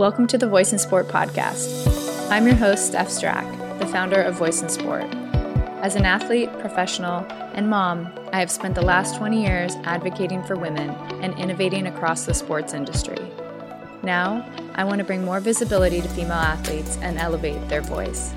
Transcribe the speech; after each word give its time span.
Welcome 0.00 0.26
to 0.28 0.38
the 0.38 0.48
Voice 0.48 0.72
in 0.72 0.78
Sport 0.78 1.08
podcast. 1.08 2.30
I'm 2.30 2.46
your 2.46 2.56
host, 2.56 2.90
Stef 2.90 3.08
Strack, 3.08 3.78
the 3.78 3.86
founder 3.86 4.22
of 4.22 4.34
Voice 4.34 4.62
in 4.62 4.70
Sport. 4.70 5.04
As 5.82 5.94
an 5.94 6.06
athlete, 6.06 6.50
professional, 6.58 7.26
and 7.52 7.68
mom, 7.68 8.10
I 8.32 8.38
have 8.38 8.50
spent 8.50 8.74
the 8.74 8.80
last 8.80 9.16
20 9.16 9.44
years 9.44 9.74
advocating 9.84 10.42
for 10.44 10.56
women 10.56 10.88
and 11.22 11.38
innovating 11.38 11.86
across 11.86 12.24
the 12.24 12.32
sports 12.32 12.72
industry. 12.72 13.18
Now, 14.02 14.50
I 14.74 14.84
want 14.84 15.00
to 15.00 15.04
bring 15.04 15.22
more 15.22 15.38
visibility 15.38 16.00
to 16.00 16.08
female 16.08 16.32
athletes 16.32 16.96
and 17.02 17.18
elevate 17.18 17.68
their 17.68 17.82
voice. 17.82 18.32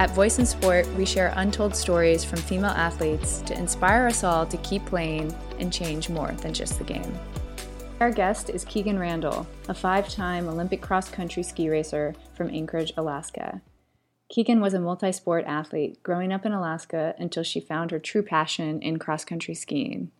At 0.00 0.10
Voice 0.16 0.40
in 0.40 0.46
Sport, 0.46 0.84
we 0.94 1.06
share 1.06 1.32
untold 1.36 1.76
stories 1.76 2.24
from 2.24 2.40
female 2.40 2.72
athletes 2.72 3.40
to 3.42 3.56
inspire 3.56 4.08
us 4.08 4.24
all 4.24 4.46
to 4.46 4.56
keep 4.56 4.84
playing 4.86 5.32
and 5.60 5.72
change 5.72 6.08
more 6.08 6.32
than 6.32 6.52
just 6.52 6.76
the 6.78 6.84
game. 6.84 7.16
Our 8.00 8.10
guest 8.10 8.48
is 8.48 8.64
Kikkan 8.64 8.98
Randall, 8.98 9.46
a 9.68 9.74
five 9.74 10.08
time 10.08 10.48
Olympic 10.48 10.80
cross 10.80 11.10
country 11.10 11.42
ski 11.42 11.68
racer 11.68 12.14
from 12.34 12.48
Anchorage, 12.48 12.94
Alaska. 12.96 13.60
Kikkan 14.34 14.62
was 14.62 14.72
a 14.72 14.80
multi 14.80 15.12
sport 15.12 15.44
athlete 15.46 16.02
growing 16.02 16.32
up 16.32 16.46
in 16.46 16.52
Alaska 16.52 17.14
until 17.18 17.42
she 17.42 17.60
found 17.60 17.90
her 17.90 17.98
true 17.98 18.22
passion 18.22 18.80
in 18.80 18.98
cross 18.98 19.22
country 19.22 19.52
skiing. 19.52 20.10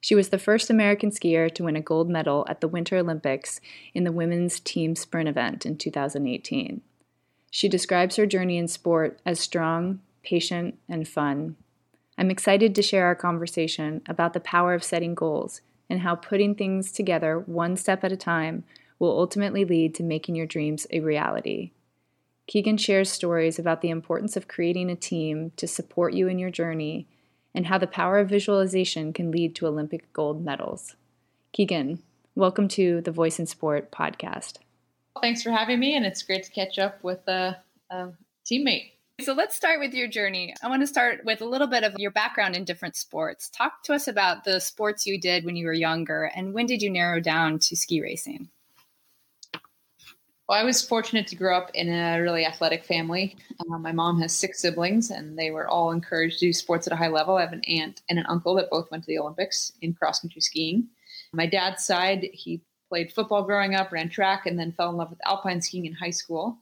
She 0.00 0.16
was 0.16 0.30
the 0.30 0.38
first 0.38 0.68
American 0.68 1.12
skier 1.12 1.48
to 1.54 1.62
win 1.62 1.76
a 1.76 1.80
gold 1.80 2.10
medal 2.10 2.44
at 2.48 2.60
the 2.60 2.66
Winter 2.66 2.96
Olympics 2.96 3.60
in 3.94 4.02
the 4.02 4.10
women's 4.10 4.58
team 4.58 4.96
sprint 4.96 5.28
event 5.28 5.64
in 5.64 5.76
2018. 5.76 6.80
She 7.52 7.68
describes 7.68 8.16
her 8.16 8.26
journey 8.26 8.58
in 8.58 8.66
sport 8.66 9.20
as 9.24 9.38
strong, 9.38 10.00
patient, 10.24 10.76
and 10.88 11.06
fun. 11.06 11.54
I'm 12.18 12.32
excited 12.32 12.74
to 12.74 12.82
share 12.82 13.06
our 13.06 13.14
conversation 13.14 14.02
about 14.08 14.32
the 14.32 14.40
power 14.40 14.74
of 14.74 14.82
setting 14.82 15.14
goals 15.14 15.60
and 15.88 16.00
how 16.00 16.14
putting 16.14 16.54
things 16.54 16.92
together 16.92 17.38
one 17.38 17.76
step 17.76 18.04
at 18.04 18.12
a 18.12 18.16
time 18.16 18.64
will 18.98 19.18
ultimately 19.18 19.64
lead 19.64 19.94
to 19.94 20.02
making 20.02 20.34
your 20.34 20.46
dreams 20.46 20.86
a 20.90 21.00
reality. 21.00 21.72
Kikkan 22.50 22.78
shares 22.78 23.10
stories 23.10 23.58
about 23.58 23.82
the 23.82 23.90
importance 23.90 24.36
of 24.36 24.48
creating 24.48 24.90
a 24.90 24.96
team 24.96 25.52
to 25.56 25.66
support 25.66 26.14
you 26.14 26.28
in 26.28 26.38
your 26.38 26.50
journey 26.50 27.06
and 27.54 27.66
how 27.66 27.78
the 27.78 27.86
power 27.86 28.18
of 28.18 28.28
visualization 28.28 29.12
can 29.12 29.30
lead 29.30 29.54
to 29.54 29.66
Olympic 29.66 30.12
gold 30.12 30.44
medals. 30.44 30.96
Kikkan, 31.52 31.98
welcome 32.34 32.68
to 32.68 33.00
the 33.02 33.12
Voice 33.12 33.38
in 33.38 33.46
Sport 33.46 33.90
podcast. 33.90 34.58
Thanks 35.20 35.42
for 35.42 35.50
having 35.50 35.80
me, 35.80 35.96
and 35.96 36.06
it's 36.06 36.22
great 36.22 36.44
to 36.44 36.50
catch 36.50 36.78
up 36.78 37.02
with 37.02 37.26
a, 37.28 37.58
a 37.90 38.08
teammate. 38.50 38.92
So 39.20 39.32
let's 39.32 39.56
start 39.56 39.80
with 39.80 39.94
your 39.94 40.06
journey. 40.06 40.54
I 40.62 40.68
want 40.68 40.80
to 40.82 40.86
start 40.86 41.24
with 41.24 41.40
a 41.40 41.44
little 41.44 41.66
bit 41.66 41.82
of 41.82 41.98
your 41.98 42.12
background 42.12 42.54
in 42.54 42.64
different 42.64 42.94
sports. 42.94 43.48
Talk 43.48 43.82
to 43.82 43.92
us 43.92 44.06
about 44.06 44.44
the 44.44 44.60
sports 44.60 45.06
you 45.06 45.20
did 45.20 45.44
when 45.44 45.56
you 45.56 45.66
were 45.66 45.72
younger 45.72 46.30
and 46.36 46.54
when 46.54 46.66
did 46.66 46.82
you 46.82 46.88
narrow 46.88 47.18
down 47.18 47.58
to 47.58 47.76
ski 47.76 48.00
racing? 48.00 48.48
Well, 50.48 50.58
I 50.58 50.62
was 50.62 50.80
fortunate 50.80 51.26
to 51.26 51.36
grow 51.36 51.58
up 51.58 51.72
in 51.74 51.88
a 51.88 52.22
really 52.22 52.46
athletic 52.46 52.84
family. 52.84 53.36
Uh, 53.60 53.78
my 53.78 53.90
mom 53.92 54.20
has 54.22 54.32
six 54.32 54.60
siblings, 54.60 55.10
and 55.10 55.38
they 55.38 55.50
were 55.50 55.68
all 55.68 55.90
encouraged 55.90 56.38
to 56.38 56.46
do 56.46 56.52
sports 56.54 56.86
at 56.86 56.92
a 56.94 56.96
high 56.96 57.08
level. 57.08 57.36
I 57.36 57.42
have 57.42 57.52
an 57.52 57.64
aunt 57.64 58.00
and 58.08 58.18
an 58.18 58.24
uncle 58.28 58.54
that 58.54 58.70
both 58.70 58.90
went 58.90 59.02
to 59.02 59.08
the 59.08 59.18
Olympics 59.18 59.72
in 59.82 59.92
cross 59.92 60.20
country 60.20 60.40
skiing. 60.40 60.88
My 61.34 61.44
dad's 61.44 61.84
side, 61.84 62.30
he 62.32 62.62
played 62.88 63.12
football 63.12 63.42
growing 63.42 63.74
up, 63.74 63.92
ran 63.92 64.08
track, 64.08 64.46
and 64.46 64.58
then 64.58 64.72
fell 64.72 64.88
in 64.88 64.96
love 64.96 65.10
with 65.10 65.20
alpine 65.26 65.60
skiing 65.60 65.84
in 65.84 65.92
high 65.92 66.08
school. 66.08 66.56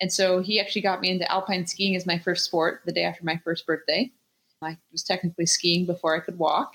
And 0.00 0.12
so 0.12 0.40
he 0.40 0.58
actually 0.58 0.82
got 0.82 1.00
me 1.00 1.10
into 1.10 1.30
alpine 1.30 1.66
skiing 1.66 1.94
as 1.94 2.06
my 2.06 2.18
first 2.18 2.44
sport 2.44 2.82
the 2.86 2.92
day 2.92 3.04
after 3.04 3.24
my 3.24 3.40
first 3.44 3.66
birthday. 3.66 4.10
I 4.62 4.78
was 4.92 5.02
technically 5.02 5.46
skiing 5.46 5.86
before 5.86 6.16
I 6.16 6.20
could 6.20 6.38
walk. 6.38 6.72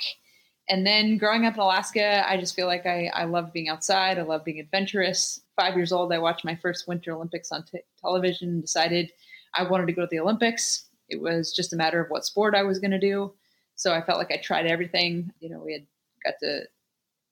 And 0.68 0.86
then 0.86 1.18
growing 1.18 1.46
up 1.46 1.54
in 1.54 1.60
Alaska, 1.60 2.28
I 2.30 2.38
just 2.38 2.56
feel 2.56 2.66
like 2.66 2.86
I, 2.86 3.12
I 3.14 3.26
love 3.26 3.54
being 3.54 3.70
outside. 3.70 4.18
I 4.18 4.24
love 4.24 4.44
being 4.44 4.60
adventurous. 4.60 5.42
Five 5.56 5.76
years 5.76 5.92
old, 5.92 6.12
I 6.12 6.18
watched 6.18 6.46
my 6.46 6.56
first 6.56 6.88
Winter 6.88 7.14
Olympics 7.14 7.52
on 7.52 7.64
t- 7.64 7.82
television 8.02 8.50
and 8.50 8.62
decided 8.62 9.12
I 9.54 9.64
wanted 9.64 9.86
to 9.88 9.94
go 9.94 10.02
to 10.02 10.08
the 10.10 10.20
Olympics. 10.20 10.86
It 11.10 11.22
was 11.22 11.54
just 11.54 11.74
a 11.74 11.76
matter 11.76 12.02
of 12.02 12.10
what 12.10 12.26
sport 12.26 12.56
I 12.56 12.64
was 12.64 12.80
going 12.80 12.92
to 12.92 13.00
do. 13.00 13.34
So 13.76 13.94
I 13.94 14.02
felt 14.02 14.18
like 14.18 14.32
I 14.32 14.38
tried 14.38 14.66
everything. 14.66 15.32
You 15.40 15.50
know, 15.50 15.60
we 15.60 15.74
had 15.74 15.86
got 16.24 16.40
to 16.42 16.62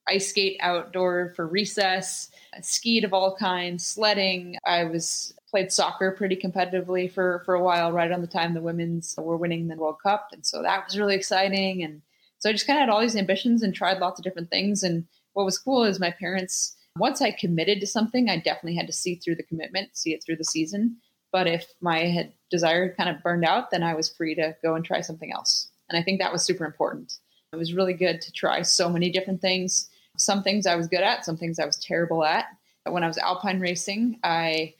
ice 0.07 0.29
skate 0.29 0.57
outdoor 0.59 1.33
for 1.35 1.47
recess, 1.47 2.29
skied 2.61 3.03
of 3.03 3.13
all 3.13 3.35
kinds, 3.35 3.85
sledding. 3.85 4.57
I 4.65 4.83
was 4.83 5.33
played 5.49 5.71
soccer 5.71 6.11
pretty 6.11 6.35
competitively 6.35 7.11
for 7.11 7.41
for 7.45 7.55
a 7.55 7.63
while, 7.63 7.91
right 7.91 8.11
on 8.11 8.21
the 8.21 8.27
time 8.27 8.53
the 8.53 8.61
women's 8.61 9.15
were 9.17 9.37
winning 9.37 9.67
the 9.67 9.75
World 9.75 9.97
Cup, 10.01 10.29
and 10.33 10.45
so 10.45 10.61
that 10.61 10.85
was 10.85 10.97
really 10.97 11.15
exciting. 11.15 11.83
And 11.83 12.01
so 12.39 12.49
I 12.49 12.53
just 12.53 12.67
kind 12.67 12.77
of 12.77 12.81
had 12.81 12.89
all 12.89 13.01
these 13.01 13.15
ambitions 13.15 13.63
and 13.63 13.73
tried 13.73 13.99
lots 13.99 14.19
of 14.19 14.23
different 14.23 14.49
things. 14.49 14.83
And 14.83 15.05
what 15.33 15.45
was 15.45 15.57
cool 15.57 15.83
is 15.83 15.99
my 15.99 16.11
parents. 16.11 16.75
Once 16.97 17.21
I 17.21 17.31
committed 17.31 17.79
to 17.79 17.87
something, 17.87 18.29
I 18.29 18.37
definitely 18.37 18.75
had 18.75 18.87
to 18.87 18.93
see 18.93 19.15
through 19.15 19.35
the 19.35 19.43
commitment, 19.43 19.95
see 19.97 20.13
it 20.13 20.23
through 20.23 20.35
the 20.35 20.43
season. 20.43 20.97
But 21.31 21.47
if 21.47 21.65
my 21.81 22.29
desire 22.51 22.93
kind 22.93 23.09
of 23.09 23.23
burned 23.23 23.45
out, 23.45 23.71
then 23.71 23.81
I 23.81 23.95
was 23.95 24.13
free 24.13 24.35
to 24.35 24.55
go 24.61 24.75
and 24.75 24.85
try 24.85 25.01
something 25.01 25.31
else. 25.31 25.69
And 25.89 25.97
I 25.97 26.03
think 26.03 26.19
that 26.19 26.31
was 26.31 26.43
super 26.43 26.65
important. 26.65 27.13
It 27.51 27.55
was 27.55 27.73
really 27.73 27.93
good 27.93 28.21
to 28.21 28.31
try 28.31 28.61
so 28.61 28.89
many 28.89 29.09
different 29.09 29.41
things. 29.41 29.89
Some 30.17 30.43
things 30.43 30.67
I 30.67 30.75
was 30.75 30.87
good 30.87 31.01
at, 31.01 31.25
some 31.25 31.37
things 31.37 31.59
I 31.59 31.65
was 31.65 31.77
terrible 31.77 32.23
at. 32.23 32.45
When 32.85 33.03
I 33.03 33.07
was 33.07 33.17
alpine 33.17 33.59
racing, 33.59 34.19
I 34.23 34.75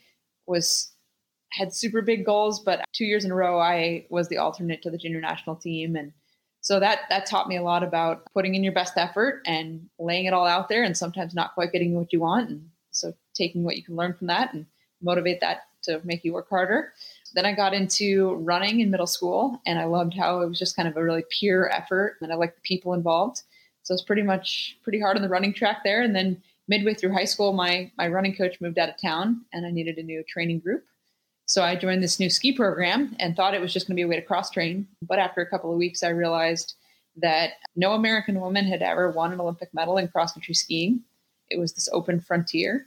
was 0.46 0.92
had 1.50 1.72
super 1.72 2.02
big 2.02 2.24
goals, 2.24 2.60
but 2.60 2.84
two 2.92 3.04
years 3.04 3.24
in 3.24 3.30
a 3.30 3.34
row 3.34 3.58
I 3.58 4.06
was 4.10 4.28
the 4.28 4.38
alternate 4.38 4.82
to 4.82 4.90
the 4.90 4.98
junior 4.98 5.20
national 5.20 5.56
team, 5.56 5.96
and 5.96 6.12
so 6.60 6.80
that 6.80 7.00
that 7.10 7.26
taught 7.26 7.48
me 7.48 7.56
a 7.56 7.62
lot 7.62 7.82
about 7.82 8.24
putting 8.32 8.54
in 8.54 8.64
your 8.64 8.72
best 8.72 8.94
effort 8.96 9.42
and 9.46 9.88
laying 9.98 10.26
it 10.26 10.32
all 10.32 10.46
out 10.46 10.68
there, 10.68 10.82
and 10.82 10.96
sometimes 10.96 11.34
not 11.34 11.54
quite 11.54 11.72
getting 11.72 11.94
what 11.94 12.12
you 12.12 12.20
want, 12.20 12.50
and 12.50 12.68
so 12.90 13.14
taking 13.34 13.64
what 13.64 13.76
you 13.76 13.82
can 13.82 13.96
learn 13.96 14.14
from 14.14 14.26
that 14.28 14.52
and 14.52 14.66
motivate 15.00 15.40
that 15.40 15.62
to 15.82 16.00
make 16.04 16.24
you 16.24 16.32
work 16.32 16.48
harder. 16.48 16.92
Then 17.34 17.46
I 17.46 17.52
got 17.52 17.74
into 17.74 18.34
running 18.36 18.80
in 18.80 18.90
middle 18.90 19.06
school, 19.06 19.60
and 19.66 19.78
I 19.78 19.84
loved 19.84 20.14
how 20.14 20.40
it 20.40 20.48
was 20.48 20.58
just 20.58 20.76
kind 20.76 20.88
of 20.88 20.96
a 20.96 21.04
really 21.04 21.24
pure 21.30 21.70
effort, 21.72 22.16
and 22.20 22.32
I 22.32 22.36
liked 22.36 22.56
the 22.56 22.62
people 22.62 22.94
involved. 22.94 23.42
So 23.84 23.94
it's 23.94 24.02
pretty 24.02 24.22
much 24.22 24.78
pretty 24.82 25.00
hard 25.00 25.16
on 25.16 25.22
the 25.22 25.28
running 25.28 25.54
track 25.54 25.84
there, 25.84 26.02
and 26.02 26.16
then 26.16 26.42
midway 26.68 26.94
through 26.94 27.12
high 27.12 27.26
school, 27.26 27.52
my 27.52 27.92
my 27.96 28.08
running 28.08 28.34
coach 28.34 28.60
moved 28.60 28.78
out 28.78 28.88
of 28.88 29.00
town, 29.00 29.44
and 29.52 29.64
I 29.64 29.70
needed 29.70 29.98
a 29.98 30.02
new 30.02 30.24
training 30.26 30.60
group. 30.60 30.84
So 31.46 31.62
I 31.62 31.76
joined 31.76 32.02
this 32.02 32.18
new 32.18 32.30
ski 32.30 32.52
program 32.52 33.14
and 33.20 33.36
thought 33.36 33.54
it 33.54 33.60
was 33.60 33.72
just 33.72 33.86
going 33.86 33.94
to 33.94 33.98
be 33.98 34.02
a 34.02 34.08
way 34.08 34.16
to 34.16 34.22
cross 34.26 34.50
train. 34.50 34.88
But 35.02 35.18
after 35.18 35.42
a 35.42 35.48
couple 35.48 35.70
of 35.70 35.76
weeks, 35.76 36.02
I 36.02 36.08
realized 36.08 36.74
that 37.16 37.50
no 37.76 37.92
American 37.92 38.40
woman 38.40 38.64
had 38.64 38.80
ever 38.80 39.10
won 39.10 39.32
an 39.32 39.40
Olympic 39.40 39.68
medal 39.74 39.98
in 39.98 40.08
cross 40.08 40.32
country 40.32 40.54
skiing. 40.54 41.02
It 41.50 41.58
was 41.58 41.74
this 41.74 41.88
open 41.92 42.20
frontier, 42.20 42.86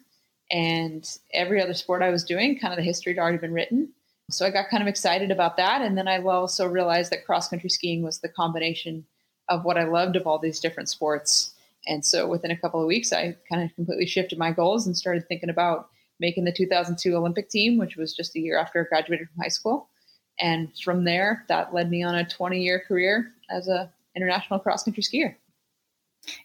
and 0.51 1.07
every 1.33 1.61
other 1.61 1.75
sport 1.75 2.01
I 2.01 2.09
was 2.09 2.23
doing, 2.23 2.57
kind 2.57 2.73
of 2.73 2.77
the 2.77 2.83
history 2.83 3.13
had 3.13 3.19
already 3.19 3.37
been 3.37 3.53
written. 3.53 3.93
So 4.31 4.45
I 4.45 4.49
got 4.49 4.69
kind 4.69 4.81
of 4.81 4.89
excited 4.89 5.29
about 5.29 5.57
that, 5.57 5.81
and 5.81 5.95
then 5.95 6.07
I 6.07 6.21
also 6.21 6.67
realized 6.67 7.11
that 7.11 7.25
cross 7.25 7.47
country 7.49 7.69
skiing 7.69 8.01
was 8.01 8.19
the 8.19 8.29
combination 8.29 9.05
of 9.49 9.63
what 9.63 9.77
I 9.77 9.85
loved 9.85 10.15
of 10.15 10.27
all 10.27 10.39
these 10.39 10.59
different 10.59 10.89
sports 10.89 11.53
and 11.87 12.05
so 12.05 12.27
within 12.27 12.51
a 12.51 12.57
couple 12.57 12.81
of 12.81 12.87
weeks, 12.87 13.13
I 13.13 13.35
kind 13.49 13.63
of 13.63 13.73
completely 13.75 14.05
shifted 14.05 14.37
my 14.37 14.51
goals 14.51 14.85
and 14.85 14.95
started 14.95 15.27
thinking 15.27 15.49
about 15.49 15.89
making 16.19 16.43
the 16.43 16.51
2002 16.51 17.15
Olympic 17.15 17.49
team, 17.49 17.77
which 17.77 17.95
was 17.95 18.13
just 18.13 18.35
a 18.35 18.39
year 18.39 18.57
after 18.57 18.81
I 18.81 18.89
graduated 18.89 19.29
from 19.29 19.41
high 19.41 19.49
school. 19.49 19.89
And 20.39 20.69
from 20.83 21.03
there, 21.05 21.45
that 21.47 21.73
led 21.73 21.89
me 21.89 22.03
on 22.03 22.15
a 22.15 22.27
20 22.27 22.61
year 22.61 22.83
career 22.87 23.31
as 23.49 23.67
an 23.67 23.89
international 24.15 24.59
cross 24.59 24.83
country 24.83 25.03
skier. 25.03 25.35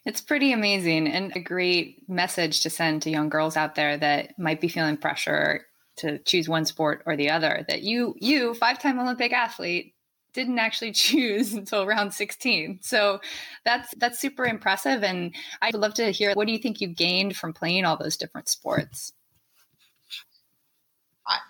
It's 0.05 0.21
pretty 0.21 0.53
amazing 0.53 1.07
and 1.07 1.35
a 1.35 1.39
great 1.39 2.07
message 2.07 2.61
to 2.61 2.69
send 2.69 3.01
to 3.01 3.09
young 3.09 3.29
girls 3.29 3.57
out 3.57 3.75
there 3.75 3.97
that 3.97 4.39
might 4.39 4.61
be 4.61 4.69
feeling 4.69 4.97
pressure 4.97 5.65
to 5.97 6.19
choose 6.19 6.47
one 6.47 6.65
sport 6.65 7.03
or 7.05 7.17
the 7.17 7.29
other. 7.29 7.65
That 7.67 7.81
you, 7.81 8.15
you, 8.17 8.53
five 8.53 8.79
time 8.79 8.97
Olympic 8.97 9.33
athlete, 9.33 9.93
didn't 10.33 10.59
actually 10.59 10.91
choose 11.05 11.53
until 11.53 11.83
around 11.83 12.11
16. 12.11 12.79
So 12.81 13.19
that's 13.65 13.93
that's 13.97 14.19
super 14.19 14.45
impressive 14.45 15.03
and 15.03 15.33
I'd 15.61 15.75
love 15.75 15.93
to 15.95 16.11
hear 16.11 16.33
what 16.33 16.47
do 16.47 16.53
you 16.53 16.59
think 16.59 16.81
you 16.81 16.87
gained 16.87 17.35
from 17.35 17.53
playing 17.53 17.85
all 17.85 17.97
those 17.97 18.17
different 18.17 18.49
sports? 18.49 19.13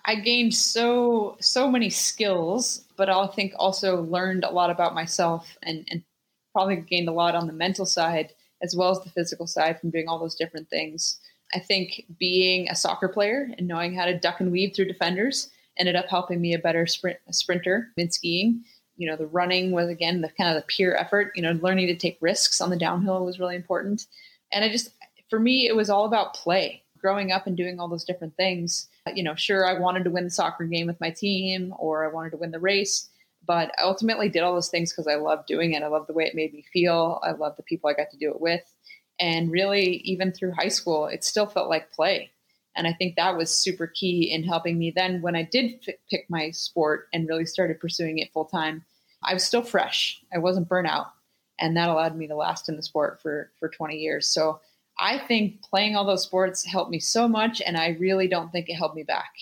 I, 0.04 0.14
gained 0.14 0.54
so 0.54 1.36
so 1.40 1.70
many 1.70 1.90
skills, 1.90 2.84
but 2.96 3.10
I 3.10 3.26
think 3.28 3.54
also 3.56 4.02
learned 4.02 4.44
a 4.44 4.50
lot 4.50 4.70
about 4.70 4.94
myself 4.94 5.56
and, 5.62 5.84
and 5.90 6.02
probably 6.52 6.76
gained 6.76 7.08
a 7.08 7.12
lot 7.12 7.34
on 7.34 7.46
the 7.46 7.52
mental 7.52 7.84
side 7.84 8.32
as 8.62 8.76
well 8.76 8.90
as 8.90 9.00
the 9.00 9.10
physical 9.10 9.46
side 9.46 9.80
from 9.80 9.90
doing 9.90 10.08
all 10.08 10.18
those 10.18 10.36
different 10.36 10.68
things. 10.70 11.18
I 11.54 11.58
think 11.58 12.04
being 12.18 12.68
a 12.68 12.74
soccer 12.74 13.08
player 13.08 13.50
and 13.58 13.66
knowing 13.66 13.94
how 13.94 14.06
to 14.06 14.18
duck 14.18 14.40
and 14.40 14.52
weave 14.52 14.74
through 14.74 14.86
defenders 14.86 15.50
ended 15.78 15.96
up 15.96 16.06
helping 16.08 16.40
me 16.40 16.54
a 16.54 16.58
better 16.58 16.86
sprint, 16.86 17.18
a 17.28 17.32
sprinter 17.32 17.88
in 17.96 18.10
skiing 18.10 18.64
you 18.96 19.08
know 19.08 19.16
the 19.16 19.26
running 19.26 19.72
was 19.72 19.88
again 19.88 20.20
the 20.20 20.28
kind 20.28 20.54
of 20.54 20.62
the 20.62 20.66
peer 20.66 20.94
effort 20.96 21.32
you 21.34 21.42
know 21.42 21.52
learning 21.62 21.86
to 21.86 21.96
take 21.96 22.18
risks 22.20 22.60
on 22.60 22.70
the 22.70 22.76
downhill 22.76 23.24
was 23.24 23.40
really 23.40 23.56
important. 23.56 24.06
And 24.52 24.64
i 24.64 24.68
just 24.68 24.90
for 25.30 25.38
me 25.38 25.66
it 25.66 25.76
was 25.76 25.90
all 25.90 26.04
about 26.04 26.34
play. 26.34 26.82
Growing 26.98 27.32
up 27.32 27.46
and 27.46 27.54
doing 27.54 27.78
all 27.78 27.88
those 27.88 28.04
different 28.04 28.34
things 28.34 28.88
you 29.12 29.22
know 29.22 29.34
sure 29.34 29.66
i 29.66 29.78
wanted 29.78 30.04
to 30.04 30.10
win 30.10 30.24
the 30.24 30.30
soccer 30.30 30.64
game 30.64 30.86
with 30.86 30.98
my 31.00 31.10
team 31.10 31.74
or 31.78 32.02
i 32.02 32.08
wanted 32.08 32.30
to 32.30 32.38
win 32.38 32.50
the 32.50 32.58
race 32.58 33.10
but 33.46 33.70
i 33.78 33.82
ultimately 33.82 34.30
did 34.30 34.42
all 34.42 34.54
those 34.54 34.70
things 34.70 34.90
because 34.90 35.06
i 35.06 35.14
loved 35.14 35.46
doing 35.46 35.74
it. 35.74 35.82
I 35.82 35.88
loved 35.88 36.08
the 36.08 36.14
way 36.14 36.24
it 36.24 36.34
made 36.34 36.54
me 36.54 36.64
feel. 36.72 37.20
I 37.22 37.32
loved 37.32 37.58
the 37.58 37.62
people 37.62 37.90
i 37.90 37.92
got 37.92 38.10
to 38.10 38.16
do 38.16 38.30
it 38.30 38.40
with. 38.40 38.62
And 39.20 39.50
really 39.50 39.96
even 39.98 40.32
through 40.32 40.52
high 40.52 40.68
school 40.68 41.06
it 41.06 41.24
still 41.24 41.46
felt 41.46 41.68
like 41.68 41.92
play 41.92 42.30
And 42.76 42.86
I 42.86 42.92
think 42.92 43.16
that 43.16 43.36
was 43.36 43.54
super 43.54 43.86
key 43.86 44.30
in 44.32 44.42
helping 44.42 44.78
me 44.78 44.90
then 44.90 45.22
when 45.22 45.36
I 45.36 45.42
did 45.42 45.80
f- 45.86 45.94
pick 46.10 46.26
my 46.28 46.50
sport 46.50 47.08
and 47.12 47.28
really 47.28 47.46
started 47.46 47.80
pursuing 47.80 48.18
it 48.18 48.32
full 48.32 48.46
time. 48.46 48.84
I 49.22 49.32
was 49.32 49.44
still 49.44 49.62
fresh. 49.62 50.20
I 50.34 50.38
wasn't 50.38 50.68
burnout. 50.68 51.06
And 51.60 51.76
that 51.76 51.88
allowed 51.88 52.16
me 52.16 52.26
to 52.26 52.34
last 52.34 52.68
in 52.68 52.76
the 52.76 52.82
sport 52.82 53.22
for, 53.22 53.50
for 53.58 53.68
20 53.68 53.96
years. 53.96 54.28
So 54.28 54.60
I 54.98 55.18
think 55.18 55.62
playing 55.62 55.96
all 55.96 56.04
those 56.04 56.24
sports 56.24 56.64
helped 56.64 56.90
me 56.90 56.98
so 56.98 57.28
much. 57.28 57.62
And 57.64 57.76
I 57.76 57.96
really 58.00 58.28
don't 58.28 58.50
think 58.50 58.68
it 58.68 58.74
held 58.74 58.94
me 58.94 59.04
back. 59.04 59.32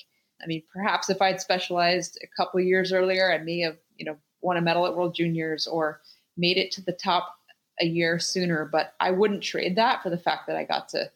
I 0.43 0.47
mean, 0.47 0.63
perhaps 0.73 1.09
if 1.09 1.23
I'd 1.23 1.41
specialized 1.41 2.19
a 2.23 2.27
couple 2.37 2.61
years 2.61 2.93
earlier, 2.93 3.33
I 3.33 3.39
may 3.39 3.61
have, 3.61 3.77
you 3.97 4.05
know, 4.05 4.17
won 4.41 4.57
a 4.57 4.61
medal 4.61 4.87
at 4.87 4.97
World 4.97 5.15
Juniors 5.15 5.67
or 5.67 6.01
made 6.37 6.59
it 6.59 6.71
to 6.73 6.83
the 6.83 6.93
top 6.93 7.35
a 7.81 7.87
year 7.87 8.19
sooner. 8.19 8.69
But 8.71 8.95
I 9.01 9.11
wouldn't 9.11 9.43
trade 9.43 9.77
that 9.77 10.03
for 10.03 10.11
the 10.11 10.19
fact 10.19 10.47
that 10.49 10.57
I 10.57 10.65
got 10.65 10.89
to 10.91 11.11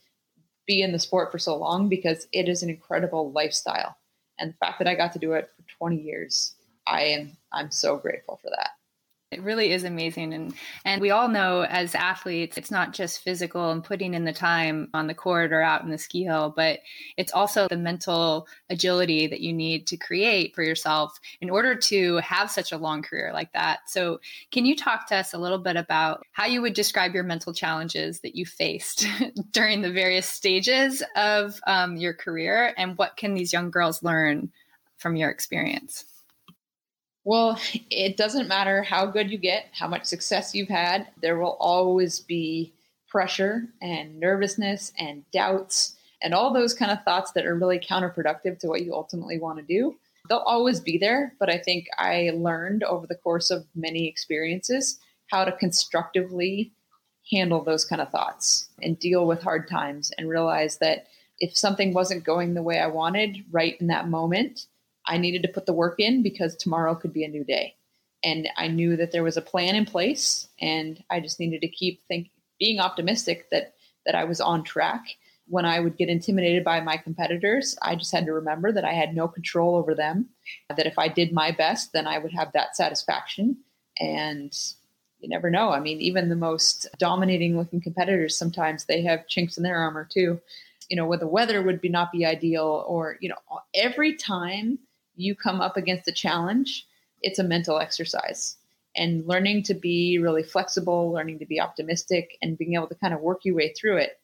be 0.66 0.82
in 0.82 0.92
the 0.92 0.98
sport 0.98 1.32
for 1.32 1.38
so 1.38 1.56
long 1.56 1.88
because 1.88 2.26
it 2.32 2.48
is 2.48 2.62
an 2.62 2.70
incredible 2.70 3.32
lifestyle. 3.32 3.96
And 4.38 4.52
the 4.52 4.56
fact 4.58 4.78
that 4.78 4.88
I 4.88 4.94
got 4.94 5.12
to 5.14 5.18
do 5.18 5.32
it 5.32 5.50
for 5.56 5.68
20 5.78 6.00
years, 6.00 6.54
I 6.86 7.02
am 7.02 7.36
I'm 7.52 7.70
so 7.70 7.96
grateful 7.96 8.38
for 8.42 8.50
that. 8.50 8.70
It 9.32 9.42
really 9.42 9.72
is 9.72 9.82
amazing. 9.82 10.32
And 10.34 10.54
and 10.84 11.00
we 11.00 11.10
all 11.10 11.26
know 11.26 11.62
as 11.62 11.96
athletes, 11.96 12.56
it's 12.56 12.70
not 12.70 12.92
just 12.92 13.22
physical 13.22 13.72
and 13.72 13.82
putting 13.82 14.14
in 14.14 14.24
the 14.24 14.32
time 14.32 14.88
on 14.94 15.08
the 15.08 15.14
court 15.14 15.52
or 15.52 15.60
out 15.60 15.82
in 15.82 15.90
the 15.90 15.98
ski 15.98 16.22
hill, 16.22 16.52
but 16.54 16.78
it's 17.16 17.32
also 17.32 17.66
the 17.66 17.76
mental 17.76 18.46
agility 18.70 19.26
that 19.26 19.40
you 19.40 19.52
need 19.52 19.88
to 19.88 19.96
create 19.96 20.54
for 20.54 20.62
yourself 20.62 21.18
in 21.40 21.50
order 21.50 21.74
to 21.74 22.18
have 22.18 22.52
such 22.52 22.70
a 22.70 22.78
long 22.78 23.02
career 23.02 23.32
like 23.32 23.52
that. 23.52 23.80
So 23.88 24.20
can 24.52 24.64
you 24.64 24.76
talk 24.76 25.08
to 25.08 25.16
us 25.16 25.34
a 25.34 25.38
little 25.38 25.58
bit 25.58 25.74
about 25.74 26.24
how 26.30 26.46
you 26.46 26.62
would 26.62 26.74
describe 26.74 27.12
your 27.12 27.24
mental 27.24 27.52
challenges 27.52 28.20
that 28.20 28.36
you 28.36 28.46
faced 28.46 29.06
during 29.50 29.82
the 29.82 29.90
various 29.90 30.26
stages 30.26 31.02
of 31.16 31.58
um, 31.66 31.96
your 31.96 32.14
career 32.14 32.72
and 32.76 32.96
what 32.96 33.16
can 33.16 33.34
these 33.34 33.52
young 33.52 33.72
girls 33.72 34.04
learn 34.04 34.52
from 34.98 35.16
your 35.16 35.30
experience? 35.30 36.04
Well, 37.26 37.58
it 37.90 38.16
doesn't 38.16 38.46
matter 38.46 38.84
how 38.84 39.06
good 39.06 39.32
you 39.32 39.36
get, 39.36 39.66
how 39.72 39.88
much 39.88 40.04
success 40.04 40.54
you've 40.54 40.68
had, 40.68 41.08
there 41.20 41.38
will 41.38 41.56
always 41.58 42.20
be 42.20 42.72
pressure 43.08 43.64
and 43.82 44.20
nervousness 44.20 44.92
and 44.96 45.28
doubts 45.32 45.96
and 46.22 46.32
all 46.32 46.54
those 46.54 46.72
kind 46.72 46.92
of 46.92 47.02
thoughts 47.02 47.32
that 47.32 47.44
are 47.44 47.56
really 47.56 47.80
counterproductive 47.80 48.60
to 48.60 48.68
what 48.68 48.82
you 48.82 48.94
ultimately 48.94 49.40
want 49.40 49.58
to 49.58 49.64
do. 49.64 49.96
They'll 50.28 50.38
always 50.38 50.78
be 50.78 50.98
there, 50.98 51.34
but 51.40 51.50
I 51.50 51.58
think 51.58 51.88
I 51.98 52.30
learned 52.32 52.84
over 52.84 53.08
the 53.08 53.16
course 53.16 53.50
of 53.50 53.66
many 53.74 54.06
experiences 54.06 55.00
how 55.26 55.44
to 55.44 55.50
constructively 55.50 56.70
handle 57.32 57.64
those 57.64 57.84
kind 57.84 58.00
of 58.00 58.12
thoughts 58.12 58.68
and 58.82 59.00
deal 59.00 59.26
with 59.26 59.42
hard 59.42 59.68
times 59.68 60.12
and 60.16 60.28
realize 60.28 60.78
that 60.78 61.08
if 61.40 61.58
something 61.58 61.92
wasn't 61.92 62.22
going 62.22 62.54
the 62.54 62.62
way 62.62 62.78
I 62.78 62.86
wanted 62.86 63.44
right 63.50 63.76
in 63.80 63.88
that 63.88 64.08
moment, 64.08 64.66
I 65.06 65.18
needed 65.18 65.42
to 65.42 65.48
put 65.48 65.66
the 65.66 65.72
work 65.72 65.98
in 65.98 66.22
because 66.22 66.56
tomorrow 66.56 66.94
could 66.94 67.12
be 67.12 67.24
a 67.24 67.28
new 67.28 67.44
day. 67.44 67.76
And 68.24 68.48
I 68.56 68.68
knew 68.68 68.96
that 68.96 69.12
there 69.12 69.22
was 69.22 69.36
a 69.36 69.42
plan 69.42 69.76
in 69.76 69.84
place 69.84 70.48
and 70.60 71.02
I 71.10 71.20
just 71.20 71.38
needed 71.38 71.60
to 71.60 71.68
keep 71.68 72.02
think, 72.08 72.30
being 72.58 72.80
optimistic 72.80 73.50
that 73.50 73.74
that 74.06 74.14
I 74.14 74.24
was 74.24 74.40
on 74.40 74.62
track. 74.62 75.04
When 75.48 75.64
I 75.64 75.78
would 75.78 75.96
get 75.96 76.08
intimidated 76.08 76.64
by 76.64 76.80
my 76.80 76.96
competitors, 76.96 77.76
I 77.82 77.94
just 77.94 78.12
had 78.12 78.26
to 78.26 78.32
remember 78.32 78.72
that 78.72 78.84
I 78.84 78.92
had 78.92 79.14
no 79.14 79.28
control 79.28 79.76
over 79.76 79.94
them, 79.94 80.30
that 80.68 80.86
if 80.86 80.98
I 80.98 81.08
did 81.08 81.32
my 81.32 81.52
best, 81.52 81.92
then 81.92 82.06
I 82.06 82.18
would 82.18 82.32
have 82.32 82.52
that 82.52 82.76
satisfaction. 82.76 83.58
And 83.98 84.52
you 85.20 85.28
never 85.28 85.50
know. 85.50 85.70
I 85.70 85.80
mean, 85.80 86.00
even 86.00 86.28
the 86.28 86.36
most 86.36 86.88
dominating 86.98 87.56
looking 87.56 87.80
competitors, 87.80 88.36
sometimes 88.36 88.84
they 88.84 89.02
have 89.02 89.28
chinks 89.28 89.56
in 89.56 89.62
their 89.62 89.76
armor 89.76 90.08
too. 90.10 90.40
You 90.88 90.96
know, 90.96 91.06
where 91.06 91.18
the 91.18 91.26
weather 91.26 91.62
would 91.62 91.80
be 91.80 91.88
not 91.88 92.12
be 92.12 92.24
ideal, 92.24 92.84
or, 92.86 93.18
you 93.20 93.28
know, 93.28 93.60
every 93.74 94.14
time 94.14 94.78
you 95.16 95.34
come 95.34 95.60
up 95.60 95.76
against 95.76 96.08
a 96.08 96.12
challenge, 96.12 96.86
it's 97.22 97.38
a 97.38 97.44
mental 97.44 97.78
exercise. 97.78 98.56
And 98.96 99.26
learning 99.26 99.64
to 99.64 99.74
be 99.74 100.18
really 100.18 100.42
flexible, 100.42 101.12
learning 101.12 101.40
to 101.40 101.46
be 101.46 101.60
optimistic, 101.60 102.38
and 102.40 102.56
being 102.56 102.74
able 102.74 102.86
to 102.88 102.94
kind 102.94 103.12
of 103.12 103.20
work 103.20 103.44
your 103.44 103.54
way 103.54 103.72
through 103.72 103.98
it. 103.98 104.18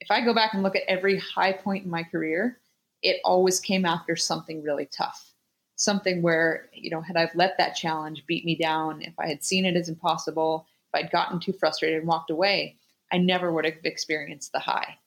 If 0.00 0.10
I 0.10 0.20
go 0.24 0.34
back 0.34 0.52
and 0.52 0.62
look 0.62 0.76
at 0.76 0.82
every 0.88 1.18
high 1.18 1.52
point 1.52 1.84
in 1.84 1.90
my 1.90 2.02
career, 2.02 2.58
it 3.02 3.20
always 3.24 3.60
came 3.60 3.84
after 3.84 4.16
something 4.16 4.62
really 4.62 4.86
tough. 4.86 5.32
Something 5.76 6.22
where, 6.22 6.68
you 6.72 6.90
know, 6.90 7.00
had 7.00 7.16
I 7.16 7.30
let 7.34 7.58
that 7.58 7.76
challenge 7.76 8.24
beat 8.26 8.44
me 8.44 8.56
down, 8.56 9.02
if 9.02 9.14
I 9.18 9.28
had 9.28 9.44
seen 9.44 9.64
it 9.64 9.76
as 9.76 9.88
impossible, 9.88 10.66
if 10.88 11.04
I'd 11.04 11.12
gotten 11.12 11.38
too 11.38 11.52
frustrated 11.52 11.98
and 11.98 12.08
walked 12.08 12.30
away, 12.30 12.76
I 13.12 13.18
never 13.18 13.52
would 13.52 13.64
have 13.64 13.74
experienced 13.84 14.52
the 14.52 14.58
high. 14.58 14.98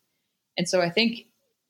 And 0.58 0.70
so 0.70 0.82
I 0.82 0.90
think 0.90 1.26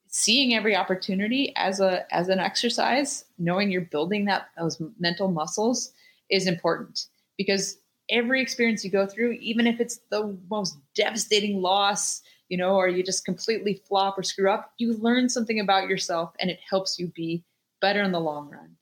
seeing 0.10 0.56
every 0.56 0.76
opportunity 0.76 1.54
as 1.56 1.80
a 1.80 2.12
as 2.14 2.30
an 2.30 2.40
exercise, 2.40 3.26
knowing 3.38 3.72
you're 3.72 3.82
building 3.82 4.26
that 4.26 4.50
those 4.58 4.82
mental 5.00 5.30
muscles 5.30 5.92
is 6.30 6.48
important 6.48 7.06
because 7.38 7.78
every 8.10 8.42
experience 8.42 8.84
you 8.84 8.92
go 8.92 9.06
through, 9.06 9.32
even 9.34 9.68
if 9.68 9.80
it's 9.80 10.00
the 10.10 10.38
most 10.50 10.78
devastating 10.96 11.62
loss, 11.62 12.22
you 12.50 12.58
know, 12.58 12.76
or 12.76 12.88
you 12.88 13.04
just 13.04 13.24
completely 13.24 13.82
flop 13.88 14.18
or 14.18 14.24
screw 14.24 14.52
up, 14.52 14.74
you 14.80 14.94
learn 14.94 15.30
something 15.30 15.60
about 15.60 15.88
yourself 15.88 16.34
and 16.40 16.50
it 16.50 16.60
helps 16.68 16.98
you 16.98 17.08
be 17.16 17.44
better 17.80 18.02
in 18.02 18.12
the 18.12 18.20
long 18.20 18.50
run. 18.50 18.76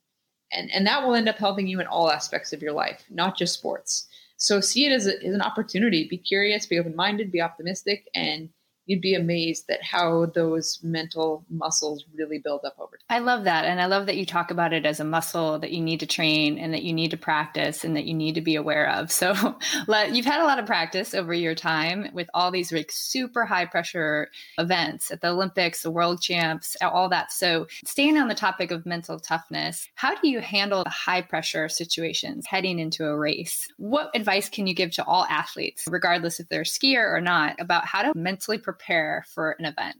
And, 0.50 0.70
and 0.70 0.86
that 0.86 1.06
will 1.06 1.14
end 1.14 1.28
up 1.28 1.36
helping 1.36 1.66
you 1.66 1.78
in 1.78 1.86
all 1.86 2.10
aspects 2.10 2.54
of 2.54 2.62
your 2.62 2.72
life, 2.72 3.04
not 3.10 3.36
just 3.36 3.52
sports. 3.52 4.08
So 4.38 4.60
see 4.60 4.86
it 4.86 4.92
as, 4.92 5.06
a, 5.06 5.22
as 5.22 5.34
an 5.34 5.42
opportunity. 5.42 6.08
Be 6.08 6.16
curious, 6.16 6.64
be 6.64 6.78
open 6.78 6.96
minded, 6.96 7.30
be 7.30 7.42
optimistic, 7.42 8.08
and 8.14 8.48
you'd 8.88 9.02
be 9.02 9.14
amazed 9.14 9.68
at 9.70 9.84
how 9.84 10.26
those 10.34 10.80
mental 10.82 11.44
muscles 11.50 12.06
really 12.16 12.38
build 12.38 12.62
up 12.64 12.74
over 12.80 12.96
time. 12.96 13.04
I 13.10 13.18
love 13.18 13.44
that. 13.44 13.66
And 13.66 13.80
I 13.80 13.86
love 13.86 14.06
that 14.06 14.16
you 14.16 14.24
talk 14.24 14.50
about 14.50 14.72
it 14.72 14.86
as 14.86 14.98
a 14.98 15.04
muscle 15.04 15.58
that 15.58 15.72
you 15.72 15.82
need 15.82 16.00
to 16.00 16.06
train 16.06 16.58
and 16.58 16.72
that 16.72 16.82
you 16.82 16.94
need 16.94 17.10
to 17.10 17.18
practice 17.18 17.84
and 17.84 17.94
that 17.96 18.06
you 18.06 18.14
need 18.14 18.34
to 18.34 18.40
be 18.40 18.56
aware 18.56 18.90
of. 18.90 19.12
So 19.12 19.28
you've 20.10 20.24
had 20.24 20.40
a 20.40 20.44
lot 20.44 20.58
of 20.58 20.64
practice 20.64 21.14
over 21.14 21.34
your 21.34 21.54
time 21.54 22.08
with 22.14 22.30
all 22.32 22.50
these 22.50 22.72
like 22.72 22.90
super 22.90 23.44
high 23.44 23.66
pressure 23.66 24.30
events 24.56 25.10
at 25.10 25.20
the 25.20 25.28
Olympics, 25.28 25.82
the 25.82 25.90
world 25.90 26.22
champs, 26.22 26.74
all 26.80 27.10
that. 27.10 27.30
So 27.30 27.66
staying 27.84 28.16
on 28.16 28.28
the 28.28 28.34
topic 28.34 28.70
of 28.70 28.86
mental 28.86 29.20
toughness, 29.20 29.86
how 29.96 30.18
do 30.18 30.28
you 30.28 30.40
handle 30.40 30.82
the 30.82 30.90
high 30.90 31.20
pressure 31.20 31.68
situations 31.68 32.46
heading 32.46 32.78
into 32.78 33.04
a 33.04 33.16
race? 33.16 33.68
What 33.76 34.10
advice 34.14 34.48
can 34.48 34.66
you 34.66 34.74
give 34.74 34.92
to 34.92 35.04
all 35.04 35.26
athletes, 35.26 35.84
regardless 35.90 36.40
if 36.40 36.48
they're 36.48 36.62
a 36.62 36.64
skier 36.64 37.12
or 37.12 37.20
not, 37.20 37.60
about 37.60 37.84
how 37.84 38.00
to 38.00 38.18
mentally 38.18 38.56
prepare 38.56 38.77
prepare 38.78 39.24
for 39.34 39.52
an 39.58 39.64
event? 39.64 39.96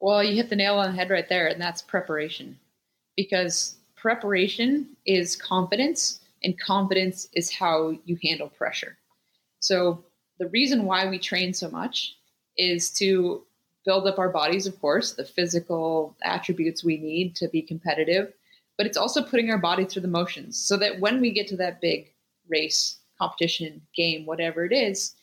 Well, 0.00 0.22
you 0.22 0.34
hit 0.34 0.50
the 0.50 0.56
nail 0.56 0.78
on 0.78 0.90
the 0.90 0.96
head 0.96 1.10
right 1.10 1.28
there, 1.28 1.46
and 1.48 1.60
that's 1.60 1.82
preparation. 1.82 2.58
Because 3.16 3.76
preparation 3.96 4.96
is 5.06 5.36
confidence, 5.36 6.20
and 6.42 6.58
confidence 6.58 7.28
is 7.34 7.52
how 7.52 7.94
you 8.04 8.18
handle 8.22 8.48
pressure. 8.48 8.96
So, 9.60 10.04
the 10.38 10.48
reason 10.48 10.86
why 10.86 11.08
we 11.08 11.18
train 11.18 11.54
so 11.54 11.70
much 11.70 12.16
is 12.56 12.90
to 12.94 13.44
build 13.84 14.06
up 14.06 14.18
our 14.18 14.30
bodies, 14.30 14.66
of 14.66 14.80
course, 14.80 15.12
the 15.12 15.24
physical 15.24 16.16
attributes 16.22 16.82
we 16.82 16.96
need 16.96 17.36
to 17.36 17.48
be 17.48 17.62
competitive, 17.62 18.32
but 18.76 18.86
it's 18.86 18.96
also 18.96 19.22
putting 19.22 19.50
our 19.50 19.58
body 19.58 19.84
through 19.84 20.02
the 20.02 20.08
motions 20.08 20.58
so 20.58 20.76
that 20.76 20.98
when 20.98 21.20
we 21.20 21.30
get 21.30 21.46
to 21.48 21.56
that 21.56 21.80
big 21.80 22.12
race, 22.48 22.98
competition, 23.20 23.82
game, 23.94 24.26
whatever 24.26 24.64
it 24.64 24.72
is, 24.72 25.14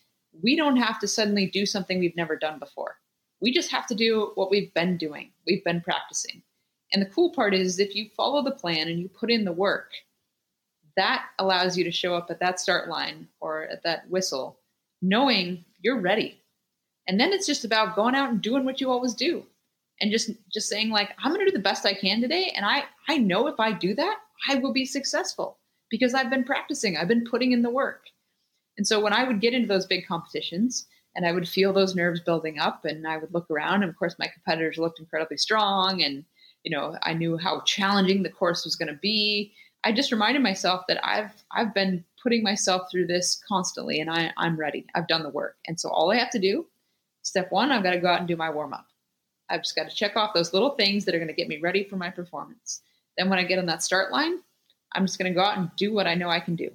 we 0.41 0.55
don't 0.55 0.77
have 0.77 0.99
to 0.99 1.07
suddenly 1.07 1.47
do 1.47 1.65
something 1.65 1.99
we've 1.99 2.15
never 2.15 2.35
done 2.35 2.59
before. 2.59 2.97
We 3.41 3.51
just 3.53 3.71
have 3.71 3.87
to 3.87 3.95
do 3.95 4.31
what 4.35 4.51
we've 4.51 4.73
been 4.73 4.97
doing, 4.97 5.31
we've 5.45 5.63
been 5.63 5.81
practicing. 5.81 6.41
And 6.91 7.01
the 7.01 7.09
cool 7.09 7.31
part 7.31 7.53
is 7.53 7.79
if 7.79 7.95
you 7.95 8.09
follow 8.17 8.43
the 8.43 8.51
plan 8.51 8.87
and 8.87 8.99
you 8.99 9.09
put 9.09 9.29
in 9.29 9.45
the 9.45 9.51
work, 9.51 9.91
that 10.95 11.27
allows 11.37 11.77
you 11.77 11.83
to 11.83 11.91
show 11.91 12.15
up 12.15 12.31
at 12.31 12.39
that 12.39 12.59
start 12.59 12.89
line 12.89 13.27
or 13.39 13.67
at 13.67 13.83
that 13.83 14.09
whistle 14.09 14.59
knowing 15.01 15.63
you're 15.81 16.01
ready. 16.01 16.41
And 17.07 17.19
then 17.19 17.31
it's 17.31 17.47
just 17.47 17.63
about 17.63 17.95
going 17.95 18.15
out 18.15 18.29
and 18.29 18.41
doing 18.41 18.65
what 18.65 18.81
you 18.81 18.91
always 18.91 19.13
do 19.13 19.45
and 20.01 20.11
just 20.11 20.31
just 20.51 20.69
saying 20.69 20.89
like 20.89 21.11
I'm 21.19 21.31
going 21.33 21.45
to 21.45 21.51
do 21.51 21.57
the 21.57 21.63
best 21.63 21.85
I 21.85 21.93
can 21.93 22.21
today 22.21 22.51
and 22.55 22.65
I 22.65 22.83
I 23.07 23.17
know 23.17 23.47
if 23.47 23.59
I 23.59 23.71
do 23.71 23.93
that, 23.95 24.17
I 24.49 24.55
will 24.55 24.73
be 24.73 24.85
successful 24.85 25.57
because 25.89 26.13
I've 26.13 26.29
been 26.29 26.43
practicing. 26.43 26.97
I've 26.97 27.07
been 27.07 27.25
putting 27.25 27.51
in 27.51 27.61
the 27.61 27.69
work. 27.69 28.05
And 28.79 28.87
so 28.87 29.01
when 29.01 29.11
I 29.11 29.25
would 29.25 29.41
get 29.41 29.53
into 29.53 29.67
those 29.67 29.85
big 29.85 30.07
competitions 30.07 30.87
and 31.13 31.25
I 31.25 31.33
would 31.33 31.49
feel 31.49 31.73
those 31.73 31.97
nerves 31.97 32.21
building 32.21 32.59
up 32.59 32.85
and 32.85 33.05
I 33.05 33.17
would 33.17 33.33
look 33.33 33.51
around 33.51 33.83
and 33.83 33.89
of 33.89 33.99
course 33.99 34.15
my 34.17 34.27
competitors 34.27 34.77
looked 34.77 35.01
incredibly 35.01 35.35
strong 35.35 36.01
and 36.01 36.23
you 36.63 36.71
know 36.71 36.95
I 37.03 37.13
knew 37.13 37.37
how 37.37 37.59
challenging 37.65 38.23
the 38.23 38.29
course 38.29 38.63
was 38.63 38.77
going 38.77 38.87
to 38.87 38.97
be. 39.01 39.51
I 39.83 39.91
just 39.91 40.13
reminded 40.13 40.43
myself 40.43 40.85
that 40.87 41.05
I've 41.05 41.43
I've 41.51 41.73
been 41.73 42.05
putting 42.23 42.41
myself 42.41 42.83
through 42.89 43.07
this 43.07 43.41
constantly 43.49 43.99
and 43.99 44.09
I, 44.09 44.31
I'm 44.37 44.57
ready. 44.57 44.85
I've 44.95 45.09
done 45.09 45.23
the 45.23 45.29
work. 45.29 45.57
And 45.67 45.77
so 45.77 45.89
all 45.89 46.09
I 46.09 46.15
have 46.15 46.29
to 46.29 46.39
do, 46.39 46.65
step 47.23 47.51
one, 47.51 47.73
I've 47.73 47.83
got 47.83 47.91
to 47.91 47.99
go 47.99 48.07
out 48.07 48.19
and 48.19 48.29
do 48.29 48.37
my 48.37 48.49
warm 48.49 48.73
up. 48.73 48.87
I've 49.49 49.63
just 49.63 49.75
got 49.75 49.89
to 49.89 49.95
check 49.95 50.15
off 50.15 50.33
those 50.33 50.53
little 50.53 50.75
things 50.75 51.03
that 51.03 51.13
are 51.13 51.19
going 51.19 51.27
to 51.27 51.33
get 51.33 51.49
me 51.49 51.59
ready 51.59 51.83
for 51.83 51.97
my 51.97 52.11
performance. 52.11 52.79
Then 53.17 53.29
when 53.29 53.39
I 53.39 53.43
get 53.43 53.59
on 53.59 53.65
that 53.65 53.83
start 53.83 54.09
line, 54.09 54.37
I'm 54.93 55.05
just 55.05 55.19
going 55.19 55.29
to 55.29 55.37
go 55.37 55.43
out 55.43 55.57
and 55.57 55.69
do 55.75 55.93
what 55.93 56.07
I 56.07 56.15
know 56.15 56.29
I 56.29 56.39
can 56.39 56.55
do 56.55 56.71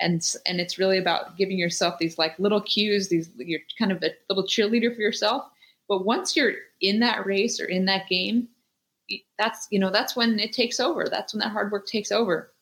and 0.00 0.34
and 0.46 0.60
it's 0.60 0.78
really 0.78 0.98
about 0.98 1.36
giving 1.36 1.58
yourself 1.58 1.98
these 1.98 2.18
like 2.18 2.38
little 2.38 2.60
cues 2.60 3.08
these 3.08 3.30
you're 3.36 3.60
kind 3.78 3.92
of 3.92 4.02
a 4.02 4.10
little 4.28 4.44
cheerleader 4.44 4.94
for 4.94 5.02
yourself 5.02 5.44
But 5.88 6.04
once 6.04 6.36
you're 6.36 6.54
in 6.80 7.00
that 7.00 7.26
race 7.26 7.60
or 7.60 7.66
in 7.66 7.84
that 7.86 8.08
game, 8.08 8.48
that's 9.38 9.68
you 9.70 9.78
know 9.78 9.90
that's 9.90 10.16
when 10.16 10.38
it 10.40 10.52
takes 10.52 10.80
over. 10.80 11.06
That's 11.08 11.34
when 11.34 11.40
that 11.40 11.52
hard 11.52 11.70
work 11.72 11.86
takes 11.86 12.10
over. 12.12 12.52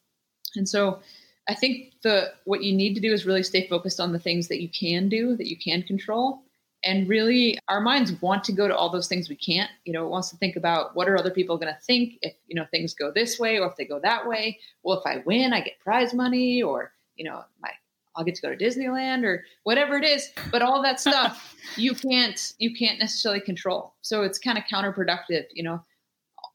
And 0.57 0.69
so 0.69 1.01
I 1.49 1.55
think 1.55 1.95
the 2.03 2.33
what 2.45 2.63
you 2.63 2.75
need 2.75 2.95
to 2.95 3.01
do 3.01 3.13
is 3.13 3.27
really 3.27 3.43
stay 3.43 3.67
focused 3.69 4.01
on 4.01 4.13
the 4.13 4.19
things 4.19 4.49
that 4.49 4.61
you 4.61 4.69
can 4.69 5.09
do, 5.09 5.37
that 5.37 5.49
you 5.49 5.57
can 5.57 5.83
control. 5.83 6.43
And 6.85 7.09
really 7.09 7.59
our 7.69 7.81
minds 7.81 8.21
want 8.23 8.43
to 8.45 8.53
go 8.53 8.67
to 8.67 8.77
all 8.77 8.91
those 8.91 9.07
things 9.07 9.29
we 9.29 9.37
can't. 9.37 9.71
You 9.85 9.93
know, 9.93 10.05
it 10.05 10.11
wants 10.11 10.31
to 10.31 10.37
think 10.37 10.57
about 10.57 10.97
what 10.97 11.09
are 11.09 11.17
other 11.17 11.31
people 11.31 11.57
going 11.57 11.73
to 11.73 11.81
think 11.81 12.19
if, 12.23 12.35
you 12.49 12.57
know, 12.57 12.67
things 12.73 12.93
go 12.93 13.13
this 13.13 13.39
way 13.39 13.59
or 13.59 13.69
if 13.69 13.77
they 13.77 13.85
go 13.85 14.01
that 14.01 14.27
way. 14.27 14.59
Well, 14.83 14.99
if 14.99 15.07
I 15.07 15.23
win, 15.25 15.53
I 15.53 15.61
get 15.61 15.79
prize 15.79 16.13
money 16.13 16.61
or, 16.63 16.93
you 17.23 17.31
know, 17.31 17.45
my 17.63 17.71
I'll 18.17 18.25
get 18.25 18.35
to 18.35 18.43
go 18.43 18.55
to 18.55 18.57
Disneyland 18.57 19.25
or 19.25 19.45
whatever 19.63 19.97
it 19.97 20.05
is. 20.05 20.31
But 20.51 20.61
all 20.61 20.83
that 20.83 20.99
stuff 20.99 21.55
you 21.77 21.95
can't 21.95 22.53
you 22.59 22.75
can't 22.75 22.99
necessarily 22.99 23.41
control. 23.41 23.95
So 24.03 24.23
it's 24.23 24.41
kind 24.41 24.59
of 24.59 24.65
counterproductive, 24.65 25.45
you 25.55 25.63
know. 25.63 25.85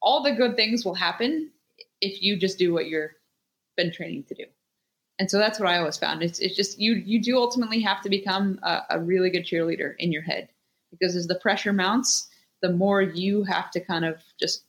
All 0.01 0.21
the 0.21 0.33
good 0.33 0.55
things 0.57 0.83
will 0.83 0.93
happen 0.93 1.49
if 2.01 2.21
you 2.21 2.37
just 2.37 2.59
do 2.59 2.73
what 2.73 2.87
you're 2.87 3.11
been 3.77 3.93
training 3.93 4.25
to 4.25 4.35
do. 4.35 4.43
And 5.19 5.31
so 5.31 5.37
that's 5.37 5.59
what 5.59 5.69
I 5.69 5.77
always 5.77 5.97
found. 5.97 6.21
It's, 6.21 6.39
it's 6.39 6.55
just 6.55 6.79
you 6.79 6.95
you 6.95 7.23
do 7.23 7.37
ultimately 7.37 7.81
have 7.81 8.01
to 8.01 8.09
become 8.09 8.59
a, 8.63 8.81
a 8.89 8.99
really 8.99 9.29
good 9.29 9.45
cheerleader 9.45 9.93
in 9.99 10.11
your 10.11 10.23
head 10.23 10.49
because 10.91 11.15
as 11.15 11.27
the 11.27 11.39
pressure 11.39 11.73
mounts, 11.73 12.27
the 12.61 12.73
more 12.73 13.01
you 13.01 13.43
have 13.45 13.71
to 13.71 13.79
kind 13.79 14.03
of 14.03 14.17
just 14.37 14.65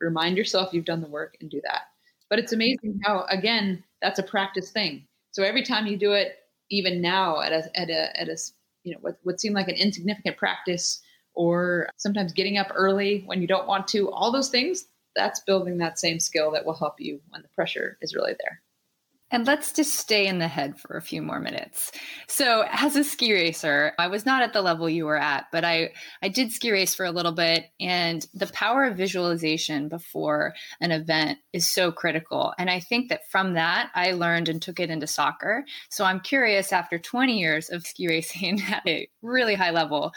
remind 0.00 0.38
yourself 0.38 0.72
you've 0.72 0.86
done 0.86 1.02
the 1.02 1.08
work 1.08 1.36
and 1.42 1.50
do 1.50 1.60
that. 1.64 1.82
But 2.30 2.38
it's 2.38 2.54
amazing 2.54 3.00
how 3.04 3.26
again 3.28 3.84
that's 4.00 4.18
a 4.18 4.24
practice 4.24 4.70
thing. 4.70 5.06
So 5.34 5.42
every 5.42 5.64
time 5.64 5.88
you 5.88 5.96
do 5.96 6.12
it, 6.12 6.36
even 6.70 7.00
now 7.02 7.40
at 7.40 7.52
a 7.52 7.78
at 7.78 7.90
a 7.90 8.20
at 8.20 8.28
a 8.28 8.36
you 8.84 8.92
know 8.92 8.98
what 9.00 9.18
would 9.24 9.36
like 9.50 9.68
an 9.68 9.74
insignificant 9.74 10.36
practice, 10.36 11.02
or 11.34 11.88
sometimes 11.96 12.32
getting 12.32 12.56
up 12.56 12.68
early 12.72 13.24
when 13.26 13.40
you 13.40 13.48
don't 13.48 13.66
want 13.66 13.88
to, 13.88 14.10
all 14.12 14.30
those 14.30 14.48
things 14.48 14.86
that's 15.16 15.40
building 15.40 15.78
that 15.78 15.98
same 15.98 16.20
skill 16.20 16.52
that 16.52 16.64
will 16.64 16.74
help 16.74 17.00
you 17.00 17.20
when 17.30 17.42
the 17.42 17.48
pressure 17.48 17.98
is 18.00 18.14
really 18.14 18.34
there. 18.44 18.62
And 19.34 19.48
let's 19.48 19.72
just 19.72 19.94
stay 19.94 20.28
in 20.28 20.38
the 20.38 20.46
head 20.46 20.78
for 20.78 20.96
a 20.96 21.02
few 21.02 21.20
more 21.20 21.40
minutes. 21.40 21.90
So, 22.28 22.64
as 22.70 22.94
a 22.94 23.02
ski 23.02 23.32
racer, 23.32 23.92
I 23.98 24.06
was 24.06 24.24
not 24.24 24.42
at 24.42 24.52
the 24.52 24.62
level 24.62 24.88
you 24.88 25.06
were 25.06 25.18
at, 25.18 25.46
but 25.50 25.64
I, 25.64 25.90
I 26.22 26.28
did 26.28 26.52
ski 26.52 26.70
race 26.70 26.94
for 26.94 27.04
a 27.04 27.10
little 27.10 27.32
bit. 27.32 27.64
And 27.80 28.24
the 28.32 28.46
power 28.46 28.84
of 28.84 28.96
visualization 28.96 29.88
before 29.88 30.54
an 30.80 30.92
event 30.92 31.38
is 31.52 31.68
so 31.68 31.90
critical. 31.90 32.54
And 32.60 32.70
I 32.70 32.78
think 32.78 33.08
that 33.08 33.28
from 33.28 33.54
that, 33.54 33.90
I 33.96 34.12
learned 34.12 34.48
and 34.48 34.62
took 34.62 34.78
it 34.78 34.88
into 34.88 35.08
soccer. 35.08 35.64
So, 35.90 36.04
I'm 36.04 36.20
curious 36.20 36.72
after 36.72 36.96
20 36.96 37.36
years 37.36 37.70
of 37.70 37.84
ski 37.84 38.06
racing 38.06 38.62
at 38.70 38.86
a 38.86 39.08
really 39.20 39.56
high 39.56 39.72
level, 39.72 40.12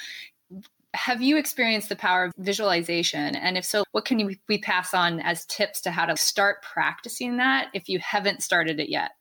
have 0.97 1.21
you 1.21 1.37
experienced 1.37 1.89
the 1.89 1.95
power 1.95 2.25
of 2.25 2.33
visualization? 2.37 3.35
And 3.35 3.57
if 3.57 3.63
so, 3.63 3.83
what 3.91 4.05
can 4.05 4.37
we 4.47 4.57
pass 4.57 4.93
on 4.93 5.19
as 5.19 5.45
tips 5.45 5.81
to 5.81 5.91
how 5.91 6.05
to 6.05 6.17
start 6.17 6.63
practicing 6.63 7.37
that 7.37 7.69
if 7.73 7.87
you 7.87 7.99
haven't 7.99 8.41
started 8.41 8.79
it 8.79 8.89
yet? 8.89 9.11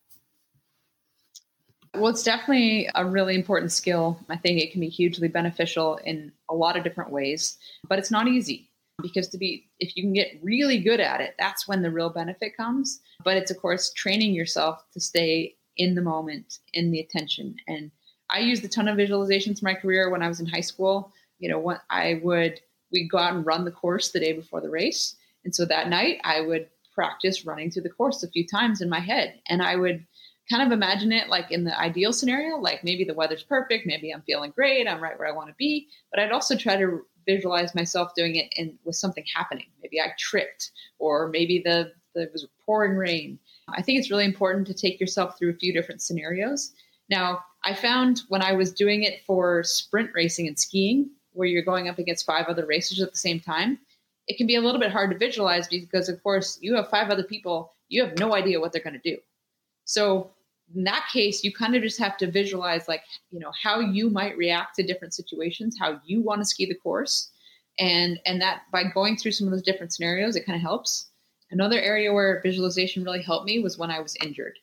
Well, 1.95 2.09
it's 2.09 2.23
definitely 2.23 2.89
a 2.95 3.07
really 3.07 3.35
important 3.35 3.73
skill. 3.73 4.19
I 4.29 4.37
think 4.37 4.61
it 4.61 4.73
can 4.73 4.81
be 4.81 4.89
hugely 4.89 5.29
beneficial 5.29 5.97
in 6.05 6.33
a 6.51 6.55
lot 6.55 6.77
of 6.77 6.85
different 6.85 7.11
ways, 7.11 7.57
but 7.89 7.99
it's 7.99 8.11
not 8.11 8.29
easy 8.29 8.71
because 9.03 9.29
to 9.29 9.39
be 9.39 9.69
if 9.79 9.97
you 9.97 10.03
can 10.03 10.13
get 10.13 10.39
really 10.43 10.79
good 10.79 11.01
at 11.01 11.21
it, 11.21 11.35
that's 11.39 11.69
when 11.69 11.83
the 11.83 11.91
real 11.91 12.11
benefit 12.11 12.57
comes. 12.57 13.01
But 13.25 13.37
it's 13.37 13.51
of 13.51 13.59
course 13.59 13.93
training 13.93 14.35
yourself 14.35 14.83
to 14.93 15.01
stay 15.01 15.55
in 15.77 15.95
the 15.95 16.03
moment, 16.03 16.59
in 16.73 16.91
the 16.91 17.01
attention. 17.01 17.57
And 17.67 17.91
I 18.31 18.41
used 18.41 18.65
a 18.65 18.69
ton 18.69 18.89
of 18.89 18.97
visualizations 18.97 19.63
in 19.63 19.65
my 19.65 19.75
career 19.75 20.11
when 20.11 20.23
I 20.23 20.29
was 20.29 20.41
in 20.41 20.47
high 20.47 20.61
school 20.61 21.13
you 21.39 21.49
know, 21.49 21.59
what 21.59 21.83
I 21.91 22.21
would, 22.23 22.61
we'd 22.93 23.11
go 23.11 23.19
out 23.19 23.35
and 23.35 23.47
run 23.47 23.65
the 23.65 23.71
course 23.71 24.11
the 24.11 24.21
day 24.21 24.33
before 24.33 24.61
the 24.61 24.71
race. 24.71 25.17
And 25.45 25.55
so 25.55 25.65
that 25.67 25.89
night 25.89 26.21
I 26.25 26.41
would 26.41 26.69
practice 26.95 27.45
running 27.45 27.71
through 27.71 27.83
the 27.83 27.91
course 27.91 28.23
a 28.23 28.29
few 28.29 28.47
times 28.47 28.81
in 28.81 28.89
my 28.89 29.01
head. 29.01 29.41
And 29.49 29.63
I 29.63 29.77
would 29.77 30.07
kind 30.51 30.63
of 30.63 30.73
imagine 30.73 31.13
it 31.13 31.29
like 31.29 31.51
in 31.51 31.65
the 31.65 31.79
ideal 31.79 32.13
scenario, 32.13 32.57
like 32.57 32.85
maybe 32.85 33.05
the 33.05 33.15
weather's 33.15 33.43
perfect, 33.43 33.87
maybe 33.87 34.13
I'm 34.13 34.23
feeling 34.23 34.53
great, 34.53 34.87
I'm 34.89 35.03
right 35.03 35.19
where 35.19 35.29
I 35.29 35.33
want 35.33 35.49
to 35.49 35.55
be. 35.59 35.89
But 36.11 36.21
I'd 36.21 36.33
also 36.33 36.57
try 36.57 36.77
to 36.77 37.03
visualize 37.27 37.75
myself 37.75 38.13
doing 38.15 38.37
it 38.37 38.75
with 38.85 38.97
something 38.97 39.25
happening. 39.35 39.67
Maybe 39.83 40.01
I 40.01 40.13
tripped, 40.19 40.71
or 40.99 41.29
maybe 41.29 41.61
the, 41.65 41.93
the 42.15 42.23
it 42.23 42.33
was 42.33 42.47
pouring 42.65 42.95
rain. 42.95 43.39
I 43.69 43.83
think 43.83 43.99
it's 43.99 44.11
really 44.11 44.25
important 44.25 44.67
to 44.69 44.75
take 44.75 45.01
yourself 45.01 45.37
through 45.37 45.51
a 45.51 45.57
few 45.57 45.73
different 45.73 46.01
scenarios. 46.01 46.73
Now, 47.11 47.41
I 47.65 47.75
found 47.75 48.23
when 48.29 48.43
I 48.43 48.53
was 48.53 48.73
doing 48.73 49.03
it 49.03 49.23
for 49.27 49.65
sprint 49.65 50.11
racing 50.15 50.47
and 50.47 50.59
skiing, 50.59 51.11
where 51.37 51.47
you're 51.47 51.63
going 51.63 51.89
up 51.89 51.99
against 51.99 52.27
five 52.27 52.47
other 52.47 52.67
racers 52.67 53.01
at 53.01 53.13
the 53.13 53.19
same 53.19 53.41
time, 53.41 53.79
it 54.27 54.37
can 54.37 54.47
be 54.47 54.57
a 54.57 54.61
little 54.61 54.81
bit 54.81 54.91
hard 54.91 55.11
to 55.11 55.19
visualize 55.19 55.69
because, 55.69 56.09
of 56.09 56.23
course, 56.23 56.59
you 56.61 56.75
have 56.75 56.91
five 56.91 57.11
other 57.11 57.23
people, 57.23 57.75
you 57.89 58.03
have 58.05 58.19
no 58.19 58.35
idea 58.35 58.61
what 58.61 58.73
they're 58.73 58.83
going 58.83 59.01
to 59.01 59.11
do. 59.11 59.19
So, 59.85 60.31
in 60.75 60.83
that 60.85 61.07
case, 61.13 61.45
you 61.45 61.53
kind 61.53 61.77
of 61.77 61.83
just 61.83 61.99
have 62.01 62.17
to 62.17 62.29
visualize, 62.29 62.89
like, 62.89 63.03
you 63.31 63.39
know, 63.39 63.53
how 63.63 63.79
you 63.79 64.11
might 64.11 64.37
react 64.37 64.75
to 64.77 64.83
different 64.83 65.15
situations, 65.15 65.77
how 65.79 66.01
you 66.05 66.21
want 66.21 66.41
to 66.41 66.45
ski 66.45 66.67
the 66.67 66.75
course. 66.75 67.31
And, 67.79 68.19
and 68.27 68.41
that 68.41 68.63
by 68.73 68.85
going 68.85 69.17
through 69.17 69.33
some 69.33 69.47
of 69.47 69.53
those 69.53 69.63
different 69.63 69.93
scenarios, 69.93 70.35
it 70.35 70.45
kind 70.45 70.57
of 70.57 70.63
helps. 70.63 71.11
Another 71.53 71.79
area 71.79 72.13
where 72.13 72.41
visualization 72.43 73.05
really 73.05 73.23
helped 73.23 73.47
me 73.47 73.61
was 73.61 73.79
when 73.79 73.91
I 73.93 74.01
was 74.01 74.17
injured 74.25 74.59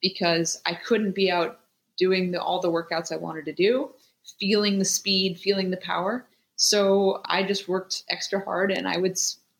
because 0.00 0.60
I 0.66 0.74
couldn't 0.74 1.16
be 1.16 1.32
out 1.32 1.60
doing 1.96 2.30
the, 2.30 2.40
all 2.40 2.60
the 2.60 2.70
workouts 2.70 3.10
I 3.10 3.16
wanted 3.16 3.46
to 3.46 3.52
do 3.52 3.90
feeling 4.38 4.78
the 4.78 4.84
speed, 4.84 5.38
feeling 5.38 5.70
the 5.70 5.76
power. 5.78 6.26
So 6.56 7.20
I 7.26 7.42
just 7.42 7.68
worked 7.68 8.04
extra 8.10 8.44
hard 8.44 8.70
and 8.70 8.88
I 8.88 8.96
would 8.96 9.18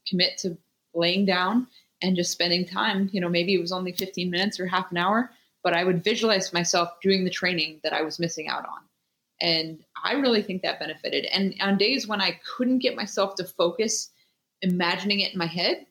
commit 0.08 0.38
to 0.38 0.56
laying 0.94 1.26
down 1.26 1.66
and 2.02 2.16
just 2.16 2.32
spending 2.32 2.66
time. 2.66 3.08
You 3.12 3.20
know, 3.20 3.28
maybe 3.28 3.54
it 3.54 3.60
was 3.60 3.72
only 3.72 3.92
15 3.92 4.30
minutes 4.30 4.60
or 4.60 4.66
half 4.66 4.90
an 4.90 4.98
hour, 4.98 5.30
but 5.62 5.74
I 5.74 5.84
would 5.84 6.04
visualize 6.04 6.52
myself 6.52 6.90
doing 7.02 7.24
the 7.24 7.30
training 7.30 7.80
that 7.82 7.92
I 7.92 8.02
was 8.02 8.18
missing 8.18 8.48
out 8.48 8.64
on. 8.66 8.82
And 9.40 9.84
I 10.04 10.12
really 10.12 10.42
think 10.42 10.62
that 10.62 10.78
benefited. 10.78 11.24
And 11.26 11.54
on 11.60 11.76
days 11.76 12.06
when 12.06 12.20
I 12.20 12.38
couldn't 12.56 12.78
get 12.78 12.96
myself 12.96 13.34
to 13.36 13.44
focus, 13.44 14.10
imagining 14.62 15.20
it 15.20 15.32
in 15.32 15.38
my 15.38 15.46
head, 15.46 15.86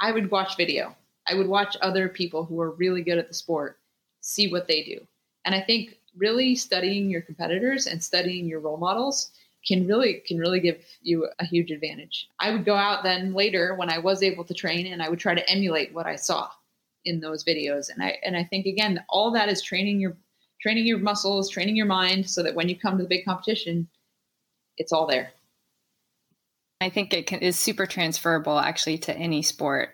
I 0.00 0.12
would 0.12 0.30
watch 0.30 0.56
video. 0.56 0.94
I 1.26 1.34
would 1.34 1.48
watch 1.48 1.76
other 1.80 2.08
people 2.08 2.44
who 2.44 2.60
are 2.60 2.72
really 2.72 3.02
good 3.02 3.18
at 3.18 3.28
the 3.28 3.34
sport, 3.34 3.78
see 4.20 4.50
what 4.50 4.68
they 4.68 4.82
do. 4.82 5.06
And 5.44 5.54
I 5.54 5.60
think 5.60 5.96
really 6.16 6.54
studying 6.54 7.10
your 7.10 7.22
competitors 7.22 7.86
and 7.86 8.02
studying 8.02 8.46
your 8.46 8.60
role 8.60 8.76
models 8.76 9.30
can 9.66 9.86
really 9.86 10.22
can 10.26 10.38
really 10.38 10.60
give 10.60 10.84
you 11.02 11.28
a 11.38 11.44
huge 11.44 11.70
advantage. 11.70 12.28
I 12.38 12.50
would 12.50 12.64
go 12.64 12.74
out 12.74 13.02
then 13.02 13.32
later 13.32 13.74
when 13.74 13.90
I 13.90 13.98
was 13.98 14.22
able 14.22 14.44
to 14.44 14.54
train 14.54 14.86
and 14.86 15.02
I 15.02 15.08
would 15.08 15.18
try 15.18 15.34
to 15.34 15.50
emulate 15.50 15.94
what 15.94 16.06
I 16.06 16.16
saw 16.16 16.50
in 17.04 17.20
those 17.20 17.44
videos. 17.44 17.88
And 17.92 18.02
I 18.02 18.18
and 18.24 18.36
I 18.36 18.44
think 18.44 18.66
again 18.66 19.04
all 19.08 19.30
that 19.32 19.48
is 19.48 19.62
training 19.62 20.00
your 20.00 20.16
training 20.60 20.86
your 20.86 20.98
muscles, 20.98 21.50
training 21.50 21.76
your 21.76 21.86
mind 21.86 22.28
so 22.28 22.42
that 22.42 22.54
when 22.54 22.68
you 22.68 22.78
come 22.78 22.96
to 22.96 23.02
the 23.02 23.08
big 23.08 23.24
competition 23.24 23.88
it's 24.76 24.92
all 24.92 25.06
there. 25.06 25.30
I 26.80 26.90
think 26.90 27.14
it 27.14 27.26
can, 27.26 27.40
is 27.40 27.58
super 27.58 27.86
transferable 27.86 28.58
actually 28.58 28.98
to 28.98 29.16
any 29.16 29.42
sport. 29.42 29.90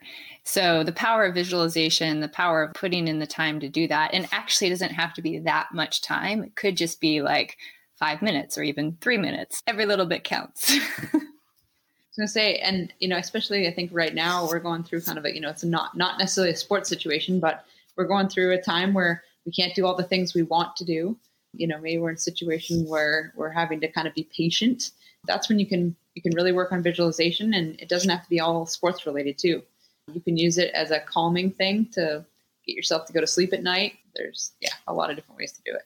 So 0.51 0.83
the 0.83 0.91
power 0.91 1.27
of 1.27 1.35
visualization, 1.35 2.19
the 2.19 2.29
power 2.29 2.65
of 2.65 2.75
putting 2.75 3.07
in 3.07 3.21
the 3.21 3.27
time 3.27 3.61
to 3.61 3.69
do 3.69 3.87
that, 3.87 4.13
and 4.13 4.27
actually 4.33 4.67
it 4.67 4.71
doesn't 4.71 4.91
have 4.91 5.15
to 5.15 5.23
be 5.23 5.39
that 5.39 5.69
much 5.73 6.03
time. 6.03 6.43
It 6.43 6.57
could 6.57 6.77
just 6.77 7.01
be 7.01 7.23
like 7.23 7.57
five 7.95 8.21
minutes 8.21 8.59
or 8.59 8.65
even 8.65 8.99
three 9.01 9.17
minutes. 9.17 9.63
Every 9.69 9.87
little 9.87 10.07
bit 10.07 10.25
counts. 10.25 10.73
I 10.75 10.77
was 11.13 12.17
gonna 12.19 12.27
say, 12.27 12.57
and 12.57 12.93
you 12.99 13.07
know, 13.07 13.17
especially 13.17 13.69
I 13.69 13.73
think 13.73 13.91
right 13.95 14.13
now 14.13 14.49
we're 14.49 14.59
going 14.59 14.83
through 14.83 15.03
kind 15.03 15.19
of 15.19 15.25
a, 15.25 15.33
you 15.33 15.41
know, 15.41 15.51
it's 15.51 15.63
not 15.63 15.97
not 15.97 16.19
necessarily 16.19 16.53
a 16.53 16.57
sports 16.57 16.89
situation, 16.89 17.39
but 17.39 17.65
we're 17.95 18.09
going 18.09 18.29
through 18.29 18.53
a 18.53 18.61
time 18.61 18.93
where 18.93 19.23
we 19.47 19.53
can't 19.53 19.77
do 19.77 19.87
all 19.87 19.95
the 19.95 20.03
things 20.03 20.35
we 20.35 20.43
want 20.43 20.75
to 20.79 20.85
do. 20.85 21.17
You 21.53 21.69
know, 21.69 21.79
maybe 21.79 21.99
we're 21.99 22.11
in 22.11 22.17
a 22.17 22.19
situation 22.19 22.89
where 22.89 23.33
we're 23.37 23.51
having 23.51 23.81
to 23.83 23.89
kind 23.89 24.09
of 24.09 24.15
be 24.15 24.29
patient. 24.37 24.91
That's 25.29 25.49
when 25.49 25.61
you 25.61 25.67
can 25.67 25.95
you 26.17 26.23
can 26.23 26.35
really 26.35 26.51
work 26.51 26.73
on 26.73 26.83
visualization, 26.83 27.55
and 27.55 27.81
it 27.81 27.89
doesn't 27.89 28.11
have 28.11 28.25
to 28.25 28.29
be 28.29 28.41
all 28.41 28.67
sports 28.67 29.07
related 29.07 29.39
too. 29.39 29.63
You 30.09 30.21
can 30.21 30.37
use 30.37 30.59
it 30.59 30.73
as 30.75 30.91
a 30.91 31.01
calming 31.01 31.51
thing 31.51 31.87
to 31.93 32.25
get 32.67 32.77
yourself 32.77 33.07
to 33.07 33.13
go 33.13 33.21
to 33.21 33.27
sleep 33.27 33.53
at 33.53 33.63
night. 33.63 33.95
There's, 34.15 34.53
yeah, 34.61 34.75
a 34.87 34.95
lot 34.95 35.11
of 35.11 35.17
different 35.17 35.39
ways 35.39 35.53
to 35.53 35.63
do 35.65 35.75
it. 35.75 35.83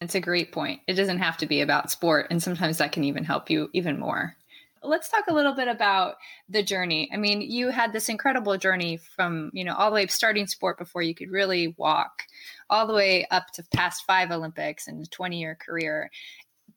It's 0.00 0.14
a 0.14 0.20
great 0.20 0.52
point. 0.52 0.80
It 0.86 0.94
doesn't 0.94 1.18
have 1.18 1.38
to 1.38 1.46
be 1.46 1.60
about 1.62 1.90
sport, 1.90 2.26
and 2.30 2.42
sometimes 2.42 2.78
that 2.78 2.92
can 2.92 3.04
even 3.04 3.24
help 3.24 3.48
you 3.48 3.70
even 3.72 3.98
more. 3.98 4.36
Let's 4.82 5.08
talk 5.08 5.24
a 5.28 5.34
little 5.34 5.54
bit 5.54 5.68
about 5.68 6.16
the 6.48 6.62
journey. 6.62 7.08
I 7.12 7.16
mean, 7.16 7.40
you 7.40 7.70
had 7.70 7.92
this 7.92 8.08
incredible 8.08 8.56
journey 8.58 8.98
from, 8.98 9.50
you 9.52 9.64
know, 9.64 9.74
all 9.74 9.90
the 9.90 9.94
way 9.94 10.06
starting 10.06 10.46
sport 10.46 10.78
before 10.78 11.02
you 11.02 11.14
could 11.14 11.30
really 11.30 11.74
walk, 11.78 12.22
all 12.68 12.86
the 12.86 12.92
way 12.92 13.26
up 13.30 13.50
to 13.54 13.64
past 13.74 14.04
five 14.06 14.30
Olympics 14.30 14.86
and 14.86 15.02
a 15.02 15.08
20 15.08 15.40
year 15.40 15.56
career. 15.56 16.10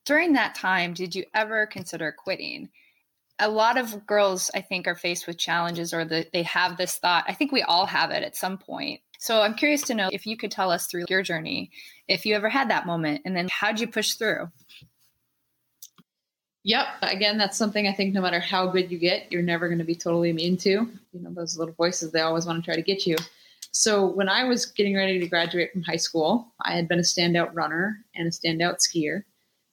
During 0.06 0.34
that 0.34 0.56
time, 0.56 0.94
did 0.94 1.14
you 1.14 1.26
ever 1.36 1.68
consider 1.68 2.12
quitting? 2.12 2.70
A 3.40 3.50
lot 3.50 3.78
of 3.78 4.06
girls 4.06 4.52
i 4.54 4.62
think 4.62 4.88
are 4.88 4.96
faced 4.96 5.28
with 5.28 5.38
challenges 5.38 5.94
or 5.94 6.06
the, 6.06 6.26
they 6.34 6.44
have 6.44 6.78
this 6.78 6.98
thought 6.98 7.24
i 7.28 7.34
think 7.34 7.52
we 7.52 7.62
all 7.64 7.86
have 7.86 8.12
it 8.12 8.24
at 8.24 8.36
some 8.36 8.58
point 8.58 9.00
so 9.18 9.42
i'm 9.42 9.54
curious 9.54 9.82
to 9.82 9.94
know 9.94 10.10
if 10.12 10.26
you 10.26 10.38
could 10.38 10.52
tell 10.52 10.72
us 10.72 10.88
through 10.88 11.06
your 11.10 11.24
journey 11.24 11.72
if 12.08 12.26
you 12.26 12.36
ever 12.36 12.50
had 12.50 12.70
that 12.70 12.86
moment 12.86 13.22
and 13.26 13.36
then 13.36 13.48
how'd 13.52 13.80
you 13.80 13.88
push 13.88 14.14
through 14.14 14.50
Yep. 16.64 16.88
Again, 17.04 17.38
that's 17.38 17.58
something 17.58 17.88
I 17.88 17.94
think 17.94 18.14
no 18.14 18.22
matter 18.22 18.40
how 18.40 18.68
good 18.68 18.92
you 18.92 18.98
get, 18.98 19.32
you're 19.32 19.42
never 19.42 19.68
going 19.68 19.80
to 19.80 19.86
be 19.86 19.96
totally 19.96 20.30
immune 20.30 20.58
to. 20.58 20.70
You 20.70 20.90
know, 21.14 21.32
those 21.34 21.58
little 21.58 21.74
voices, 21.74 22.12
they 22.12 22.20
always 22.20 22.46
want 22.46 22.62
to 22.62 22.66
try 22.66 22.76
to 22.76 22.82
get 22.82 23.08
you. 23.08 23.16
So 23.72 24.06
when 24.08 24.28
I 24.28 24.44
was 24.44 24.66
getting 24.66 24.96
ready 24.96 25.20
to 25.20 25.28
graduate 25.28 25.72
from 25.72 25.84
high 25.84 25.96
school, 25.96 26.54
I 26.62 26.76
had 26.76 26.88
been 26.88 27.00
a 27.00 27.04
standout 27.04 27.52
runner 27.54 28.04
and 28.16 28.28
a 28.28 28.32
standout 28.32 28.80
skier. 28.80 29.24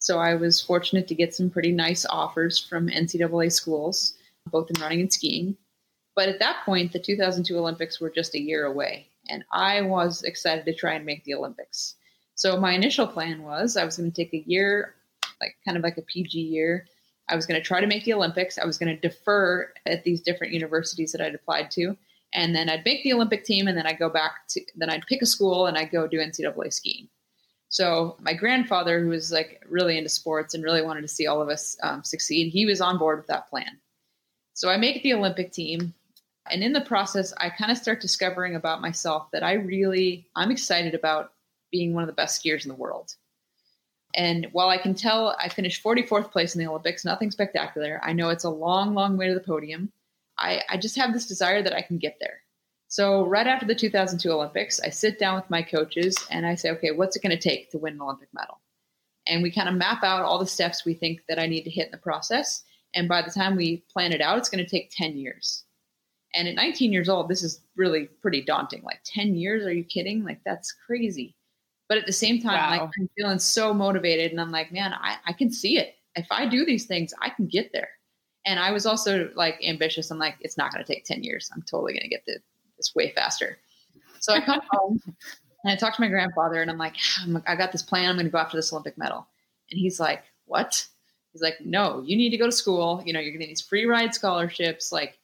So 0.07 0.21
I 0.21 0.37
was 0.37 0.63
fortunate 0.63 1.09
to 1.09 1.17
get 1.17 1.35
some 1.35 1.51
pretty 1.51 1.73
nice 1.73 2.07
offers 2.09 2.61
from 2.61 2.87
NCAA 2.87 3.51
schools, 3.51 4.15
both 4.53 4.71
in 4.71 4.81
running 4.81 5.01
and 5.01 5.13
skiing. 5.13 5.57
But 6.15 6.29
at 6.29 6.39
that 6.39 6.65
point, 6.65 6.93
the 6.93 7.01
2002 7.01 7.59
Olympics 7.59 8.01
were 8.01 8.11
just 8.11 8.37
a 8.37 8.41
year 8.41 8.67
away, 8.67 9.09
and 9.29 9.45
I 9.53 9.81
was 9.81 10.23
excited 10.23 10.65
to 10.67 10.75
try 10.75 10.95
and 10.95 11.05
make 11.05 11.25
the 11.25 11.35
Olympics. 11.35 11.97
So 12.37 12.61
my 12.61 12.71
initial 12.71 13.09
plan 13.09 13.43
was 13.43 13.77
I 13.77 13.85
was 13.85 13.97
going 13.97 14.13
to 14.13 14.15
take 14.15 14.33
a 14.33 14.49
year 14.49 14.95
like 15.41 15.57
kind 15.65 15.77
of 15.77 15.83
like 15.83 15.99
a 15.99 16.03
PG 16.03 16.39
year. 16.39 16.87
I 17.29 17.35
was 17.35 17.45
going 17.45 17.61
to 17.61 17.67
try 17.67 17.81
to 17.81 17.89
make 17.89 18.05
the 18.05 18.13
Olympics. 18.13 18.59
I 18.59 18.65
was 18.65 18.79
going 18.79 18.95
to 18.95 19.09
defer 19.09 19.73
at 19.87 20.05
these 20.05 20.21
different 20.21 20.53
universities 20.53 21.11
that 21.11 21.21
I'd 21.21 21.35
applied 21.35 21.73
to. 21.73 21.97
And 22.33 22.55
then 22.55 22.71
I'd 22.71 22.85
make 22.85 23.03
the 23.03 23.13
Olympic 23.13 23.45
team 23.45 23.67
and 23.67 23.77
then 23.77 23.89
I'd 23.89 23.99
go 23.99 24.09
back 24.09 24.47
to, 24.51 24.61
then 24.77 24.89
I'd 24.89 25.07
pick 25.09 25.21
a 25.23 25.27
school 25.27 25.67
and 25.67 25.77
I'd 25.77 25.91
go 25.91 26.07
do 26.07 26.19
NCAA 26.19 26.73
skiing. 26.73 27.09
So 27.77 28.17
my 28.21 28.33
grandfather, 28.33 29.03
who 29.03 29.09
was 29.09 29.31
like 29.31 29.63
really 29.69 29.99
into 29.99 30.09
sports 30.09 30.55
and 30.55 30.65
really 30.65 30.81
wanted 30.81 31.03
to 31.03 31.09
see 31.09 31.27
all 31.27 31.43
of 31.43 31.51
us 31.51 31.77
um, 31.83 32.03
succeed, 32.03 32.49
he 32.49 32.65
was 32.65 32.81
on 32.81 32.97
board 32.97 33.19
with 33.19 33.27
that 33.27 33.51
plan. 33.51 33.79
So 34.55 34.71
I 34.71 34.79
make 34.79 35.03
the 35.03 35.13
Olympic 35.13 35.53
team. 35.53 35.93
And 36.51 36.63
in 36.63 36.73
the 36.73 36.81
process, 36.81 37.35
I 37.37 37.51
kind 37.51 37.71
of 37.71 37.77
start 37.77 38.01
discovering 38.01 38.57
about 38.57 38.81
myself 38.81 39.31
that 39.33 39.43
I 39.43 39.53
really, 39.53 40.27
I'm 40.35 40.51
excited 40.51 40.95
about 40.95 41.35
being 41.71 41.93
one 41.93 42.03
of 42.03 42.07
the 42.07 42.15
best 42.15 42.43
skiers 42.43 42.65
in 42.65 42.71
the 42.71 42.75
world. 42.75 43.15
And 44.15 44.47
while 44.53 44.71
I 44.71 44.79
can 44.79 44.95
tell 44.95 45.37
I 45.39 45.51
finished 45.51 45.85
44th 45.85 46.31
place 46.31 46.55
in 46.55 46.61
the 46.61 46.71
Olympics, 46.71 47.05
nothing 47.05 47.31
spectacular. 47.31 48.01
I 48.03 48.15
know 48.15 48.31
it's 48.31 48.45
a 48.45 48.49
long, 48.49 48.95
long 48.95 49.19
way 49.19 49.29
to 49.29 49.35
the 49.35 49.41
podium. 49.41 49.93
I, 50.39 50.63
I 50.71 50.79
just 50.79 50.97
have 50.97 51.13
this 51.13 51.27
desire 51.27 51.63
that 51.63 51.75
I 51.75 51.83
can 51.83 51.99
get 51.99 52.17
there. 52.21 52.41
So, 52.89 53.27
right 53.27 53.47
after 53.47 53.67
the 53.67 53.75
2002 53.75 54.31
Olympics, 54.31 54.81
I 54.81 54.91
sit 54.91 55.19
down 55.19 55.37
with 55.37 55.51
my 55.51 55.63
coaches 55.63 56.17
and 56.31 56.47
I 56.47 56.55
say, 56.55 56.71
okay, 56.71 56.93
what's 56.93 57.17
it 57.17 57.23
going 57.23 57.37
to 57.37 57.49
take 57.49 57.71
to 57.71 57.79
win 57.79 57.95
an 57.95 58.01
Olympic 58.01 58.29
medal? 58.33 58.61
And 59.27 59.43
we 59.43 59.51
kind 59.51 59.69
of 59.69 59.75
map 59.75 60.05
out 60.05 60.23
all 60.23 60.39
the 60.39 60.47
steps 60.47 60.85
we 60.85 60.95
think 60.95 61.23
that 61.29 61.39
I 61.39 61.47
need 61.47 61.65
to 61.65 61.71
hit 61.71 61.87
in 61.87 61.91
the 61.91 61.99
process. 61.99 62.63
And 62.95 63.09
by 63.09 63.23
the 63.23 63.31
time 63.31 63.57
we 63.57 63.85
plan 63.93 64.13
it 64.13 64.21
out, 64.21 64.39
it's 64.39 64.49
going 64.49 64.65
to 64.65 64.71
take 64.71 64.91
10 64.93 65.17
years. 65.17 65.65
And 66.35 66.47
at 66.47 66.55
19 66.55 66.93
years 66.93 67.09
old, 67.09 67.29
this 67.29 67.43
is 67.43 67.61
really 67.77 68.09
pretty 68.23 68.43
daunting. 68.43 68.83
Like 68.83 69.01
10 69.05 69.35
years? 69.35 69.65
Are 69.65 69.73
you 69.73 69.85
kidding? 69.85 70.23
Like, 70.23 70.41
that's 70.45 70.73
crazy. 70.87 71.35
But 71.89 71.99
at 71.99 72.07
the 72.07 72.13
same 72.13 72.41
time, 72.41 72.55
wow. 72.55 72.71
like 72.71 72.83
I'm 72.83 73.09
feeling 73.17 73.39
so 73.39 73.73
motivated 73.75 74.31
and 74.31 74.41
I'm 74.41 74.51
like, 74.51 74.73
man, 74.73 74.93
I, 74.93 75.17
I 75.27 75.33
can 75.33 75.51
see 75.51 75.79
it. 75.79 75.95
If 76.15 76.27
I 76.31 76.47
do 76.47 76.65
these 76.65 76.87
things, 76.87 77.13
I 77.21 77.31
can 77.31 77.47
get 77.47 77.71
there. 77.73 77.91
And 78.45 78.61
I 78.61 78.71
was 78.71 78.87
also 78.87 79.31
like 79.35 79.59
ambitious. 79.65 80.11
I'm 80.11 80.19
like, 80.19 80.37
it's 80.41 80.57
not 80.57 80.73
going 80.73 80.85
to 80.85 80.93
take 80.93 81.05
10 81.05 81.23
years. 81.23 81.51
I'm 81.55 81.63
totally 81.63 81.93
going 81.93 82.03
to 82.03 82.09
get 82.09 82.23
this 82.77 82.95
way 82.95 83.13
faster. 83.13 83.59
So 84.21 84.33
I 84.33 84.41
come 84.41 84.61
home 84.71 85.01
and 85.07 85.73
I 85.73 85.77
talk 85.77 85.95
to 85.95 86.01
my 86.01 86.09
grandfather 86.09 86.61
and 86.63 86.71
I'm 86.71 86.79
like, 86.79 86.97
I 87.47 87.55
got 87.57 87.73
this 87.73 87.83
plan. 87.83 88.11
I'm 88.11 88.17
going 88.17 88.27
to 88.27 88.33
go 88.33 88.39
after 88.39 88.57
this 88.57 88.73
Olympic 88.73 88.99
medal. 88.99 89.27
And 89.71 89.79
he's 89.79 90.01
like, 90.01 90.25
what? 90.47 90.87
He's 91.33 91.43
like, 91.43 91.57
no, 91.61 92.03
you 92.05 92.17
need 92.17 92.31
to 92.31 92.37
go 92.37 92.47
to 92.47 92.53
school. 92.53 93.03
You 93.05 93.13
know, 93.13 93.21
you're 93.21 93.33
getting 93.33 93.49
these 93.49 93.61
free 93.61 93.85
ride 93.85 94.15
scholarships. 94.15 94.91
Like 94.91 95.19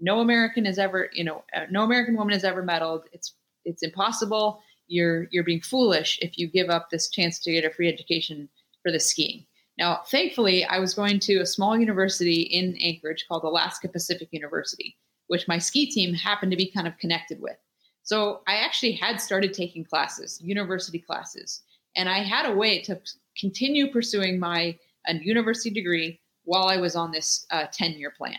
no 0.00 0.20
American 0.20 0.64
has 0.64 0.78
ever, 0.78 1.08
you 1.12 1.24
know, 1.24 1.44
uh, 1.54 1.66
no 1.70 1.84
American 1.84 2.16
woman 2.16 2.32
has 2.32 2.44
ever 2.44 2.62
medaled. 2.62 3.04
It's, 3.12 3.34
it's 3.64 3.82
impossible 3.82 4.60
you're 4.92 5.26
you're 5.30 5.44
being 5.44 5.60
foolish 5.60 6.18
if 6.20 6.38
you 6.38 6.46
give 6.46 6.68
up 6.68 6.90
this 6.90 7.08
chance 7.08 7.38
to 7.40 7.52
get 7.52 7.64
a 7.64 7.70
free 7.70 7.88
education 7.88 8.48
for 8.82 8.92
the 8.92 9.00
skiing. 9.00 9.46
Now, 9.78 10.02
thankfully, 10.06 10.64
I 10.64 10.78
was 10.78 10.94
going 10.94 11.18
to 11.20 11.38
a 11.38 11.46
small 11.46 11.78
university 11.78 12.42
in 12.42 12.76
Anchorage 12.76 13.24
called 13.26 13.44
Alaska 13.44 13.88
Pacific 13.88 14.28
University, 14.30 14.96
which 15.28 15.48
my 15.48 15.58
ski 15.58 15.86
team 15.86 16.14
happened 16.14 16.50
to 16.52 16.56
be 16.56 16.70
kind 16.70 16.86
of 16.86 16.98
connected 16.98 17.40
with. 17.40 17.56
So 18.02 18.40
I 18.48 18.56
actually 18.56 18.92
had 18.92 19.20
started 19.20 19.54
taking 19.54 19.84
classes, 19.84 20.40
university 20.42 20.98
classes, 20.98 21.62
and 21.96 22.08
I 22.08 22.18
had 22.18 22.46
a 22.46 22.54
way 22.54 22.80
to 22.82 23.00
continue 23.38 23.90
pursuing 23.90 24.38
my 24.38 24.76
a 25.06 25.14
university 25.14 25.70
degree 25.70 26.20
while 26.44 26.68
I 26.68 26.76
was 26.76 26.96
on 26.96 27.10
this 27.10 27.46
10 27.50 27.92
uh, 27.92 27.96
year 27.96 28.10
plan. 28.10 28.38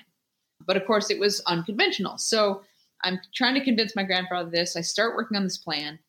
But 0.65 0.77
of 0.77 0.85
course, 0.85 1.09
it 1.09 1.19
was 1.19 1.41
unconventional. 1.41 2.17
So 2.17 2.61
I'm 3.03 3.19
trying 3.35 3.55
to 3.55 3.63
convince 3.63 3.95
my 3.95 4.03
grandfather 4.03 4.49
this. 4.49 4.75
I 4.75 4.81
start 4.81 5.15
working 5.15 5.35
on 5.37 5.43
this 5.43 5.57
plan 5.57 5.99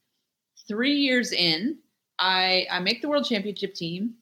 three 0.69 0.95
years 0.95 1.33
in, 1.33 1.79
I, 2.19 2.67
I 2.71 2.79
make 2.81 3.03
the 3.03 3.09
world 3.09 3.27
championship 3.27 3.75
team, 3.75 4.15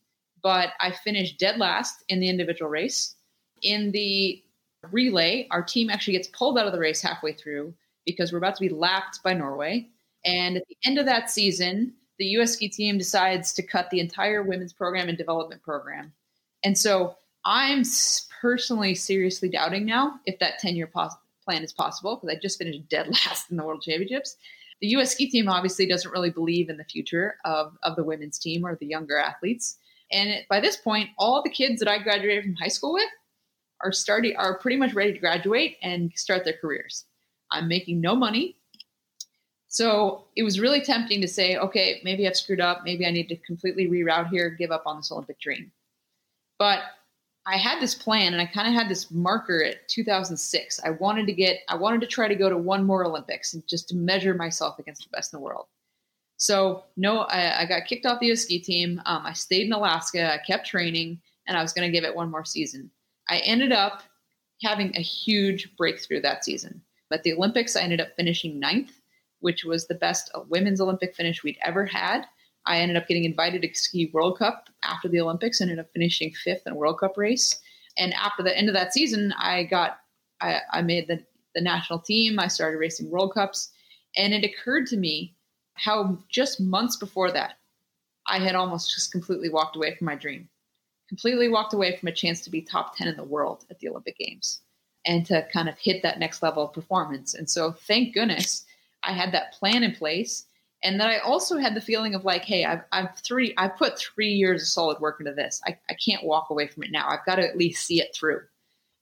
but 0.42 0.70
I 0.80 0.90
finish 0.90 1.36
dead 1.36 1.58
last 1.58 2.02
in 2.08 2.20
the 2.20 2.28
individual 2.28 2.70
race. 2.70 3.16
In 3.62 3.92
the 3.92 4.42
relay, 4.90 5.46
our 5.50 5.62
team 5.62 5.90
actually 5.90 6.14
gets 6.14 6.28
pulled 6.28 6.58
out 6.58 6.66
of 6.66 6.72
the 6.72 6.78
race 6.78 7.00
halfway 7.00 7.32
through 7.32 7.74
because 8.04 8.32
we're 8.32 8.38
about 8.38 8.56
to 8.56 8.60
be 8.60 8.68
lapped 8.68 9.22
by 9.22 9.32
Norway. 9.32 9.88
And 10.24 10.56
at 10.56 10.66
the 10.68 10.76
end 10.84 10.98
of 10.98 11.06
that 11.06 11.30
season, 11.30 11.94
the 12.18 12.26
US 12.38 12.52
ski 12.52 12.68
team 12.68 12.98
decides 12.98 13.52
to 13.54 13.62
cut 13.62 13.90
the 13.90 14.00
entire 14.00 14.42
women's 14.42 14.72
program 14.72 15.08
and 15.08 15.18
development 15.18 15.62
program. 15.62 16.12
And 16.64 16.76
so 16.76 17.16
I'm 17.44 17.82
personally 18.40 18.94
seriously 18.94 19.48
doubting 19.48 19.84
now 19.84 20.20
if 20.26 20.38
that 20.38 20.58
10 20.58 20.76
year 20.76 20.86
pos- 20.86 21.14
plan 21.44 21.62
is 21.62 21.72
possible 21.72 22.16
because 22.16 22.36
I 22.36 22.40
just 22.40 22.58
finished 22.58 22.88
dead 22.88 23.08
last 23.26 23.50
in 23.50 23.56
the 23.56 23.64
world 23.64 23.82
championships 23.82 24.36
the 24.82 24.88
US 24.88 25.12
ski 25.12 25.30
team 25.30 25.48
obviously 25.48 25.86
doesn't 25.86 26.10
really 26.10 26.30
believe 26.30 26.68
in 26.68 26.76
the 26.76 26.84
future 26.84 27.36
of, 27.44 27.78
of 27.84 27.96
the 27.96 28.02
women's 28.02 28.38
team 28.38 28.66
or 28.66 28.74
the 28.74 28.86
younger 28.86 29.16
athletes. 29.16 29.78
And 30.10 30.28
it, 30.28 30.48
by 30.48 30.60
this 30.60 30.76
point, 30.76 31.10
all 31.16 31.40
the 31.40 31.50
kids 31.50 31.78
that 31.78 31.88
I 31.88 31.98
graduated 31.98 32.44
from 32.44 32.56
high 32.56 32.68
school 32.68 32.92
with 32.92 33.08
are 33.82 33.92
starting 33.92 34.36
are 34.36 34.58
pretty 34.58 34.76
much 34.76 34.94
ready 34.94 35.12
to 35.12 35.18
graduate 35.18 35.76
and 35.82 36.12
start 36.14 36.44
their 36.44 36.56
careers. 36.60 37.04
I'm 37.50 37.68
making 37.68 38.00
no 38.00 38.14
money. 38.14 38.56
So 39.68 40.24
it 40.36 40.42
was 40.42 40.60
really 40.60 40.82
tempting 40.82 41.20
to 41.22 41.28
say, 41.28 41.56
okay, 41.56 42.00
maybe 42.04 42.26
I've 42.26 42.36
screwed 42.36 42.60
up. 42.60 42.82
Maybe 42.84 43.06
I 43.06 43.10
need 43.10 43.28
to 43.28 43.36
completely 43.36 43.88
reroute 43.88 44.28
here, 44.28 44.50
give 44.50 44.70
up 44.70 44.82
on 44.86 44.98
this 44.98 45.10
Olympic 45.10 45.40
dream. 45.40 45.72
But 46.58 46.80
I 47.46 47.56
had 47.56 47.80
this 47.80 47.94
plan 47.94 48.34
and 48.34 48.40
I 48.40 48.46
kind 48.46 48.68
of 48.68 48.74
had 48.74 48.88
this 48.88 49.10
marker 49.10 49.64
at 49.64 49.88
2006. 49.88 50.80
I 50.84 50.90
wanted 50.90 51.26
to 51.26 51.32
get, 51.32 51.60
I 51.68 51.74
wanted 51.74 52.00
to 52.02 52.06
try 52.06 52.28
to 52.28 52.34
go 52.34 52.48
to 52.48 52.56
one 52.56 52.84
more 52.84 53.04
Olympics 53.04 53.54
and 53.54 53.66
just 53.66 53.88
to 53.88 53.96
measure 53.96 54.34
myself 54.34 54.78
against 54.78 55.04
the 55.04 55.16
best 55.16 55.32
in 55.32 55.38
the 55.38 55.44
world. 55.44 55.66
So, 56.36 56.84
no, 56.96 57.20
I, 57.20 57.62
I 57.62 57.66
got 57.66 57.86
kicked 57.86 58.04
off 58.04 58.20
the 58.20 58.34
ski 58.36 58.58
team. 58.58 59.00
Um, 59.06 59.22
I 59.24 59.32
stayed 59.32 59.66
in 59.66 59.72
Alaska, 59.72 60.34
I 60.34 60.38
kept 60.38 60.66
training, 60.66 61.20
and 61.46 61.56
I 61.56 61.62
was 61.62 61.72
going 61.72 61.86
to 61.86 61.92
give 61.92 62.04
it 62.04 62.14
one 62.14 62.30
more 62.30 62.44
season. 62.44 62.90
I 63.28 63.38
ended 63.38 63.72
up 63.72 64.02
having 64.62 64.94
a 64.94 65.00
huge 65.00 65.74
breakthrough 65.76 66.20
that 66.22 66.44
season. 66.44 66.82
At 67.12 67.22
the 67.24 67.34
Olympics, 67.34 67.76
I 67.76 67.82
ended 67.82 68.00
up 68.00 68.16
finishing 68.16 68.58
ninth, 68.58 68.92
which 69.40 69.64
was 69.64 69.86
the 69.86 69.94
best 69.94 70.30
women's 70.48 70.80
Olympic 70.80 71.14
finish 71.14 71.42
we'd 71.42 71.58
ever 71.62 71.84
had. 71.84 72.24
I 72.64 72.78
ended 72.78 72.96
up 72.96 73.08
getting 73.08 73.24
invited 73.24 73.62
to 73.62 73.74
ski 73.74 74.10
World 74.12 74.38
Cup 74.38 74.68
after 74.82 75.08
the 75.08 75.20
Olympics. 75.20 75.60
Ended 75.60 75.78
up 75.78 75.92
finishing 75.92 76.32
fifth 76.32 76.62
in 76.66 76.72
a 76.72 76.76
World 76.76 77.00
Cup 77.00 77.16
race. 77.16 77.60
And 77.98 78.14
after 78.14 78.42
the 78.42 78.56
end 78.56 78.68
of 78.68 78.74
that 78.74 78.94
season, 78.94 79.32
I 79.32 79.64
got 79.64 79.98
I, 80.40 80.60
I 80.72 80.82
made 80.82 81.08
the 81.08 81.22
the 81.54 81.60
national 81.60 81.98
team. 81.98 82.38
I 82.38 82.48
started 82.48 82.78
racing 82.78 83.10
World 83.10 83.34
Cups, 83.34 83.70
and 84.16 84.32
it 84.32 84.44
occurred 84.44 84.86
to 84.86 84.96
me 84.96 85.34
how 85.74 86.18
just 86.28 86.60
months 86.60 86.96
before 86.96 87.30
that, 87.32 87.58
I 88.26 88.38
had 88.38 88.54
almost 88.54 88.94
just 88.94 89.12
completely 89.12 89.48
walked 89.48 89.76
away 89.76 89.94
from 89.94 90.06
my 90.06 90.14
dream, 90.14 90.48
completely 91.12 91.48
walked 91.48 91.74
away 91.74 91.96
from 91.96 92.08
a 92.08 92.12
chance 92.12 92.40
to 92.40 92.50
be 92.50 92.62
top 92.62 92.96
ten 92.96 93.08
in 93.08 93.16
the 93.16 93.22
world 93.24 93.64
at 93.70 93.78
the 93.78 93.88
Olympic 93.88 94.16
Games, 94.18 94.60
and 95.04 95.26
to 95.26 95.46
kind 95.52 95.68
of 95.68 95.78
hit 95.78 96.02
that 96.02 96.18
next 96.18 96.42
level 96.42 96.64
of 96.64 96.72
performance. 96.72 97.34
And 97.34 97.48
so, 97.48 97.72
thank 97.72 98.14
goodness, 98.14 98.64
I 99.02 99.12
had 99.12 99.32
that 99.32 99.52
plan 99.52 99.82
in 99.82 99.94
place 99.94 100.46
and 100.82 101.00
then 101.00 101.08
I 101.08 101.18
also 101.18 101.58
had 101.58 101.74
the 101.74 101.80
feeling 101.80 102.14
of 102.14 102.24
like, 102.24 102.44
hey, 102.44 102.64
I've, 102.64 102.82
I've 102.90 103.16
three, 103.18 103.54
I've 103.56 103.76
put 103.76 103.98
three 103.98 104.30
years 104.30 104.62
of 104.62 104.68
solid 104.68 104.98
work 105.00 105.20
into 105.20 105.32
this. 105.32 105.60
I, 105.66 105.78
I 105.88 105.94
can't 105.94 106.24
walk 106.24 106.50
away 106.50 106.66
from 106.66 106.82
it 106.82 106.90
now. 106.90 107.08
I've 107.08 107.24
got 107.24 107.36
to 107.36 107.48
at 107.48 107.56
least 107.56 107.86
see 107.86 108.00
it 108.00 108.14
through. 108.14 108.40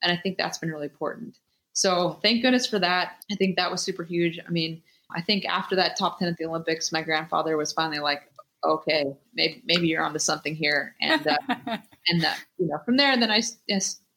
And 0.03 0.13
I 0.13 0.17
think 0.17 0.37
that's 0.37 0.59
been 0.59 0.71
really 0.71 0.87
important. 0.87 1.39
So 1.73 2.19
thank 2.23 2.43
goodness 2.43 2.67
for 2.67 2.79
that. 2.81 3.25
I 3.31 3.35
think 3.37 3.57
that 3.57 3.71
was 3.71 3.83
super 3.83 4.05
huge. 4.05 4.39
I 4.47 4.51
mean, 4.51 4.83
I 5.15 5.23
think 5.23 5.47
after 5.47 5.75
that 5.77 5.97
top 5.97 6.19
10 6.19 6.29
at 6.29 6.37
the 6.37 6.45
Olympics, 6.45 6.93
my 6.93 7.03
grandfather 7.03 7.57
was 7.57 7.73
finally 7.73 7.99
like, 7.99 8.30
okay, 8.65 9.05
maybe, 9.35 9.63
maybe 9.65 9.89
you're 9.89 10.03
onto 10.03 10.19
something 10.19 10.55
here. 10.55 10.95
And, 11.01 11.27
uh, 11.27 11.37
and, 12.09 12.25
uh, 12.25 12.35
you 12.59 12.67
know, 12.67 12.79
from 12.85 12.97
there, 12.97 13.19
then 13.19 13.31
I, 13.31 13.43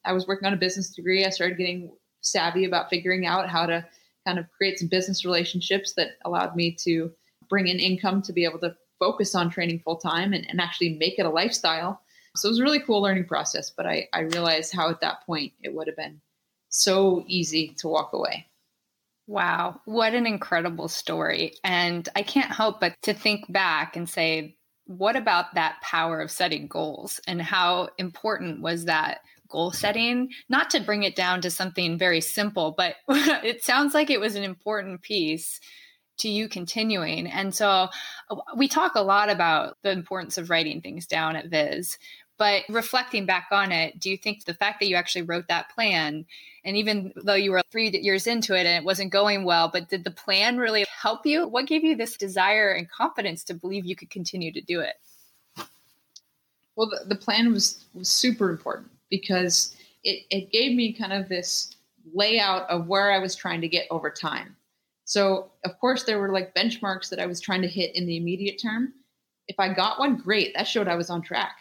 I 0.04 0.12
was 0.12 0.26
working 0.26 0.46
on 0.46 0.52
a 0.52 0.58
business 0.58 0.94
degree. 0.94 1.24
I 1.24 1.30
started 1.30 1.58
getting 1.58 1.90
savvy 2.20 2.64
about 2.64 2.90
figuring 2.90 3.26
out 3.26 3.48
how 3.48 3.66
to 3.66 3.86
kind 4.26 4.38
of 4.38 4.46
create 4.56 4.78
some 4.78 4.88
business 4.88 5.24
relationships 5.24 5.94
that 5.94 6.12
allowed 6.24 6.56
me 6.56 6.76
to 6.84 7.10
bring 7.48 7.68
in 7.68 7.78
income 7.78 8.22
to 8.22 8.32
be 8.32 8.44
able 8.44 8.58
to 8.60 8.74
focus 8.98 9.34
on 9.34 9.50
training 9.50 9.80
full 9.84 9.96
time 9.96 10.32
and, 10.32 10.48
and 10.48 10.60
actually 10.60 10.96
make 10.98 11.18
it 11.18 11.26
a 11.26 11.30
lifestyle. 11.30 12.00
So 12.36 12.48
it 12.48 12.52
was 12.52 12.60
a 12.60 12.64
really 12.64 12.80
cool 12.80 13.02
learning 13.02 13.26
process, 13.26 13.70
but 13.70 13.86
I, 13.86 14.08
I 14.12 14.20
realized 14.20 14.74
how 14.74 14.90
at 14.90 15.00
that 15.00 15.24
point 15.24 15.52
it 15.62 15.74
would 15.74 15.86
have 15.86 15.96
been 15.96 16.20
so 16.68 17.24
easy 17.28 17.74
to 17.78 17.88
walk 17.88 18.12
away. 18.12 18.46
Wow, 19.26 19.80
what 19.86 20.14
an 20.14 20.26
incredible 20.26 20.88
story. 20.88 21.54
And 21.64 22.06
I 22.14 22.22
can't 22.22 22.52
help 22.52 22.80
but 22.80 22.94
to 23.02 23.14
think 23.14 23.50
back 23.50 23.96
and 23.96 24.08
say, 24.08 24.56
what 24.86 25.16
about 25.16 25.54
that 25.54 25.80
power 25.80 26.20
of 26.20 26.30
setting 26.30 26.66
goals 26.66 27.20
and 27.26 27.40
how 27.40 27.88
important 27.96 28.60
was 28.60 28.84
that 28.84 29.20
goal 29.48 29.72
setting? 29.72 30.28
Not 30.50 30.70
to 30.70 30.80
bring 30.80 31.04
it 31.04 31.16
down 31.16 31.40
to 31.40 31.50
something 31.50 31.98
very 31.98 32.20
simple, 32.20 32.74
but 32.76 32.96
it 33.08 33.64
sounds 33.64 33.94
like 33.94 34.10
it 34.10 34.20
was 34.20 34.36
an 34.36 34.44
important 34.44 35.00
piece 35.00 35.58
to 36.18 36.28
you 36.28 36.48
continuing. 36.48 37.26
And 37.26 37.54
so 37.54 37.88
uh, 38.30 38.36
we 38.56 38.68
talk 38.68 38.94
a 38.94 39.02
lot 39.02 39.30
about 39.30 39.78
the 39.82 39.90
importance 39.90 40.38
of 40.38 40.50
writing 40.50 40.80
things 40.80 41.06
down 41.06 41.34
at 41.34 41.48
Viz. 41.48 41.98
But 42.36 42.64
reflecting 42.68 43.26
back 43.26 43.48
on 43.52 43.70
it, 43.70 44.00
do 44.00 44.10
you 44.10 44.16
think 44.16 44.44
the 44.44 44.54
fact 44.54 44.80
that 44.80 44.88
you 44.88 44.96
actually 44.96 45.22
wrote 45.22 45.46
that 45.48 45.68
plan, 45.70 46.26
and 46.64 46.76
even 46.76 47.12
though 47.14 47.34
you 47.34 47.52
were 47.52 47.62
three 47.70 47.90
years 47.90 48.26
into 48.26 48.54
it 48.54 48.66
and 48.66 48.82
it 48.82 48.84
wasn't 48.84 49.12
going 49.12 49.44
well, 49.44 49.70
but 49.72 49.88
did 49.88 50.02
the 50.02 50.10
plan 50.10 50.58
really 50.58 50.84
help 51.00 51.24
you? 51.24 51.46
What 51.46 51.66
gave 51.66 51.84
you 51.84 51.94
this 51.94 52.16
desire 52.16 52.72
and 52.72 52.90
confidence 52.90 53.44
to 53.44 53.54
believe 53.54 53.84
you 53.84 53.94
could 53.94 54.10
continue 54.10 54.50
to 54.52 54.60
do 54.60 54.80
it? 54.80 54.96
Well, 56.76 56.90
the, 56.90 57.04
the 57.06 57.14
plan 57.14 57.52
was, 57.52 57.84
was 57.94 58.08
super 58.08 58.50
important 58.50 58.90
because 59.10 59.76
it, 60.02 60.24
it 60.30 60.50
gave 60.50 60.76
me 60.76 60.92
kind 60.92 61.12
of 61.12 61.28
this 61.28 61.76
layout 62.12 62.68
of 62.68 62.88
where 62.88 63.12
I 63.12 63.20
was 63.20 63.36
trying 63.36 63.60
to 63.60 63.68
get 63.68 63.86
over 63.90 64.10
time. 64.10 64.56
So, 65.04 65.52
of 65.64 65.78
course, 65.78 66.02
there 66.02 66.18
were 66.18 66.32
like 66.32 66.54
benchmarks 66.54 67.08
that 67.10 67.20
I 67.20 67.26
was 67.26 67.40
trying 67.40 67.62
to 67.62 67.68
hit 67.68 67.94
in 67.94 68.06
the 68.06 68.16
immediate 68.16 68.60
term. 68.60 68.92
If 69.46 69.60
I 69.60 69.72
got 69.72 70.00
one, 70.00 70.16
great, 70.16 70.54
that 70.54 70.66
showed 70.66 70.88
I 70.88 70.96
was 70.96 71.10
on 71.10 71.22
track. 71.22 71.56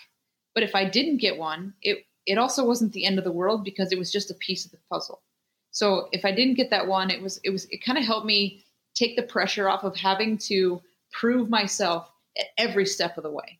But 0.53 0.63
if 0.63 0.75
I 0.75 0.85
didn't 0.85 1.17
get 1.17 1.37
one, 1.37 1.73
it 1.81 2.05
it 2.25 2.37
also 2.37 2.65
wasn't 2.65 2.93
the 2.93 3.05
end 3.05 3.17
of 3.17 3.25
the 3.25 3.31
world 3.31 3.63
because 3.63 3.91
it 3.91 3.99
was 3.99 4.11
just 4.11 4.31
a 4.31 4.35
piece 4.35 4.65
of 4.65 4.71
the 4.71 4.77
puzzle. 4.89 5.21
So 5.71 6.07
if 6.11 6.23
I 6.23 6.31
didn't 6.31 6.53
get 6.55 6.69
that 6.69 6.87
one, 6.87 7.09
it 7.09 7.21
was 7.21 7.39
it 7.43 7.49
was 7.49 7.65
it 7.65 7.83
kind 7.83 7.97
of 7.97 8.05
helped 8.05 8.25
me 8.25 8.63
take 8.93 9.15
the 9.15 9.23
pressure 9.23 9.67
off 9.67 9.83
of 9.83 9.95
having 9.95 10.37
to 10.37 10.81
prove 11.11 11.49
myself 11.49 12.11
at 12.37 12.45
every 12.57 12.85
step 12.85 13.17
of 13.17 13.23
the 13.23 13.31
way. 13.31 13.59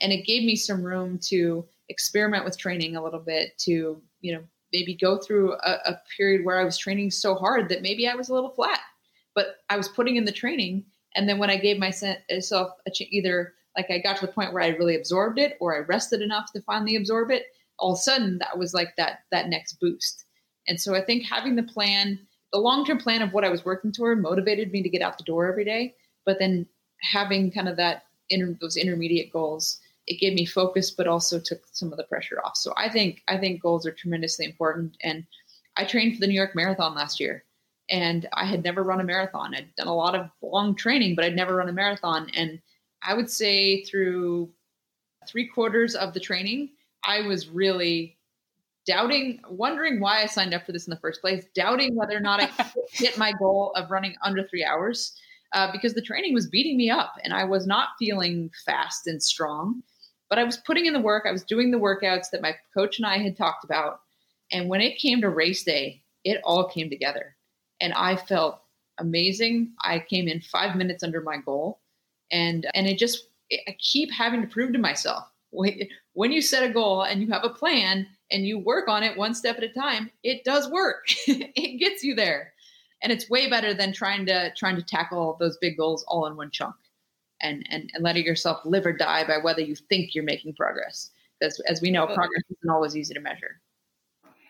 And 0.00 0.12
it 0.12 0.26
gave 0.26 0.44
me 0.44 0.56
some 0.56 0.82
room 0.82 1.18
to 1.24 1.66
experiment 1.88 2.44
with 2.44 2.58
training 2.58 2.96
a 2.96 3.02
little 3.02 3.20
bit, 3.20 3.58
to, 3.58 4.00
you 4.20 4.32
know, 4.32 4.42
maybe 4.72 4.94
go 4.94 5.18
through 5.18 5.54
a, 5.54 5.78
a 5.86 6.00
period 6.16 6.44
where 6.44 6.60
I 6.60 6.64
was 6.64 6.78
training 6.78 7.10
so 7.10 7.34
hard 7.34 7.68
that 7.68 7.82
maybe 7.82 8.06
I 8.06 8.14
was 8.14 8.28
a 8.28 8.34
little 8.34 8.50
flat. 8.50 8.80
But 9.34 9.56
I 9.70 9.76
was 9.76 9.88
putting 9.88 10.16
in 10.16 10.24
the 10.24 10.32
training. 10.32 10.84
And 11.14 11.28
then 11.28 11.38
when 11.38 11.50
I 11.50 11.56
gave 11.56 11.78
myself 11.78 12.12
uh, 12.52 12.90
either 13.00 13.54
like 13.78 13.90
I 13.90 13.98
got 13.98 14.16
to 14.16 14.26
the 14.26 14.32
point 14.32 14.52
where 14.52 14.62
I 14.62 14.68
really 14.68 14.96
absorbed 14.96 15.38
it 15.38 15.56
or 15.60 15.76
I 15.76 15.86
rested 15.86 16.20
enough 16.20 16.52
to 16.52 16.62
finally 16.62 16.96
absorb 16.96 17.30
it, 17.30 17.44
all 17.78 17.92
of 17.92 17.98
a 17.98 18.02
sudden 18.02 18.38
that 18.38 18.58
was 18.58 18.74
like 18.74 18.96
that 18.96 19.20
that 19.30 19.48
next 19.48 19.74
boost. 19.74 20.24
And 20.66 20.80
so 20.80 20.96
I 20.96 21.00
think 21.00 21.24
having 21.24 21.54
the 21.54 21.62
plan, 21.62 22.18
the 22.52 22.58
long-term 22.58 22.98
plan 22.98 23.22
of 23.22 23.32
what 23.32 23.44
I 23.44 23.50
was 23.50 23.64
working 23.64 23.92
toward 23.92 24.20
motivated 24.20 24.72
me 24.72 24.82
to 24.82 24.88
get 24.88 25.00
out 25.00 25.16
the 25.16 25.24
door 25.24 25.48
every 25.48 25.64
day, 25.64 25.94
but 26.26 26.40
then 26.40 26.66
having 27.00 27.52
kind 27.52 27.68
of 27.68 27.76
that 27.76 28.02
inter, 28.30 28.58
those 28.60 28.76
intermediate 28.76 29.32
goals, 29.32 29.78
it 30.08 30.18
gave 30.18 30.34
me 30.34 30.44
focus 30.44 30.90
but 30.90 31.06
also 31.06 31.38
took 31.38 31.60
some 31.70 31.92
of 31.92 31.98
the 31.98 32.04
pressure 32.04 32.40
off. 32.44 32.56
So 32.56 32.74
I 32.76 32.88
think 32.88 33.22
I 33.28 33.38
think 33.38 33.62
goals 33.62 33.86
are 33.86 33.92
tremendously 33.92 34.44
important 34.44 34.96
and 35.04 35.24
I 35.76 35.84
trained 35.84 36.14
for 36.14 36.20
the 36.20 36.26
New 36.26 36.34
York 36.34 36.56
Marathon 36.56 36.96
last 36.96 37.20
year 37.20 37.44
and 37.88 38.28
I 38.32 38.44
had 38.44 38.64
never 38.64 38.82
run 38.82 39.00
a 39.00 39.04
marathon. 39.04 39.54
I'd 39.54 39.74
done 39.76 39.86
a 39.86 39.94
lot 39.94 40.16
of 40.16 40.28
long 40.42 40.74
training, 40.74 41.14
but 41.14 41.24
I'd 41.24 41.36
never 41.36 41.54
run 41.54 41.68
a 41.68 41.72
marathon 41.72 42.28
and 42.34 42.60
I 43.02 43.14
would 43.14 43.30
say 43.30 43.84
through 43.84 44.50
three 45.28 45.46
quarters 45.46 45.94
of 45.94 46.14
the 46.14 46.20
training, 46.20 46.70
I 47.04 47.22
was 47.22 47.48
really 47.48 48.16
doubting, 48.86 49.40
wondering 49.48 50.00
why 50.00 50.22
I 50.22 50.26
signed 50.26 50.54
up 50.54 50.64
for 50.64 50.72
this 50.72 50.86
in 50.86 50.90
the 50.90 51.00
first 51.00 51.20
place, 51.20 51.44
doubting 51.54 51.94
whether 51.94 52.16
or 52.16 52.20
not 52.20 52.40
I 52.40 52.50
hit 52.90 53.18
my 53.18 53.32
goal 53.38 53.72
of 53.76 53.90
running 53.90 54.16
under 54.22 54.46
three 54.46 54.64
hours 54.64 55.14
uh, 55.52 55.70
because 55.70 55.94
the 55.94 56.02
training 56.02 56.34
was 56.34 56.48
beating 56.48 56.76
me 56.76 56.90
up 56.90 57.14
and 57.22 57.32
I 57.32 57.44
was 57.44 57.66
not 57.66 57.90
feeling 57.98 58.50
fast 58.64 59.06
and 59.06 59.22
strong. 59.22 59.82
But 60.30 60.38
I 60.38 60.44
was 60.44 60.58
putting 60.58 60.86
in 60.86 60.92
the 60.92 61.00
work, 61.00 61.24
I 61.26 61.32
was 61.32 61.44
doing 61.44 61.70
the 61.70 61.78
workouts 61.78 62.30
that 62.30 62.42
my 62.42 62.54
coach 62.74 62.98
and 62.98 63.06
I 63.06 63.18
had 63.18 63.36
talked 63.36 63.64
about. 63.64 64.00
And 64.52 64.68
when 64.68 64.80
it 64.80 64.98
came 64.98 65.20
to 65.20 65.30
race 65.30 65.62
day, 65.62 66.02
it 66.24 66.40
all 66.44 66.68
came 66.68 66.90
together. 66.90 67.36
And 67.80 67.92
I 67.94 68.16
felt 68.16 68.60
amazing. 68.98 69.72
I 69.82 70.00
came 70.00 70.28
in 70.28 70.40
five 70.40 70.76
minutes 70.76 71.02
under 71.02 71.22
my 71.22 71.38
goal 71.38 71.80
and 72.30 72.66
and 72.74 72.86
it 72.86 72.98
just 72.98 73.28
I 73.50 73.76
keep 73.78 74.12
having 74.12 74.42
to 74.42 74.46
prove 74.46 74.72
to 74.72 74.78
myself 74.78 75.24
when 75.50 76.32
you 76.32 76.42
set 76.42 76.62
a 76.62 76.72
goal 76.72 77.02
and 77.02 77.22
you 77.22 77.28
have 77.28 77.44
a 77.44 77.50
plan 77.50 78.06
and 78.30 78.46
you 78.46 78.58
work 78.58 78.88
on 78.88 79.02
it 79.02 79.16
one 79.16 79.34
step 79.34 79.56
at 79.56 79.62
a 79.62 79.68
time, 79.68 80.10
it 80.22 80.44
does 80.44 80.68
work. 80.70 81.06
it 81.26 81.78
gets 81.78 82.04
you 82.04 82.14
there, 82.14 82.52
and 83.02 83.12
it's 83.12 83.30
way 83.30 83.48
better 83.48 83.72
than 83.72 83.92
trying 83.92 84.26
to 84.26 84.52
trying 84.54 84.76
to 84.76 84.82
tackle 84.82 85.36
those 85.40 85.56
big 85.58 85.76
goals 85.76 86.04
all 86.08 86.26
in 86.26 86.36
one 86.36 86.50
chunk, 86.50 86.74
and 87.40 87.66
and 87.70 87.90
and 87.94 88.04
letting 88.04 88.24
yourself 88.24 88.60
live 88.64 88.84
or 88.84 88.92
die 88.92 89.26
by 89.26 89.38
whether 89.38 89.62
you 89.62 89.74
think 89.74 90.14
you're 90.14 90.24
making 90.24 90.54
progress. 90.54 91.10
Because 91.40 91.60
as 91.60 91.80
we 91.80 91.90
know, 91.90 92.06
progress 92.06 92.42
isn't 92.50 92.70
always 92.70 92.96
easy 92.96 93.14
to 93.14 93.20
measure. 93.20 93.60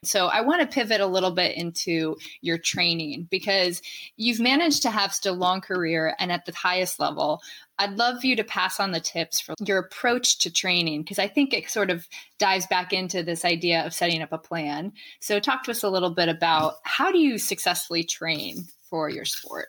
So 0.05 0.27
I 0.27 0.41
want 0.41 0.61
to 0.61 0.67
pivot 0.67 1.01
a 1.01 1.07
little 1.07 1.31
bit 1.31 1.57
into 1.57 2.17
your 2.41 2.59
training 2.59 3.29
because 3.31 3.83
you've 4.17 4.41
managed 4.41 4.83
to 4.83 4.91
have 4.91 5.13
still 5.13 5.35
long 5.35 5.61
career 5.61 6.15
and 6.19 6.31
at 6.33 6.47
the 6.47 6.53
highest 6.53 7.01
level. 7.01 7.43
I'd 7.79 7.97
love 7.97 8.21
for 8.21 8.27
you 8.27 8.37
to 8.37 8.45
pass 8.45 8.81
on 8.81 8.91
the 8.91 9.01
tips 9.01 9.41
for 9.41 9.55
your 9.65 9.79
approach 9.79 10.39
to 10.39 10.53
training 10.53 11.03
because 11.03 11.19
I 11.19 11.29
think 11.29 11.55
it 11.55 11.71
sort 11.71 11.91
of 11.91 12.09
dives 12.39 12.67
back 12.67 12.93
into 12.93 13.23
this 13.23 13.45
idea 13.45 13.87
of 13.87 13.95
setting 13.95 14.21
up 14.21 14.33
a 14.33 14.39
plan. 14.39 14.93
So 15.21 15.39
talk 15.39 15.65
to 15.65 15.71
us 15.71 15.85
a 15.85 15.91
little 15.91 16.11
bit 16.11 16.29
about 16.29 16.75
how 16.83 17.13
do 17.13 17.19
you 17.19 17.39
successfully 17.39 18.03
train 18.03 18.67
for 18.91 19.09
your 19.09 19.25
sport? 19.25 19.69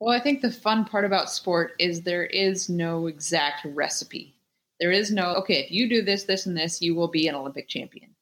Well, 0.00 0.16
I 0.16 0.20
think 0.20 0.42
the 0.42 0.52
fun 0.52 0.84
part 0.84 1.04
about 1.04 1.30
sport 1.30 1.72
is 1.80 2.02
there 2.02 2.24
is 2.24 2.68
no 2.68 3.08
exact 3.08 3.64
recipe. 3.64 4.37
There 4.80 4.92
is 4.92 5.10
no, 5.10 5.34
okay, 5.36 5.60
if 5.60 5.70
you 5.70 5.88
do 5.88 6.02
this, 6.02 6.24
this, 6.24 6.46
and 6.46 6.56
this, 6.56 6.80
you 6.80 6.94
will 6.94 7.08
be 7.08 7.28
an 7.28 7.34
Olympic 7.34 7.68
champion. 7.68 8.14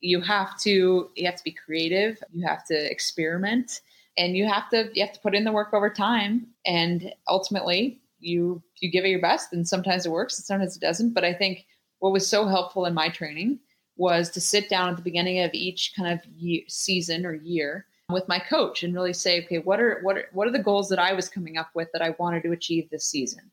You 0.00 0.20
have 0.22 0.58
to, 0.60 1.10
you 1.14 1.26
have 1.26 1.36
to 1.36 1.44
be 1.44 1.52
creative. 1.52 2.22
You 2.32 2.46
have 2.46 2.64
to 2.66 2.90
experiment 2.90 3.80
and 4.16 4.36
you 4.36 4.46
have 4.46 4.68
to, 4.70 4.90
you 4.94 5.04
have 5.04 5.14
to 5.14 5.20
put 5.20 5.34
in 5.34 5.44
the 5.44 5.52
work 5.52 5.72
over 5.72 5.90
time. 5.90 6.46
And 6.66 7.12
ultimately 7.28 8.00
you, 8.18 8.62
you 8.80 8.90
give 8.90 9.04
it 9.04 9.10
your 9.10 9.20
best 9.20 9.52
and 9.52 9.66
sometimes 9.66 10.06
it 10.06 10.12
works 10.12 10.38
and 10.38 10.44
sometimes 10.44 10.76
it 10.76 10.80
doesn't. 10.80 11.14
But 11.14 11.24
I 11.24 11.34
think 11.34 11.66
what 12.00 12.12
was 12.12 12.26
so 12.26 12.46
helpful 12.46 12.86
in 12.86 12.94
my 12.94 13.08
training 13.08 13.60
was 13.96 14.30
to 14.30 14.40
sit 14.40 14.68
down 14.68 14.88
at 14.88 14.96
the 14.96 15.02
beginning 15.02 15.40
of 15.40 15.50
each 15.52 15.92
kind 15.96 16.12
of 16.12 16.24
year, 16.32 16.62
season 16.66 17.26
or 17.26 17.34
year 17.34 17.86
with 18.08 18.26
my 18.28 18.38
coach 18.38 18.82
and 18.82 18.94
really 18.94 19.12
say, 19.12 19.44
okay, 19.44 19.58
what 19.58 19.80
are 19.80 20.00
what 20.02 20.16
are 20.16 20.28
what 20.32 20.48
are 20.48 20.52
the 20.52 20.58
goals 20.62 20.88
that 20.88 20.98
I 20.98 21.12
was 21.12 21.28
coming 21.28 21.56
up 21.56 21.70
with 21.74 21.88
that 21.92 22.02
I 22.02 22.14
wanted 22.18 22.42
to 22.44 22.52
achieve 22.52 22.88
this 22.90 23.04
season? 23.04 23.50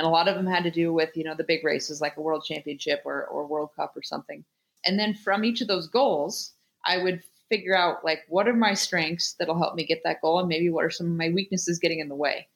And 0.00 0.06
a 0.06 0.10
lot 0.10 0.28
of 0.28 0.34
them 0.34 0.46
had 0.46 0.64
to 0.64 0.70
do 0.70 0.94
with 0.94 1.14
you 1.14 1.24
know 1.24 1.34
the 1.34 1.44
big 1.44 1.62
races 1.62 2.00
like 2.00 2.16
a 2.16 2.22
world 2.22 2.42
championship 2.42 3.02
or, 3.04 3.26
or 3.26 3.46
world 3.46 3.68
cup 3.76 3.92
or 3.94 4.02
something. 4.02 4.42
And 4.86 4.98
then 4.98 5.12
from 5.12 5.44
each 5.44 5.60
of 5.60 5.68
those 5.68 5.88
goals 5.88 6.54
i 6.86 6.96
would 6.96 7.22
figure 7.50 7.76
out 7.76 8.02
like 8.02 8.20
what 8.28 8.48
are 8.48 8.54
my 8.54 8.72
strengths 8.72 9.34
that'll 9.38 9.58
help 9.58 9.74
me 9.74 9.84
get 9.84 10.00
that 10.02 10.22
goal 10.22 10.38
and 10.38 10.48
maybe 10.48 10.70
what 10.70 10.86
are 10.86 10.90
some 10.90 11.06
of 11.06 11.18
my 11.18 11.28
weaknesses 11.28 11.78
getting 11.78 12.00
in 12.00 12.08
the 12.08 12.14
way. 12.14 12.48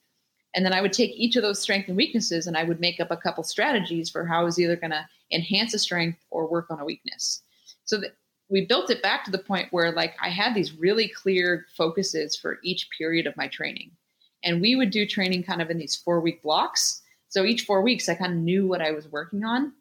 And 0.55 0.65
then 0.65 0.73
i 0.73 0.81
would 0.81 0.91
take 0.91 1.11
each 1.11 1.35
of 1.35 1.43
those 1.43 1.61
strengths 1.61 1.87
and 1.87 1.95
weaknesses 1.95 2.47
and 2.47 2.57
i 2.57 2.63
would 2.63 2.79
make 2.79 2.99
up 2.99 3.11
a 3.11 3.17
couple 3.17 3.43
strategies 3.43 4.09
for 4.09 4.25
how 4.25 4.41
i 4.41 4.43
was 4.43 4.59
either 4.59 4.75
going 4.75 4.89
to 4.89 5.07
enhance 5.31 5.75
a 5.75 5.79
strength 5.79 6.17
or 6.31 6.49
work 6.49 6.71
on 6.71 6.79
a 6.79 6.85
weakness. 6.85 7.43
So 7.83 7.97
that 7.97 8.15
we 8.49 8.65
built 8.65 8.89
it 8.89 9.03
back 9.03 9.23
to 9.25 9.31
the 9.31 9.37
point 9.51 9.71
where 9.71 9.91
like 9.91 10.15
i 10.19 10.29
had 10.29 10.55
these 10.55 10.73
really 10.73 11.09
clear 11.09 11.67
focuses 11.77 12.35
for 12.35 12.57
each 12.63 12.89
period 12.97 13.27
of 13.27 13.37
my 13.37 13.47
training. 13.47 13.91
And 14.43 14.61
we 14.61 14.75
would 14.75 14.89
do 14.89 15.05
training 15.05 15.43
kind 15.43 15.61
of 15.61 15.69
in 15.69 15.77
these 15.77 15.95
four 15.95 16.19
week 16.21 16.41
blocks 16.41 17.03
so 17.35 17.43
each 17.43 17.63
four 17.63 17.81
weeks, 17.81 18.07
I 18.07 18.15
kind 18.15 18.31
of 18.31 18.39
knew 18.39 18.65
what 18.65 18.81
I 18.81 18.91
was 18.91 19.11
working 19.11 19.43
on. 19.43 19.73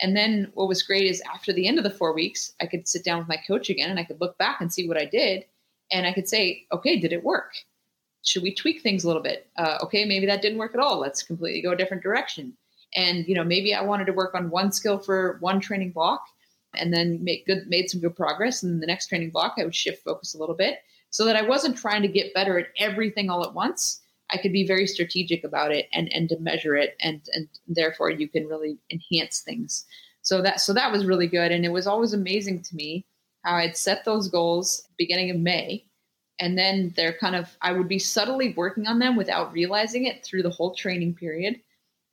And 0.00 0.16
then 0.16 0.50
what 0.54 0.66
was 0.66 0.82
great 0.82 1.06
is 1.06 1.22
after 1.30 1.52
the 1.52 1.68
end 1.68 1.76
of 1.76 1.84
the 1.84 1.90
four 1.90 2.14
weeks, 2.14 2.54
I 2.58 2.64
could 2.64 2.88
sit 2.88 3.04
down 3.04 3.18
with 3.18 3.28
my 3.28 3.36
coach 3.46 3.68
again 3.68 3.90
and 3.90 4.00
I 4.00 4.04
could 4.04 4.18
look 4.18 4.38
back 4.38 4.62
and 4.62 4.72
see 4.72 4.88
what 4.88 4.96
I 4.96 5.04
did. 5.04 5.44
And 5.92 6.06
I 6.06 6.14
could 6.14 6.26
say, 6.26 6.64
okay, 6.72 6.98
did 6.98 7.12
it 7.12 7.22
work? 7.22 7.52
Should 8.24 8.42
we 8.42 8.54
tweak 8.54 8.80
things 8.80 9.04
a 9.04 9.08
little 9.08 9.22
bit? 9.22 9.46
Uh, 9.58 9.76
okay, 9.82 10.06
maybe 10.06 10.24
that 10.24 10.40
didn't 10.40 10.56
work 10.56 10.72
at 10.72 10.80
all. 10.80 11.00
Let's 11.00 11.22
completely 11.22 11.60
go 11.60 11.72
a 11.72 11.76
different 11.76 12.02
direction. 12.02 12.56
And 12.94 13.28
you 13.28 13.34
know, 13.34 13.44
maybe 13.44 13.74
I 13.74 13.82
wanted 13.82 14.06
to 14.06 14.14
work 14.14 14.34
on 14.34 14.48
one 14.48 14.72
skill 14.72 14.98
for 14.98 15.36
one 15.40 15.60
training 15.60 15.90
block, 15.90 16.24
and 16.74 16.94
then 16.94 17.22
make 17.22 17.44
good, 17.44 17.66
made 17.68 17.90
some 17.90 18.00
good 18.00 18.16
progress. 18.16 18.62
And 18.62 18.82
the 18.82 18.86
next 18.86 19.08
training 19.08 19.32
block, 19.32 19.56
I 19.58 19.64
would 19.64 19.74
shift 19.74 20.02
focus 20.02 20.34
a 20.34 20.38
little 20.38 20.54
bit, 20.54 20.78
so 21.10 21.26
that 21.26 21.36
I 21.36 21.42
wasn't 21.42 21.76
trying 21.76 22.00
to 22.02 22.08
get 22.08 22.32
better 22.32 22.58
at 22.58 22.68
everything 22.78 23.28
all 23.28 23.44
at 23.44 23.52
once. 23.52 24.01
I 24.32 24.38
could 24.38 24.52
be 24.52 24.66
very 24.66 24.86
strategic 24.86 25.44
about 25.44 25.72
it 25.72 25.88
and 25.92 26.10
and 26.12 26.28
to 26.28 26.38
measure 26.38 26.76
it 26.76 26.96
and 27.00 27.20
and 27.32 27.48
therefore 27.66 28.10
you 28.10 28.28
can 28.28 28.46
really 28.46 28.78
enhance 28.90 29.40
things. 29.40 29.84
So 30.22 30.42
that 30.42 30.60
so 30.60 30.72
that 30.72 30.92
was 30.92 31.06
really 31.06 31.26
good 31.26 31.52
and 31.52 31.64
it 31.64 31.72
was 31.72 31.86
always 31.86 32.12
amazing 32.12 32.62
to 32.62 32.76
me 32.76 33.06
how 33.44 33.56
I'd 33.56 33.76
set 33.76 34.04
those 34.04 34.28
goals 34.28 34.86
beginning 34.96 35.30
of 35.30 35.38
May 35.38 35.84
and 36.40 36.56
then 36.56 36.92
they're 36.96 37.18
kind 37.18 37.36
of 37.36 37.56
I 37.60 37.72
would 37.72 37.88
be 37.88 37.98
subtly 37.98 38.54
working 38.56 38.86
on 38.86 38.98
them 38.98 39.16
without 39.16 39.52
realizing 39.52 40.06
it 40.06 40.24
through 40.24 40.42
the 40.42 40.50
whole 40.50 40.74
training 40.74 41.14
period 41.14 41.60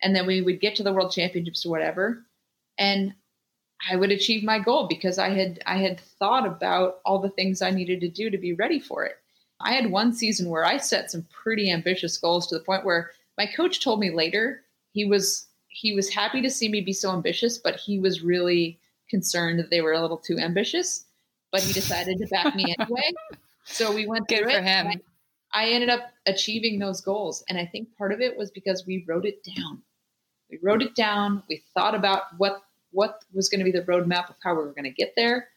and 0.02 0.16
then 0.16 0.26
we 0.26 0.42
would 0.42 0.62
get 0.62 0.76
to 0.78 0.84
the 0.84 0.94
world 0.94 1.12
championships 1.12 1.66
or 1.66 1.70
whatever 1.70 2.26
and 2.78 3.14
I 3.90 3.96
would 3.96 4.12
achieve 4.12 4.44
my 4.44 4.60
goal 4.60 4.88
because 4.88 5.18
I 5.18 5.30
had 5.30 5.62
I 5.66 5.78
had 5.78 6.00
thought 6.00 6.46
about 6.46 7.00
all 7.06 7.20
the 7.20 7.30
things 7.30 7.62
I 7.62 7.72
needed 7.72 8.02
to 8.02 8.10
do 8.10 8.30
to 8.30 8.38
be 8.38 8.54
ready 8.54 8.80
for 8.80 9.06
it. 9.06 9.16
I 9.62 9.74
had 9.74 9.92
one 9.92 10.14
season 10.14 10.50
where 10.50 10.66
I 10.66 10.78
set 10.78 11.12
some 11.12 11.26
pretty 11.32 11.72
ambitious 11.72 12.18
goals 12.18 12.48
to 12.48 12.58
the 12.58 12.64
point 12.64 12.86
where 12.86 13.12
my 13.38 13.46
coach 13.46 13.84
told 13.84 14.00
me 14.00 14.10
later 14.12 14.64
he 14.92 15.06
was 15.06 15.48
he 15.68 15.94
was 15.94 16.10
happy 16.10 16.42
to 16.42 16.50
see 16.50 16.68
me 16.68 16.82
be 16.82 16.94
so 16.94 17.12
ambitious, 17.12 17.58
but 17.58 17.76
he 17.76 18.00
was 18.00 18.24
really 18.24 18.80
concerned 19.10 19.60
that 19.60 19.70
they 19.70 19.82
were 19.82 19.94
a 19.94 20.02
little 20.02 20.18
too 20.18 20.38
ambitious. 20.40 21.06
But 21.52 21.62
he 21.62 21.74
decided 21.74 22.18
to 22.18 22.28
back 22.28 22.56
me 22.56 22.76
anyway. 22.78 23.12
So 23.66 23.94
we 23.94 24.08
went 24.08 24.28
Good 24.28 24.40
through 24.40 24.52
for 24.52 24.58
it. 24.58 24.64
him. 24.64 24.88
I, 24.88 25.00
I 25.54 25.70
ended 25.70 25.90
up 25.90 26.12
achieving 26.26 26.80
those 26.80 27.02
goals, 27.02 27.44
and 27.50 27.58
I 27.58 27.68
think 27.68 27.96
part 27.96 28.12
of 28.12 28.20
it 28.20 28.36
was 28.36 28.50
because 28.50 28.86
we 28.88 29.06
wrote 29.08 29.26
it 29.26 29.44
down. 29.44 29.84
We 30.50 30.58
wrote 30.64 30.82
it 30.82 30.96
down. 30.96 31.44
We 31.48 31.62
thought 31.76 31.94
about 31.94 32.24
what 32.38 32.64
what 32.92 33.24
was 33.32 33.48
going 33.48 33.60
to 33.60 33.66
be 33.66 33.72
the 33.72 33.84
roadmap 33.84 34.30
of 34.30 34.38
how 34.42 34.56
we 34.56 34.62
were 34.64 34.74
going 34.74 34.86
to 34.86 34.90
get 34.90 35.14
there, 35.16 35.50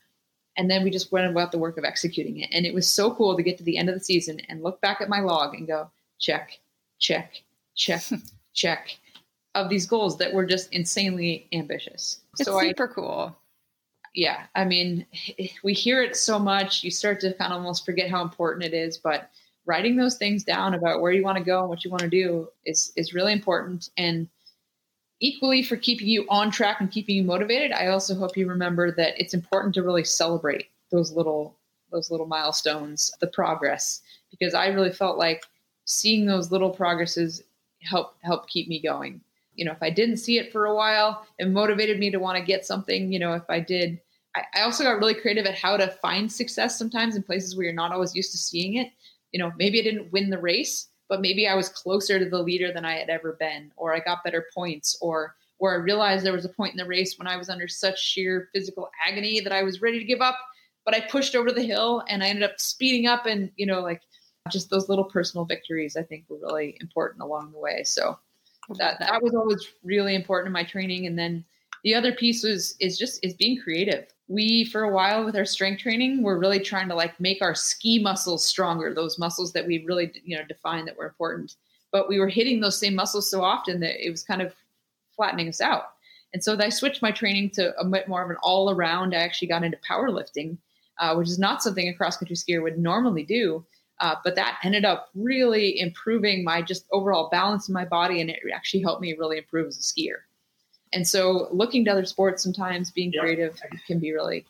and 0.57 0.71
then 0.71 0.85
we 0.85 0.91
just 0.91 1.13
went 1.13 1.31
about 1.31 1.53
the 1.53 1.59
work 1.59 1.79
of 1.79 1.85
executing 1.85 2.41
it. 2.41 2.51
And 2.53 2.67
it 2.67 2.75
was 2.75 2.87
so 2.87 3.15
cool 3.15 3.37
to 3.37 3.43
get 3.43 3.59
to 3.59 3.65
the 3.65 3.79
end 3.79 3.89
of 3.89 3.95
the 3.95 4.05
season 4.05 4.41
and 4.49 4.63
look 4.63 4.81
back 4.81 5.01
at 5.01 5.09
my 5.09 5.21
log 5.21 5.55
and 5.55 5.67
go, 5.67 5.91
check, 6.19 6.59
check, 6.99 7.43
check, 7.75 8.03
check, 8.55 8.99
of 9.55 9.69
these 9.69 9.87
goals 9.87 10.19
that 10.19 10.33
were 10.33 10.47
just 10.47 10.73
insanely 10.73 11.49
ambitious. 11.53 12.21
It's 12.39 12.49
so 12.49 12.59
I 12.59 12.69
super 12.69 12.89
cool. 12.89 13.37
yeah, 14.15 14.45
I 14.55 14.65
mean, 14.65 15.07
we 15.65 15.73
hear 15.73 16.03
it 16.03 16.17
so 16.17 16.39
much, 16.39 16.83
you 16.85 16.91
start 16.91 17.21
to 17.21 17.35
kind 17.35 17.53
of 17.53 17.59
almost 17.59 17.85
forget 17.85 18.11
how 18.11 18.23
important 18.23 18.65
it 18.65 18.75
is. 18.75 18.99
But 18.99 19.31
writing 19.65 19.97
those 19.97 20.17
things 20.17 20.45
down 20.45 20.75
about 20.75 21.01
where 21.01 21.13
you 21.13 21.23
want 21.23 21.39
to 21.39 21.45
go 21.45 21.61
and 21.61 21.69
what 21.69 21.85
you 21.85 21.91
want 21.91 22.03
to 22.03 22.09
do 22.09 22.49
is 22.65 22.93
is 22.97 23.15
really 23.15 23.33
important. 23.33 23.91
And 23.97 24.29
equally 25.23 25.63
for 25.63 25.77
keeping 25.77 26.09
you 26.09 26.27
on 26.29 26.51
track 26.51 26.81
and 26.81 26.91
keeping 26.91 27.17
you 27.17 27.23
motivated, 27.23 27.73
I 27.73 27.87
also 27.87 28.15
hope 28.15 28.37
you 28.37 28.47
remember 28.49 28.93
that 28.93 29.19
it's 29.19 29.35
important 29.35 29.75
to 29.75 29.83
really 29.83 30.05
celebrate 30.05 30.69
those 30.91 31.13
little 31.13 31.57
those 31.91 32.11
little 32.11 32.27
milestones, 32.27 33.13
the 33.21 33.27
progress, 33.27 34.01
because 34.31 34.55
I 34.55 34.69
really 34.69 34.93
felt 34.93 35.19
like 35.19 35.45
seeing 35.85 36.25
those 36.27 36.51
little 36.51 36.71
progresses 36.71 37.43
help 37.83 38.17
help 38.23 38.49
keep 38.49 38.69
me 38.69 38.81
going 38.81 39.21
you 39.55 39.65
know, 39.65 39.73
if 39.73 39.83
I 39.83 39.91
didn't 39.91 40.17
see 40.17 40.39
it 40.39 40.53
for 40.53 40.67
a 40.67 40.75
while, 40.75 41.27
it 41.39 41.49
motivated 41.49 41.99
me 41.99 42.11
to 42.11 42.19
want 42.19 42.39
to 42.39 42.45
get 42.45 42.65
something. 42.65 43.13
You 43.13 43.19
know, 43.19 43.35
if 43.35 43.49
I 43.49 43.61
did, 43.61 44.01
I, 44.35 44.43
I, 44.55 44.63
also 44.63 44.85
got 44.85 44.99
really 44.99 45.15
creative 45.15 45.47
at 45.47 45.55
how 45.55 45.77
to 45.77 45.89
find 45.89 46.31
success 46.31 46.79
sometimes 46.79 47.17
in 47.17 47.23
places 47.23 47.55
where 47.55 47.65
you're 47.65 47.75
not 47.75 47.93
always 47.93 48.15
used 48.15 48.33
to 48.33 48.39
seeing 48.39 48.77
it. 48.77 48.91
You 49.33 49.39
know, 49.39 49.53
maybe 49.59 49.81
I 49.81 49.83
didn't 49.83 50.13
win 50.13 50.31
the 50.31 50.39
race, 50.39 50.89
but 51.09 51.21
maybe 51.21 51.47
I 51.47 51.55
was 51.55 51.69
closer 51.69 52.19
to 52.19 52.29
the 52.29 52.43
leader 52.43 52.73
than 52.73 52.85
I 52.85 52.99
had 52.99 53.09
ever 53.09 53.37
been, 53.39 53.73
or 53.77 53.95
I 53.95 54.01
got 54.01 54.25
better 54.25 54.47
points, 54.55 54.97
or 55.01 55.37
or 55.59 55.75
I 55.75 55.77
realized 55.77 56.25
there 56.25 56.33
was 56.33 56.45
a 56.45 56.49
point 56.49 56.73
in 56.73 56.77
the 56.77 56.87
race 56.87 57.19
when 57.19 57.29
I 57.29 57.37
was 57.37 57.49
under 57.49 57.69
such 57.69 58.03
sheer 58.03 58.49
physical 58.53 58.91
agony 59.07 59.41
that 59.41 59.53
I 59.53 59.63
was 59.63 59.81
ready 59.81 60.01
to 60.01 60.05
give 60.05 60.21
up, 60.21 60.37
but 60.85 60.95
I 60.95 61.01
pushed 61.01 61.37
over 61.37 61.53
the 61.53 61.63
hill 61.63 62.03
and 62.09 62.23
I 62.23 62.27
ended 62.27 62.43
up 62.43 62.59
speeding 62.59 63.07
up 63.07 63.27
and, 63.27 63.49
you 63.57 63.67
know, 63.67 63.81
like 63.81 64.03
just 64.51 64.71
those 64.71 64.89
little 64.89 65.05
personal 65.05 65.45
victories 65.45 65.97
I 65.97 66.03
think 66.03 66.25
were 66.29 66.41
really 66.43 66.77
important 66.81 67.23
along 67.23 67.53
the 67.53 67.61
way. 67.61 67.85
So 67.85 68.19
that 68.79 68.99
that 68.99 69.23
was 69.23 69.35
always 69.35 69.69
really 69.85 70.15
important 70.15 70.49
in 70.49 70.53
my 70.53 70.65
training 70.65 71.07
and 71.07 71.19
then 71.19 71.45
the 71.85 71.95
other 71.95 72.13
piece 72.13 72.43
was 72.45 72.75
is 72.81 72.99
just 72.99 73.25
is 73.25 73.35
being 73.35 73.61
creative 73.61 74.07
we 74.33 74.65
for 74.65 74.83
a 74.83 74.93
while 74.93 75.25
with 75.25 75.37
our 75.37 75.45
strength 75.45 75.81
training 75.81 76.23
we're 76.23 76.39
really 76.39 76.61
trying 76.61 76.89
to 76.89 76.95
like 76.95 77.19
make 77.21 77.43
our 77.43 77.55
ski 77.55 77.99
muscles 77.99 78.45
stronger 78.45 78.95
those 78.95 79.19
muscles 79.19 79.53
that 79.53 79.67
we 79.67 79.85
really 79.85 80.13
you 80.25 80.37
know 80.37 80.45
define 80.45 80.85
that 80.85 80.97
were 80.97 81.07
important. 81.07 81.57
But 81.91 82.09
we 82.09 82.19
were 82.19 82.29
hitting 82.29 82.61
those 82.61 82.79
same 82.79 82.95
muscles 82.95 83.31
so 83.31 83.43
often 83.43 83.81
that 83.81 84.05
it 84.05 84.11
was 84.11 84.23
kind 84.23 84.41
of 84.41 84.55
flattening 85.15 85.49
us 85.49 85.61
out. 85.61 85.93
And 86.33 86.43
so 86.43 86.57
i 86.59 86.71
switched 86.71 87.03
my 87.03 87.11
training 87.11 87.51
to 87.51 87.79
a 87.79 87.85
bit 87.85 88.09
more 88.09 88.25
of 88.25 88.31
an 88.31 88.37
all 88.43 88.71
around. 88.71 89.15
I 89.15 89.19
actually 89.19 89.49
got 89.49 89.65
into 89.65 89.79
powerlifting 89.89 90.57
uh, 90.99 91.15
which 91.15 91.29
is 91.29 91.39
not 91.39 91.63
something 91.63 91.89
a 91.89 91.95
cross 91.95 92.17
country 92.17 92.37
skier 92.37 92.63
would 92.63 92.79
normally 92.79 93.25
do 93.25 93.65
uh, 94.03 94.17
but 94.25 94.35
that 94.35 94.59
ended 94.65 94.85
up 94.85 95.11
really 95.15 95.79
improving 95.79 96.43
my 96.43 96.61
just 96.61 96.87
overall 96.91 97.29
balance 97.31 97.69
in 97.69 97.73
my 97.73 97.85
body, 97.85 98.21
and 98.21 98.29
it 98.31 98.41
actually 98.53 98.83
helped 98.83 99.01
me 99.01 99.15
really 99.17 99.39
improve 99.39 99.69
as 99.69 99.79
a 99.79 99.81
skier. 99.81 100.23
And 100.93 101.07
so, 101.07 101.49
looking 101.51 101.85
to 101.87 101.91
other 101.91 102.05
sports 102.05 102.43
sometimes, 102.43 102.91
being 102.91 103.13
creative 103.13 103.59
can 103.87 103.99
be 103.99 104.13
really. 104.13 104.45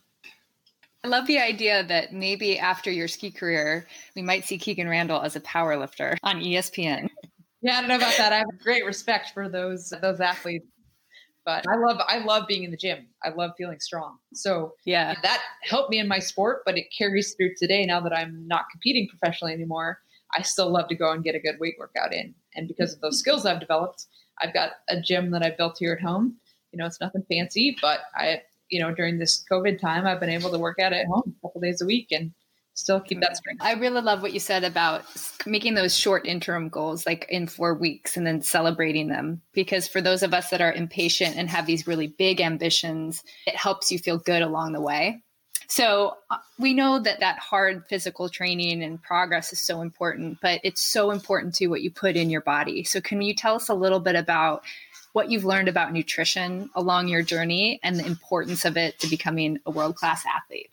I 1.04 1.08
love 1.08 1.26
the 1.26 1.38
idea 1.38 1.84
that 1.84 2.12
maybe 2.12 2.58
after 2.58 2.90
your 2.90 3.08
ski 3.08 3.30
career, 3.30 3.86
we 4.14 4.22
might 4.22 4.44
see 4.44 4.56
Kikkan 4.58 4.88
Randall 4.88 5.20
as 5.22 5.34
a 5.34 5.40
power 5.40 5.76
lifter 5.76 6.16
on 6.22 6.40
ESPN. 6.40 7.08
Yeah, 7.60 7.78
I 7.78 7.80
don't 7.80 7.88
know 7.88 7.96
about 7.96 8.16
that. 8.18 8.32
I 8.32 8.38
have 8.38 8.58
great 8.62 8.84
respect 8.84 9.30
for 9.34 9.48
those 9.48 9.92
those 10.00 10.20
athletes 10.20 10.66
but 11.44 11.64
I 11.68 11.76
love 11.76 11.98
I 12.06 12.18
love 12.18 12.46
being 12.46 12.64
in 12.64 12.70
the 12.70 12.76
gym. 12.76 13.06
I 13.22 13.30
love 13.30 13.52
feeling 13.56 13.80
strong. 13.80 14.18
So 14.32 14.74
yeah, 14.84 15.14
that 15.22 15.42
helped 15.62 15.90
me 15.90 15.98
in 15.98 16.08
my 16.08 16.18
sport, 16.18 16.62
but 16.64 16.78
it 16.78 16.86
carries 16.96 17.34
through 17.34 17.54
today. 17.56 17.84
Now 17.84 18.00
that 18.00 18.12
I'm 18.12 18.46
not 18.46 18.66
competing 18.70 19.08
professionally 19.08 19.52
anymore, 19.52 19.98
I 20.36 20.42
still 20.42 20.70
love 20.70 20.88
to 20.88 20.94
go 20.94 21.10
and 21.10 21.24
get 21.24 21.34
a 21.34 21.40
good 21.40 21.58
weight 21.58 21.74
workout 21.78 22.12
in. 22.12 22.34
And 22.54 22.68
because 22.68 22.94
of 22.94 23.00
those 23.00 23.18
skills 23.18 23.44
I've 23.46 23.60
developed, 23.60 24.06
I've 24.40 24.54
got 24.54 24.70
a 24.88 25.00
gym 25.00 25.30
that 25.32 25.42
I 25.42 25.50
built 25.50 25.76
here 25.78 25.92
at 25.92 26.00
home. 26.00 26.36
You 26.72 26.78
know, 26.78 26.86
it's 26.86 27.00
nothing 27.00 27.24
fancy, 27.28 27.76
but 27.82 28.00
I, 28.16 28.42
you 28.70 28.80
know, 28.80 28.94
during 28.94 29.18
this 29.18 29.44
COVID 29.50 29.78
time, 29.80 30.06
I've 30.06 30.20
been 30.20 30.30
able 30.30 30.50
to 30.50 30.58
work 30.58 30.78
out 30.78 30.92
at 30.92 31.06
home 31.06 31.34
a 31.38 31.46
couple 31.46 31.60
days 31.60 31.82
a 31.82 31.86
week 31.86 32.08
and 32.12 32.32
still 32.74 33.00
keep 33.00 33.20
that 33.20 33.36
strength. 33.36 33.62
I 33.62 33.74
really 33.74 34.00
love 34.00 34.22
what 34.22 34.32
you 34.32 34.40
said 34.40 34.64
about 34.64 35.04
making 35.46 35.74
those 35.74 35.96
short 35.96 36.26
interim 36.26 36.68
goals, 36.68 37.04
like 37.06 37.26
in 37.28 37.46
four 37.46 37.74
weeks, 37.74 38.16
and 38.16 38.26
then 38.26 38.40
celebrating 38.40 39.08
them. 39.08 39.42
Because 39.52 39.86
for 39.86 40.00
those 40.00 40.22
of 40.22 40.32
us 40.32 40.50
that 40.50 40.60
are 40.60 40.72
impatient 40.72 41.36
and 41.36 41.50
have 41.50 41.66
these 41.66 41.86
really 41.86 42.08
big 42.08 42.40
ambitions, 42.40 43.22
it 43.46 43.56
helps 43.56 43.92
you 43.92 43.98
feel 43.98 44.18
good 44.18 44.42
along 44.42 44.72
the 44.72 44.80
way. 44.80 45.22
So 45.72 46.18
uh, 46.30 46.36
we 46.58 46.74
know 46.74 46.98
that 46.98 47.20
that 47.20 47.38
hard 47.38 47.86
physical 47.88 48.28
training 48.28 48.82
and 48.82 49.02
progress 49.02 49.54
is 49.54 49.58
so 49.62 49.80
important, 49.80 50.36
but 50.42 50.60
it's 50.62 50.82
so 50.82 51.10
important 51.10 51.54
to 51.54 51.68
what 51.68 51.80
you 51.80 51.90
put 51.90 52.14
in 52.14 52.28
your 52.28 52.42
body. 52.42 52.84
So 52.84 53.00
can 53.00 53.22
you 53.22 53.32
tell 53.32 53.54
us 53.54 53.70
a 53.70 53.74
little 53.74 53.98
bit 53.98 54.14
about 54.14 54.64
what 55.14 55.30
you've 55.30 55.46
learned 55.46 55.68
about 55.68 55.90
nutrition 55.90 56.68
along 56.74 57.08
your 57.08 57.22
journey 57.22 57.80
and 57.82 57.96
the 57.96 58.04
importance 58.04 58.66
of 58.66 58.76
it 58.76 58.98
to 58.98 59.08
becoming 59.08 59.60
a 59.64 59.70
world 59.70 59.96
class 59.96 60.24
athlete? 60.26 60.68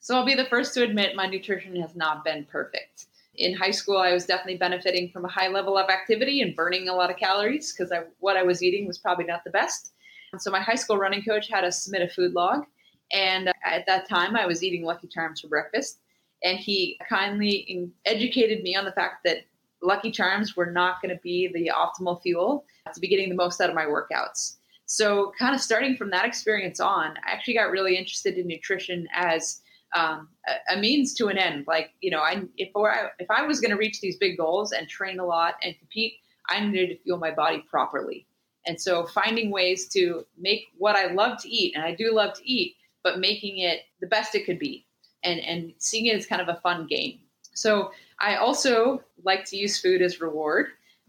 So 0.00 0.16
I'll 0.16 0.24
be 0.24 0.34
the 0.34 0.46
first 0.46 0.72
to 0.72 0.82
admit 0.82 1.14
my 1.14 1.26
nutrition 1.26 1.76
has 1.82 1.94
not 1.94 2.24
been 2.24 2.46
perfect. 2.46 3.08
In 3.34 3.54
high 3.54 3.72
school, 3.72 3.98
I 3.98 4.14
was 4.14 4.24
definitely 4.24 4.56
benefiting 4.56 5.10
from 5.10 5.26
a 5.26 5.30
high 5.30 5.48
level 5.48 5.76
of 5.76 5.90
activity 5.90 6.40
and 6.40 6.56
burning 6.56 6.88
a 6.88 6.94
lot 6.94 7.10
of 7.10 7.18
calories 7.18 7.74
because 7.74 7.92
what 8.20 8.38
I 8.38 8.42
was 8.42 8.62
eating 8.62 8.86
was 8.86 8.96
probably 8.96 9.26
not 9.26 9.44
the 9.44 9.50
best. 9.50 9.92
So 10.38 10.50
my 10.50 10.60
high 10.60 10.76
school 10.76 10.96
running 10.96 11.22
coach 11.22 11.50
had 11.50 11.64
us 11.64 11.82
submit 11.82 12.00
a 12.00 12.08
food 12.08 12.32
log, 12.32 12.64
and 13.12 13.52
at 13.64 13.86
that 13.86 14.08
time, 14.08 14.36
I 14.36 14.46
was 14.46 14.62
eating 14.62 14.84
Lucky 14.84 15.08
Charms 15.08 15.40
for 15.40 15.48
breakfast. 15.48 16.00
And 16.42 16.58
he 16.58 16.98
kindly 17.08 17.90
educated 18.04 18.62
me 18.62 18.76
on 18.76 18.84
the 18.84 18.92
fact 18.92 19.24
that 19.24 19.38
Lucky 19.82 20.10
Charms 20.10 20.56
were 20.56 20.70
not 20.70 21.00
going 21.00 21.14
to 21.14 21.20
be 21.22 21.50
the 21.52 21.70
optimal 21.74 22.20
fuel 22.22 22.64
to 22.92 23.00
be 23.00 23.08
getting 23.08 23.28
the 23.28 23.34
most 23.34 23.60
out 23.60 23.68
of 23.68 23.74
my 23.74 23.84
workouts. 23.84 24.56
So, 24.86 25.32
kind 25.38 25.54
of 25.54 25.60
starting 25.60 25.96
from 25.96 26.10
that 26.10 26.26
experience 26.26 26.80
on, 26.80 27.14
I 27.26 27.32
actually 27.32 27.54
got 27.54 27.70
really 27.70 27.96
interested 27.96 28.36
in 28.36 28.46
nutrition 28.46 29.08
as 29.14 29.62
um, 29.94 30.28
a, 30.46 30.74
a, 30.74 30.78
means 30.78 31.14
to 31.14 31.28
an 31.28 31.38
end. 31.38 31.64
Like 31.66 31.90
you 32.00 32.10
know, 32.10 32.20
I 32.20 32.42
if 32.58 32.70
I, 32.76 33.08
if 33.18 33.30
I 33.30 33.46
was 33.46 33.60
going 33.60 33.70
to 33.70 33.78
reach 33.78 34.00
these 34.00 34.16
big 34.16 34.36
goals 34.36 34.72
and 34.72 34.86
train 34.88 35.20
a 35.20 35.24
lot 35.24 35.54
and 35.62 35.74
compete, 35.78 36.14
I 36.50 36.60
needed 36.60 36.88
to 36.88 37.02
fuel 37.02 37.18
my 37.18 37.30
body 37.30 37.64
properly. 37.70 38.26
And 38.66 38.78
so, 38.78 39.06
finding 39.06 39.50
ways 39.50 39.88
to 39.88 40.26
make 40.36 40.66
what 40.76 40.96
I 40.96 41.12
love 41.12 41.40
to 41.42 41.48
eat, 41.48 41.74
and 41.74 41.84
I 41.84 41.94
do 41.94 42.12
love 42.14 42.34
to 42.34 42.50
eat, 42.50 42.76
but 43.04 43.20
making 43.20 43.58
it 43.58 43.82
the 44.00 44.08
best 44.08 44.34
it 44.34 44.44
could 44.44 44.58
be, 44.58 44.86
and 45.22 45.38
and 45.40 45.72
seeing 45.78 46.06
it 46.06 46.16
as 46.16 46.26
kind 46.26 46.42
of 46.42 46.48
a 46.48 46.60
fun 46.60 46.86
game. 46.86 47.20
So, 47.54 47.92
I 48.18 48.36
also 48.36 49.02
like 49.22 49.44
to 49.46 49.56
use 49.56 49.80
food 49.80 50.02
as 50.02 50.20
reward. 50.20 50.66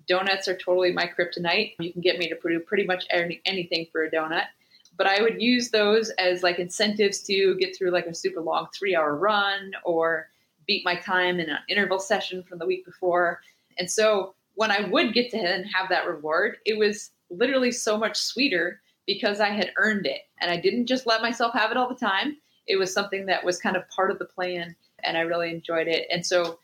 Donuts 0.08 0.47
are 0.47 0.55
totally 0.55 0.93
my 0.93 1.08
kryptonite. 1.08 1.73
You 1.79 1.91
can 1.91 2.01
get 2.01 2.19
me 2.19 2.29
to 2.29 2.36
do 2.36 2.60
pretty 2.60 2.86
much 2.86 3.05
any, 3.10 3.41
anything 3.45 3.88
for 3.91 4.03
a 4.03 4.12
donut 4.12 4.45
but 4.97 5.08
I 5.08 5.21
would 5.21 5.41
use 5.41 5.69
those 5.69 6.10
as 6.12 6.43
like 6.43 6.60
incentives 6.60 7.21
to 7.23 7.55
get 7.55 7.75
through 7.75 7.91
like 7.91 8.05
a 8.05 8.13
super 8.13 8.41
long 8.41 8.67
three 8.77 8.95
hour 8.95 9.15
run 9.15 9.71
or 9.84 10.29
beat 10.67 10.86
my 10.86 10.95
time 10.95 11.39
in 11.39 11.49
an 11.49 11.60
interval 11.69 11.99
session 11.99 12.43
from 12.43 12.60
the 12.60 12.65
week 12.65 12.86
before. 12.86 13.41
And 13.77 13.89
so 13.89 14.36
when 14.55 14.71
I 14.71 14.88
would 14.89 15.13
get 15.13 15.29
to 15.31 15.38
have 15.38 15.89
that 15.89 16.08
reward, 16.08 16.58
it 16.65 16.77
was 16.77 17.12
literally 17.29 17.71
so 17.71 17.97
much 17.97 18.17
sweeter 18.17 18.81
because 19.05 19.39
I 19.39 19.49
had 19.49 19.71
earned 19.77 20.05
it. 20.05 20.21
And 20.39 20.51
I 20.51 20.57
didn't 20.57 20.87
just 20.87 21.07
let 21.07 21.21
myself 21.21 21.53
have 21.53 21.71
it 21.71 21.77
all 21.77 21.89
the 21.89 21.95
time. 21.95 22.37
It 22.67 22.77
was 22.77 22.93
something 22.93 23.25
that 23.27 23.43
was 23.43 23.59
kind 23.59 23.75
of 23.75 23.87
part 23.89 24.11
of 24.11 24.19
the 24.19 24.25
plan 24.25 24.75
and 25.03 25.17
I 25.17 25.21
really 25.21 25.51
enjoyed 25.51 25.87
it. 25.87 26.07
And 26.11 26.25
so 26.25 26.59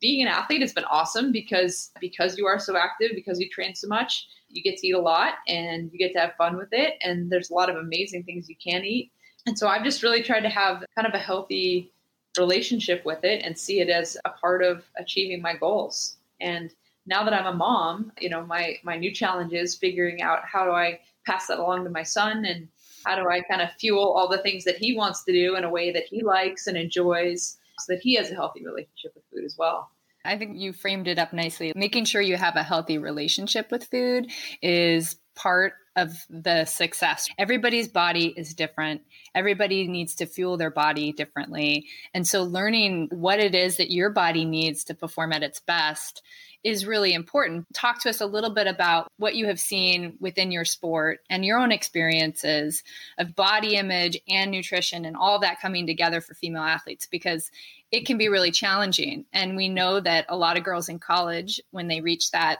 being 0.00 0.20
an 0.20 0.28
athlete 0.28 0.60
has 0.60 0.72
been 0.72 0.84
awesome 0.84 1.30
because 1.30 1.92
because 2.00 2.36
you 2.36 2.46
are 2.46 2.58
so 2.58 2.76
active, 2.76 3.12
because 3.14 3.38
you 3.38 3.48
train 3.48 3.74
so 3.74 3.86
much, 3.86 4.26
you 4.48 4.62
get 4.62 4.78
to 4.78 4.86
eat 4.88 4.92
a 4.92 5.00
lot 5.00 5.34
and 5.46 5.90
you 5.92 5.98
get 5.98 6.12
to 6.14 6.20
have 6.20 6.34
fun 6.36 6.56
with 6.56 6.68
it. 6.72 6.94
And 7.02 7.30
there's 7.30 7.50
a 7.50 7.54
lot 7.54 7.70
of 7.70 7.76
amazing 7.76 8.24
things 8.24 8.48
you 8.48 8.56
can 8.56 8.84
eat. 8.84 9.12
And 9.46 9.56
so 9.56 9.68
I've 9.68 9.84
just 9.84 10.02
really 10.02 10.22
tried 10.22 10.40
to 10.40 10.48
have 10.48 10.84
kind 10.96 11.06
of 11.06 11.14
a 11.14 11.18
healthy 11.18 11.92
relationship 12.36 13.04
with 13.04 13.24
it 13.24 13.42
and 13.44 13.56
see 13.56 13.80
it 13.80 13.88
as 13.88 14.16
a 14.24 14.30
part 14.30 14.62
of 14.62 14.84
achieving 14.98 15.40
my 15.40 15.54
goals. 15.54 16.16
And 16.40 16.74
now 17.06 17.22
that 17.24 17.32
I'm 17.32 17.46
a 17.46 17.56
mom, 17.56 18.12
you 18.18 18.28
know, 18.28 18.44
my 18.44 18.76
my 18.82 18.96
new 18.96 19.12
challenge 19.12 19.52
is 19.52 19.76
figuring 19.76 20.20
out 20.20 20.40
how 20.44 20.64
do 20.64 20.72
I 20.72 21.00
pass 21.26 21.46
that 21.48 21.58
along 21.58 21.84
to 21.84 21.90
my 21.90 22.02
son 22.02 22.44
and 22.44 22.68
how 23.04 23.16
do 23.16 23.28
I 23.28 23.40
kind 23.40 23.62
of 23.62 23.70
fuel 23.78 24.12
all 24.12 24.28
the 24.28 24.38
things 24.38 24.64
that 24.64 24.76
he 24.76 24.96
wants 24.96 25.24
to 25.24 25.32
do 25.32 25.56
in 25.56 25.64
a 25.64 25.70
way 25.70 25.92
that 25.92 26.04
he 26.04 26.22
likes 26.22 26.66
and 26.66 26.76
enjoys 26.76 27.56
so 27.78 27.92
that 27.92 28.00
he 28.02 28.14
has 28.14 28.30
a 28.30 28.34
healthy 28.34 28.64
relationship 28.64 29.12
with 29.14 29.24
food 29.32 29.44
as 29.44 29.56
well. 29.58 29.90
I 30.24 30.36
think 30.36 30.58
you 30.58 30.72
framed 30.72 31.06
it 31.06 31.18
up 31.18 31.32
nicely. 31.32 31.72
Making 31.76 32.04
sure 32.04 32.20
you 32.20 32.36
have 32.36 32.56
a 32.56 32.62
healthy 32.62 32.98
relationship 32.98 33.70
with 33.70 33.84
food 33.84 34.30
is 34.60 35.16
part 35.36 35.74
of 35.94 36.26
the 36.28 36.64
success. 36.64 37.28
Everybody's 37.38 37.88
body 37.88 38.34
is 38.36 38.54
different. 38.54 39.02
Everybody 39.34 39.86
needs 39.86 40.14
to 40.16 40.26
fuel 40.26 40.56
their 40.56 40.70
body 40.70 41.12
differently. 41.12 41.86
And 42.12 42.26
so 42.26 42.42
learning 42.42 43.08
what 43.12 43.38
it 43.38 43.54
is 43.54 43.76
that 43.76 43.90
your 43.90 44.10
body 44.10 44.44
needs 44.44 44.84
to 44.84 44.94
perform 44.94 45.32
at 45.32 45.42
its 45.42 45.60
best 45.60 46.22
is 46.66 46.84
really 46.84 47.14
important. 47.14 47.64
Talk 47.72 48.00
to 48.00 48.10
us 48.10 48.20
a 48.20 48.26
little 48.26 48.50
bit 48.50 48.66
about 48.66 49.06
what 49.18 49.36
you 49.36 49.46
have 49.46 49.60
seen 49.60 50.16
within 50.18 50.50
your 50.50 50.64
sport 50.64 51.20
and 51.30 51.44
your 51.44 51.60
own 51.60 51.70
experiences 51.70 52.82
of 53.18 53.36
body 53.36 53.76
image 53.76 54.18
and 54.28 54.50
nutrition 54.50 55.04
and 55.04 55.16
all 55.16 55.38
that 55.38 55.60
coming 55.60 55.86
together 55.86 56.20
for 56.20 56.34
female 56.34 56.64
athletes 56.64 57.06
because 57.08 57.52
it 57.92 58.04
can 58.04 58.18
be 58.18 58.28
really 58.28 58.50
challenging. 58.50 59.24
And 59.32 59.56
we 59.56 59.68
know 59.68 60.00
that 60.00 60.26
a 60.28 60.36
lot 60.36 60.56
of 60.56 60.64
girls 60.64 60.88
in 60.88 60.98
college, 60.98 61.60
when 61.70 61.86
they 61.86 62.00
reach 62.00 62.32
that 62.32 62.58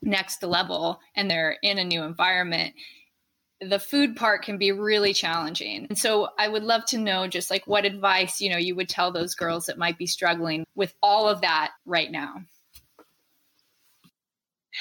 next 0.00 0.42
level 0.42 0.98
and 1.14 1.30
they're 1.30 1.58
in 1.62 1.76
a 1.76 1.84
new 1.84 2.04
environment, 2.04 2.72
the 3.60 3.78
food 3.78 4.16
part 4.16 4.44
can 4.44 4.56
be 4.56 4.72
really 4.72 5.12
challenging. 5.12 5.86
And 5.90 5.98
so 5.98 6.28
I 6.38 6.48
would 6.48 6.64
love 6.64 6.86
to 6.86 6.98
know 6.98 7.28
just 7.28 7.50
like 7.50 7.66
what 7.66 7.84
advice, 7.84 8.40
you 8.40 8.48
know, 8.48 8.56
you 8.56 8.74
would 8.76 8.88
tell 8.88 9.12
those 9.12 9.34
girls 9.34 9.66
that 9.66 9.76
might 9.76 9.98
be 9.98 10.06
struggling 10.06 10.64
with 10.74 10.94
all 11.02 11.28
of 11.28 11.42
that 11.42 11.72
right 11.84 12.10
now. 12.10 12.36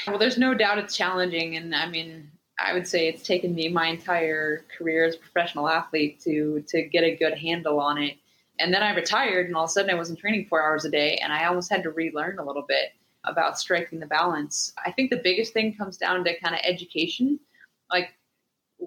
Well, 0.07 0.17
there's 0.19 0.37
no 0.37 0.53
doubt 0.53 0.77
it's 0.77 0.95
challenging. 0.95 1.55
And 1.55 1.75
I 1.75 1.87
mean, 1.87 2.31
I 2.59 2.73
would 2.73 2.87
say 2.87 3.07
it's 3.07 3.23
taken 3.23 3.55
me 3.55 3.69
my 3.69 3.87
entire 3.87 4.65
career 4.77 5.05
as 5.05 5.15
a 5.15 5.19
professional 5.19 5.67
athlete 5.67 6.19
to 6.21 6.63
to 6.67 6.83
get 6.83 7.03
a 7.03 7.15
good 7.15 7.37
handle 7.37 7.79
on 7.79 7.97
it. 7.97 8.17
And 8.59 8.73
then 8.73 8.83
I 8.83 8.95
retired, 8.95 9.47
and 9.47 9.55
all 9.55 9.65
of 9.65 9.69
a 9.69 9.73
sudden 9.73 9.91
I 9.91 9.95
wasn't 9.95 10.19
training 10.19 10.45
four 10.45 10.63
hours 10.63 10.85
a 10.85 10.89
day, 10.89 11.17
and 11.17 11.33
I 11.33 11.45
almost 11.45 11.69
had 11.69 11.83
to 11.83 11.91
relearn 11.91 12.39
a 12.39 12.45
little 12.45 12.65
bit 12.67 12.93
about 13.25 13.59
striking 13.59 13.99
the 13.99 14.05
balance. 14.05 14.73
I 14.85 14.91
think 14.91 15.09
the 15.09 15.21
biggest 15.21 15.51
thing 15.53 15.75
comes 15.75 15.97
down 15.97 16.23
to 16.23 16.39
kind 16.39 16.55
of 16.55 16.61
education, 16.63 17.39
like 17.91 18.13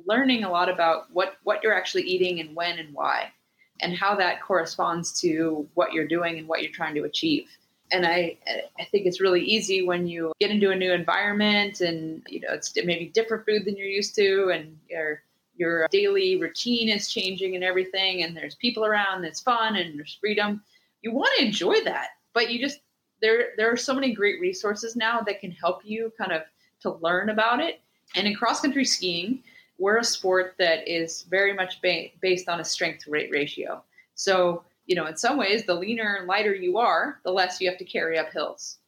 learning 0.06 0.44
a 0.44 0.50
lot 0.50 0.68
about 0.70 1.10
what 1.12 1.36
what 1.42 1.62
you're 1.62 1.74
actually 1.74 2.04
eating 2.04 2.40
and 2.40 2.56
when 2.56 2.78
and 2.78 2.94
why, 2.94 3.32
and 3.80 3.94
how 3.94 4.14
that 4.16 4.40
corresponds 4.40 5.20
to 5.20 5.68
what 5.74 5.92
you're 5.92 6.06
doing 6.08 6.38
and 6.38 6.48
what 6.48 6.62
you're 6.62 6.72
trying 6.72 6.94
to 6.94 7.04
achieve 7.04 7.48
and 7.90 8.06
I 8.06 8.36
I 8.78 8.84
think 8.84 9.06
it's 9.06 9.20
really 9.20 9.42
easy 9.42 9.82
when 9.82 10.06
you 10.06 10.32
get 10.40 10.50
into 10.50 10.70
a 10.70 10.76
new 10.76 10.92
environment 10.92 11.80
and 11.80 12.22
you 12.28 12.40
know 12.40 12.52
it's 12.52 12.74
maybe 12.76 13.06
different 13.06 13.46
food 13.46 13.64
than 13.64 13.76
you're 13.76 13.86
used 13.86 14.14
to 14.16 14.50
and 14.50 14.76
your 14.88 15.22
your 15.56 15.88
daily 15.90 16.40
routine 16.40 16.88
is 16.88 17.12
changing 17.12 17.54
and 17.54 17.64
everything 17.64 18.22
and 18.22 18.36
there's 18.36 18.54
people 18.54 18.84
around 18.84 19.22
that's 19.22 19.40
fun 19.40 19.76
and 19.76 19.98
there's 19.98 20.16
freedom. 20.20 20.62
You 21.02 21.12
want 21.12 21.30
to 21.38 21.44
enjoy 21.44 21.82
that 21.84 22.08
but 22.32 22.50
you 22.50 22.60
just 22.60 22.80
there 23.20 23.50
there 23.56 23.70
are 23.72 23.76
so 23.76 23.94
many 23.94 24.12
great 24.12 24.40
resources 24.40 24.94
now 24.94 25.20
that 25.20 25.40
can 25.40 25.50
help 25.50 25.80
you 25.84 26.12
kind 26.16 26.32
of 26.32 26.42
to 26.80 26.92
learn 27.02 27.30
about 27.30 27.60
it. 27.60 27.80
And 28.14 28.26
in 28.26 28.34
cross 28.34 28.60
country 28.60 28.84
skiing 28.84 29.42
we're 29.78 29.98
a 29.98 30.04
sport 30.04 30.54
that 30.58 30.86
is 30.88 31.22
very 31.30 31.52
much 31.52 31.80
ba- 31.80 32.08
based 32.20 32.48
on 32.48 32.60
a 32.60 32.64
strength 32.64 33.04
to 33.04 33.10
weight 33.10 33.30
ratio. 33.30 33.82
So 34.14 34.64
you 34.88 34.96
know, 34.96 35.06
in 35.06 35.16
some 35.16 35.36
ways, 35.36 35.64
the 35.64 35.74
leaner 35.74 36.16
and 36.16 36.26
lighter 36.26 36.54
you 36.54 36.78
are, 36.78 37.20
the 37.22 37.30
less 37.30 37.60
you 37.60 37.68
have 37.68 37.78
to 37.78 37.84
carry 37.84 38.18
up 38.18 38.32
hills. 38.32 38.78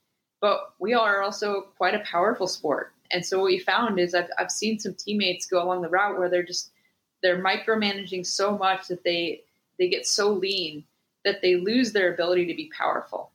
But 0.40 0.72
we 0.78 0.94
are 0.94 1.22
also 1.22 1.68
quite 1.76 1.94
a 1.94 2.00
powerful 2.00 2.48
sport. 2.48 2.94
And 3.10 3.24
so 3.24 3.38
what 3.38 3.46
we 3.46 3.58
found 3.58 4.00
is 4.00 4.14
I've, 4.14 4.30
I've 4.38 4.50
seen 4.50 4.78
some 4.78 4.94
teammates 4.94 5.46
go 5.46 5.62
along 5.62 5.82
the 5.82 5.90
route 5.90 6.18
where 6.18 6.30
they're 6.30 6.42
just 6.42 6.70
they're 7.22 7.42
micromanaging 7.42 8.26
so 8.26 8.56
much 8.56 8.88
that 8.88 9.04
they 9.04 9.42
they 9.78 9.90
get 9.90 10.06
so 10.06 10.32
lean 10.32 10.84
that 11.24 11.42
they 11.42 11.56
lose 11.56 11.92
their 11.92 12.14
ability 12.14 12.46
to 12.46 12.54
be 12.54 12.72
powerful. 12.76 13.30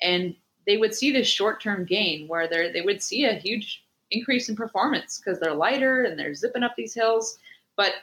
And 0.00 0.36
they 0.64 0.76
would 0.76 0.94
see 0.94 1.10
this 1.10 1.26
short-term 1.26 1.86
gain 1.86 2.28
where 2.28 2.46
they 2.46 2.70
they 2.70 2.82
would 2.82 3.02
see 3.02 3.24
a 3.24 3.34
huge 3.34 3.82
increase 4.12 4.48
in 4.48 4.54
performance 4.54 5.18
because 5.18 5.40
they're 5.40 5.54
lighter 5.54 6.04
and 6.04 6.16
they're 6.16 6.36
zipping 6.36 6.62
up 6.62 6.76
these 6.76 6.94
hills, 6.94 7.40
but 7.76 7.94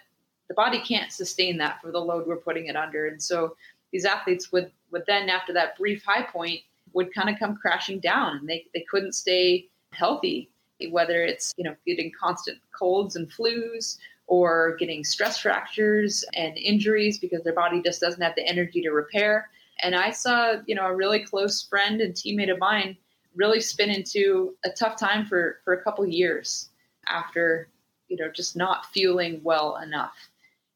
the 0.49 0.53
body 0.53 0.79
can't 0.79 1.11
sustain 1.11 1.57
that 1.57 1.81
for 1.81 1.91
the 1.91 1.99
load 1.99 2.27
we're 2.27 2.35
putting 2.35 2.67
it 2.67 2.75
under. 2.75 3.07
And 3.07 3.21
so 3.21 3.55
these 3.93 4.03
athletes 4.03 4.51
would 4.51 4.69
would 4.91 5.03
then 5.08 5.29
after 5.29 5.53
that 5.53 5.77
brief 5.77 6.03
high 6.03 6.23
point 6.23 6.60
would 6.91 7.13
kind 7.13 7.29
of 7.29 7.39
come 7.39 7.56
crashing 7.56 7.99
down 7.99 8.38
and 8.38 8.49
they, 8.49 8.65
they 8.73 8.86
couldn't 8.89 9.13
stay 9.13 9.67
healthy 9.93 10.49
whether 10.89 11.23
it's 11.23 11.53
you 11.56 11.63
know 11.63 11.75
getting 11.86 12.12
constant 12.19 12.58
colds 12.77 13.15
and 13.15 13.32
flus 13.32 13.97
or 14.27 14.75
getting 14.79 15.03
stress 15.03 15.39
fractures 15.39 16.25
and 16.34 16.58
injuries 16.58 17.19
because 17.19 17.43
their 17.43 17.53
body 17.53 17.82
just 17.82 18.01
doesn't 18.01 18.21
have 18.21 18.36
the 18.36 18.47
energy 18.47 18.82
to 18.82 18.91
repair. 18.91 19.49
And 19.82 19.95
i 19.95 20.12
saw 20.12 20.56
you 20.65 20.75
know 20.75 20.86
a 20.86 20.95
really 20.95 21.23
close 21.23 21.63
friend 21.63 22.01
and 22.01 22.13
teammate 22.13 22.51
of 22.51 22.60
mine 22.60 22.97
really 23.36 23.62
spin 23.62 23.89
into 23.89 24.56
a 24.65 24.69
tough 24.69 24.97
time 24.97 25.25
for 25.25 25.60
for 25.63 25.73
a 25.73 25.84
couple 25.84 26.06
years 26.06 26.69
after 27.08 27.69
you 28.08 28.17
know 28.17 28.29
just 28.29 28.56
not 28.56 28.86
feeling 28.88 29.39
well 29.43 29.77
enough 29.77 30.15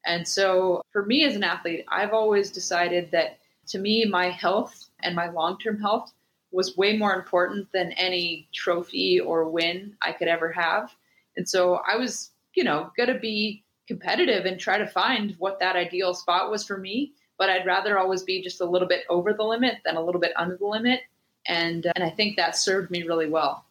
and 0.07 0.27
so 0.27 0.81
for 0.91 1.05
me 1.05 1.25
as 1.25 1.35
an 1.35 1.43
athlete, 1.43 1.85
I've 1.89 2.13
always 2.13 2.49
decided 2.49 3.11
that 3.11 3.39
to 3.67 3.77
me, 3.77 4.05
my 4.05 4.29
health 4.29 4.89
and 5.03 5.15
my 5.15 5.29
long 5.29 5.59
term 5.59 5.79
health 5.79 6.13
was 6.51 6.77
way 6.77 6.97
more 6.97 7.13
important 7.13 7.69
than 7.73 7.91
any 7.91 8.47
trophy 8.53 9.19
or 9.19 9.49
win 9.49 9.95
I 10.01 10.13
could 10.13 10.29
ever 10.29 10.49
have. 10.53 10.95
And 11.35 11.47
so 11.47 11.81
I 11.85 11.97
was, 11.97 12.31
you 12.55 12.63
know, 12.63 12.89
going 12.95 13.11
to 13.11 13.19
be 13.19 13.63
competitive 13.85 14.45
and 14.45 14.57
try 14.57 14.77
to 14.77 14.87
find 14.87 15.35
what 15.39 15.59
that 15.59 15.75
ideal 15.75 16.13
spot 16.13 16.49
was 16.49 16.65
for 16.65 16.77
me. 16.77 17.11
But 17.37 17.49
I'd 17.49 17.65
rather 17.65 17.99
always 17.99 18.23
be 18.23 18.41
just 18.41 18.61
a 18.61 18.65
little 18.65 18.87
bit 18.87 19.03
over 19.09 19.33
the 19.33 19.43
limit 19.43 19.79
than 19.83 19.97
a 19.97 20.01
little 20.01 20.21
bit 20.21 20.31
under 20.37 20.55
the 20.55 20.65
limit. 20.65 21.01
And, 21.47 21.85
and 21.95 22.03
I 22.03 22.09
think 22.09 22.37
that 22.37 22.55
served 22.55 22.91
me 22.91 23.03
really 23.03 23.29
well 23.29 23.65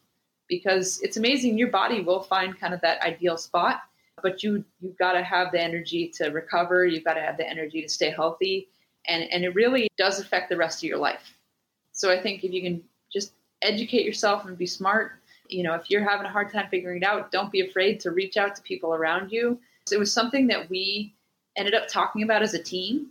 because 0.48 1.00
it's 1.00 1.16
amazing. 1.16 1.58
Your 1.58 1.70
body 1.70 2.02
will 2.02 2.22
find 2.22 2.58
kind 2.58 2.74
of 2.74 2.80
that 2.82 3.00
ideal 3.00 3.38
spot 3.38 3.80
but 4.22 4.42
you 4.42 4.64
you've 4.80 4.98
got 4.98 5.12
to 5.12 5.22
have 5.22 5.52
the 5.52 5.60
energy 5.60 6.08
to 6.16 6.28
recover. 6.28 6.86
You've 6.86 7.04
got 7.04 7.14
to 7.14 7.20
have 7.20 7.36
the 7.36 7.48
energy 7.48 7.82
to 7.82 7.88
stay 7.88 8.10
healthy. 8.10 8.68
And 9.08 9.24
and 9.30 9.44
it 9.44 9.54
really 9.54 9.88
does 9.98 10.20
affect 10.20 10.48
the 10.48 10.56
rest 10.56 10.82
of 10.82 10.88
your 10.88 10.98
life. 10.98 11.34
So 11.92 12.10
i 12.10 12.20
think 12.20 12.44
if 12.44 12.52
you 12.52 12.62
can 12.62 12.82
just 13.12 13.32
educate 13.62 14.04
yourself 14.04 14.44
and 14.44 14.58
be 14.58 14.66
smart 14.66 15.12
you 15.48 15.62
know 15.62 15.74
if 15.74 15.88
you're 15.88 16.04
having 16.04 16.26
a 16.26 16.30
hard 16.30 16.52
time 16.52 16.66
figuring 16.70 17.02
it 17.02 17.06
out 17.06 17.30
don't 17.30 17.50
be 17.50 17.62
afraid 17.62 17.98
to 18.00 18.10
reach 18.10 18.36
out 18.36 18.54
to 18.56 18.62
people 18.62 18.94
around 18.94 19.32
you. 19.32 19.58
It 19.90 19.98
was 19.98 20.12
something 20.12 20.48
that 20.48 20.68
we 20.68 21.14
ended 21.56 21.74
up 21.74 21.88
talking 21.88 22.22
about 22.22 22.42
as 22.42 22.54
a 22.54 22.62
team 22.62 23.10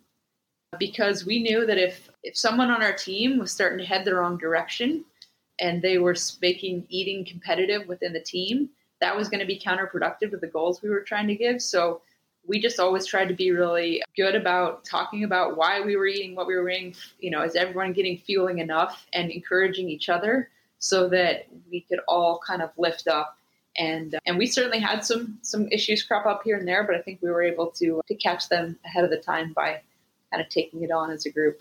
because 0.78 1.26
we 1.26 1.42
knew 1.42 1.66
that 1.66 1.78
if 1.78 2.10
if 2.24 2.38
someone 2.38 2.70
on 2.70 2.84
our 2.84 2.94
team 2.94 3.40
was 3.40 3.52
starting 3.52 3.80
to 3.80 3.86
head 3.86 4.06
the 4.06 4.16
wrong 4.16 4.38
direction 4.38 5.06
and 5.60 5.82
they 5.82 5.98
were 5.98 6.16
making 6.42 6.86
eating 6.90 7.26
competitive 7.26 7.88
within 7.88 8.14
the 8.14 8.20
team 8.20 8.70
that 9.06 9.16
was 9.16 9.30
going 9.30 9.40
to 9.40 9.46
be 9.46 9.60
counterproductive 9.60 10.32
to 10.32 10.38
the 10.38 10.48
goals 10.48 10.82
we 10.82 10.90
were 10.90 11.02
trying 11.02 11.28
to 11.28 11.36
give. 11.36 11.62
So 11.62 12.02
we 12.48 12.60
just 12.60 12.80
always 12.80 13.06
tried 13.06 13.28
to 13.28 13.36
be 13.36 13.52
really 13.52 14.02
good 14.18 14.34
about 14.34 14.84
talking 14.84 15.24
about 15.24 15.58
why 15.58 15.80
we 15.80 15.96
were 15.96 16.08
eating 16.08 16.36
what 16.36 16.48
we 16.48 16.56
were 16.56 16.68
eating, 16.68 16.96
you 17.20 17.30
know, 17.30 17.44
is 17.44 17.56
everyone 17.56 17.94
getting 17.94 18.18
fueling 18.18 18.58
enough 18.58 19.06
and 19.14 19.30
encouraging 19.30 19.90
each 19.90 20.10
other 20.10 20.50
so 20.80 21.08
that 21.10 21.46
we 21.70 21.82
could 21.82 22.00
all 22.08 22.40
kind 22.46 22.64
of 22.64 22.72
lift 22.80 23.08
up. 23.08 23.38
And, 23.78 24.16
uh, 24.16 24.20
and 24.26 24.40
we 24.40 24.48
certainly 24.48 24.80
had 24.80 25.06
some 25.06 25.38
some 25.44 25.68
issues 25.68 26.02
crop 26.02 26.26
up 26.26 26.42
here 26.44 26.58
and 26.58 26.68
there, 26.68 26.84
but 26.84 26.96
I 26.96 27.02
think 27.02 27.22
we 27.22 27.30
were 27.30 27.44
able 27.44 27.68
to 27.72 28.02
to 28.08 28.16
catch 28.16 28.50
them 28.50 28.80
ahead 28.86 29.04
of 29.04 29.12
the 29.12 29.18
time 29.18 29.54
by 29.54 29.82
kind 30.32 30.42
of 30.42 30.50
taking 30.50 30.82
it 30.82 30.92
on 30.92 31.12
as 31.12 31.28
a 31.28 31.32
group. 31.32 31.60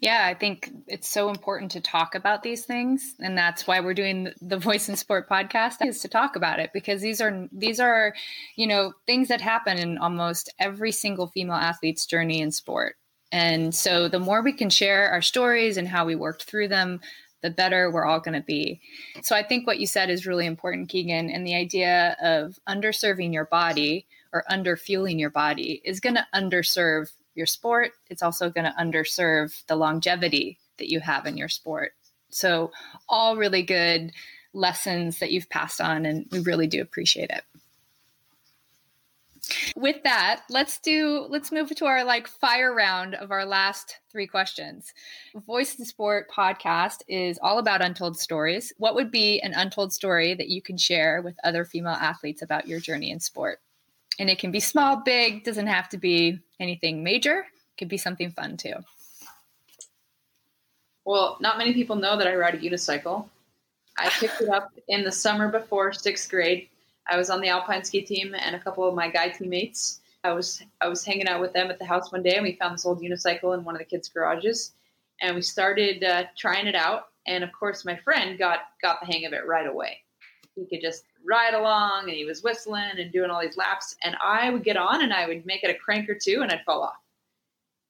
Yeah, 0.00 0.26
I 0.26 0.34
think 0.34 0.70
it's 0.86 1.08
so 1.08 1.30
important 1.30 1.70
to 1.72 1.80
talk 1.80 2.14
about 2.14 2.42
these 2.42 2.64
things, 2.64 3.14
and 3.20 3.36
that's 3.36 3.66
why 3.66 3.80
we're 3.80 3.94
doing 3.94 4.32
the 4.40 4.58
Voice 4.58 4.88
in 4.88 4.96
Sport 4.96 5.28
podcast 5.28 5.84
is 5.86 6.00
to 6.00 6.08
talk 6.08 6.36
about 6.36 6.60
it 6.60 6.70
because 6.72 7.00
these 7.00 7.20
are 7.20 7.48
these 7.52 7.80
are, 7.80 8.14
you 8.56 8.66
know, 8.66 8.92
things 9.06 9.28
that 9.28 9.40
happen 9.40 9.78
in 9.78 9.98
almost 9.98 10.52
every 10.58 10.92
single 10.92 11.28
female 11.28 11.56
athlete's 11.56 12.06
journey 12.06 12.40
in 12.40 12.50
sport. 12.50 12.96
And 13.30 13.74
so 13.74 14.08
the 14.08 14.20
more 14.20 14.42
we 14.42 14.52
can 14.52 14.68
share 14.68 15.08
our 15.10 15.22
stories 15.22 15.78
and 15.78 15.88
how 15.88 16.04
we 16.04 16.14
worked 16.14 16.44
through 16.44 16.68
them, 16.68 17.00
the 17.42 17.50
better 17.50 17.90
we're 17.90 18.04
all 18.04 18.20
going 18.20 18.38
to 18.38 18.44
be. 18.44 18.80
So 19.22 19.34
I 19.34 19.42
think 19.42 19.66
what 19.66 19.78
you 19.78 19.86
said 19.86 20.10
is 20.10 20.26
really 20.26 20.46
important, 20.46 20.90
Kikkan, 20.90 21.34
and 21.34 21.46
the 21.46 21.54
idea 21.54 22.16
of 22.22 22.58
underserving 22.68 23.32
your 23.32 23.46
body 23.46 24.06
or 24.32 24.44
underfueling 24.50 25.18
your 25.18 25.30
body 25.30 25.82
is 25.84 26.00
going 26.00 26.14
to 26.14 26.26
underserve 26.34 27.10
your 27.34 27.46
sport. 27.46 27.92
It's 28.08 28.22
also 28.22 28.50
going 28.50 28.64
to 28.64 28.74
underserve 28.78 29.64
the 29.66 29.76
longevity 29.76 30.58
that 30.78 30.90
you 30.90 31.00
have 31.00 31.26
in 31.26 31.36
your 31.36 31.48
sport. 31.48 31.92
So, 32.30 32.72
all 33.08 33.36
really 33.36 33.62
good 33.62 34.12
lessons 34.54 35.18
that 35.18 35.30
you've 35.32 35.50
passed 35.50 35.80
on, 35.80 36.06
and 36.06 36.26
we 36.30 36.40
really 36.40 36.66
do 36.66 36.80
appreciate 36.80 37.30
it. 37.30 37.42
With 39.74 40.02
that, 40.04 40.42
let's 40.48 40.78
do 40.78 41.26
let's 41.28 41.50
move 41.50 41.74
to 41.74 41.86
our 41.86 42.04
like 42.04 42.28
fire 42.28 42.72
round 42.72 43.14
of 43.16 43.32
our 43.32 43.44
last 43.44 43.98
three 44.10 44.26
questions. 44.26 44.92
Voice 45.34 45.78
in 45.78 45.84
Sport 45.84 46.30
podcast 46.30 47.02
is 47.08 47.38
all 47.42 47.58
about 47.58 47.82
untold 47.82 48.18
stories. 48.18 48.72
What 48.78 48.94
would 48.94 49.10
be 49.10 49.40
an 49.40 49.52
untold 49.52 49.92
story 49.92 50.34
that 50.34 50.48
you 50.48 50.62
can 50.62 50.78
share 50.78 51.22
with 51.22 51.34
other 51.42 51.64
female 51.64 51.92
athletes 51.92 52.42
about 52.42 52.68
your 52.68 52.78
journey 52.78 53.10
in 53.10 53.18
sport? 53.18 53.60
And 54.18 54.28
it 54.28 54.38
can 54.38 54.50
be 54.50 54.60
small, 54.60 54.96
big, 54.96 55.44
doesn't 55.44 55.66
have 55.66 55.88
to 55.90 55.98
be 55.98 56.38
anything 56.60 57.02
major. 57.02 57.38
It 57.38 57.78
could 57.78 57.88
be 57.88 57.96
something 57.96 58.30
fun 58.30 58.56
too. 58.56 58.74
Well, 61.04 61.38
not 61.40 61.58
many 61.58 61.72
people 61.72 61.96
know 61.96 62.16
that 62.16 62.28
I 62.28 62.36
ride 62.36 62.54
a 62.54 62.58
unicycle. 62.58 63.28
I 63.98 64.08
picked 64.08 64.40
it 64.40 64.48
up 64.48 64.70
in 64.88 65.04
the 65.04 65.12
summer 65.12 65.48
before 65.48 65.92
sixth 65.92 66.30
grade. 66.30 66.68
I 67.10 67.16
was 67.16 67.30
on 67.30 67.40
the 67.40 67.48
alpine 67.48 67.84
ski 67.84 68.02
team, 68.02 68.34
and 68.34 68.54
a 68.54 68.60
couple 68.60 68.88
of 68.88 68.94
my 68.94 69.08
guy 69.08 69.28
teammates. 69.28 70.00
I 70.24 70.32
was 70.32 70.62
I 70.80 70.88
was 70.88 71.04
hanging 71.04 71.26
out 71.26 71.40
with 71.40 71.52
them 71.52 71.70
at 71.70 71.78
the 71.78 71.84
house 71.84 72.12
one 72.12 72.22
day, 72.22 72.36
and 72.36 72.44
we 72.44 72.52
found 72.52 72.74
this 72.74 72.86
old 72.86 73.02
unicycle 73.02 73.56
in 73.58 73.64
one 73.64 73.74
of 73.74 73.80
the 73.80 73.84
kids' 73.84 74.08
garages, 74.08 74.72
and 75.20 75.34
we 75.34 75.42
started 75.42 76.04
uh, 76.04 76.24
trying 76.36 76.66
it 76.66 76.76
out. 76.76 77.08
And 77.26 77.42
of 77.42 77.50
course, 77.52 77.84
my 77.84 77.96
friend 77.96 78.38
got 78.38 78.60
got 78.80 79.00
the 79.00 79.06
hang 79.06 79.26
of 79.26 79.32
it 79.32 79.46
right 79.46 79.66
away. 79.66 79.98
He 80.54 80.66
could 80.66 80.80
just 80.80 81.04
ride 81.24 81.54
along, 81.54 82.04
and 82.04 82.16
he 82.16 82.24
was 82.24 82.42
whistling 82.42 82.98
and 82.98 83.12
doing 83.12 83.30
all 83.30 83.40
these 83.40 83.56
laps. 83.56 83.96
And 84.02 84.16
I 84.22 84.50
would 84.50 84.64
get 84.64 84.76
on, 84.76 85.02
and 85.02 85.12
I 85.12 85.26
would 85.26 85.46
make 85.46 85.64
it 85.64 85.70
a 85.70 85.78
crank 85.78 86.08
or 86.08 86.18
two, 86.20 86.40
and 86.42 86.50
I'd 86.50 86.64
fall 86.64 86.82
off. 86.82 86.96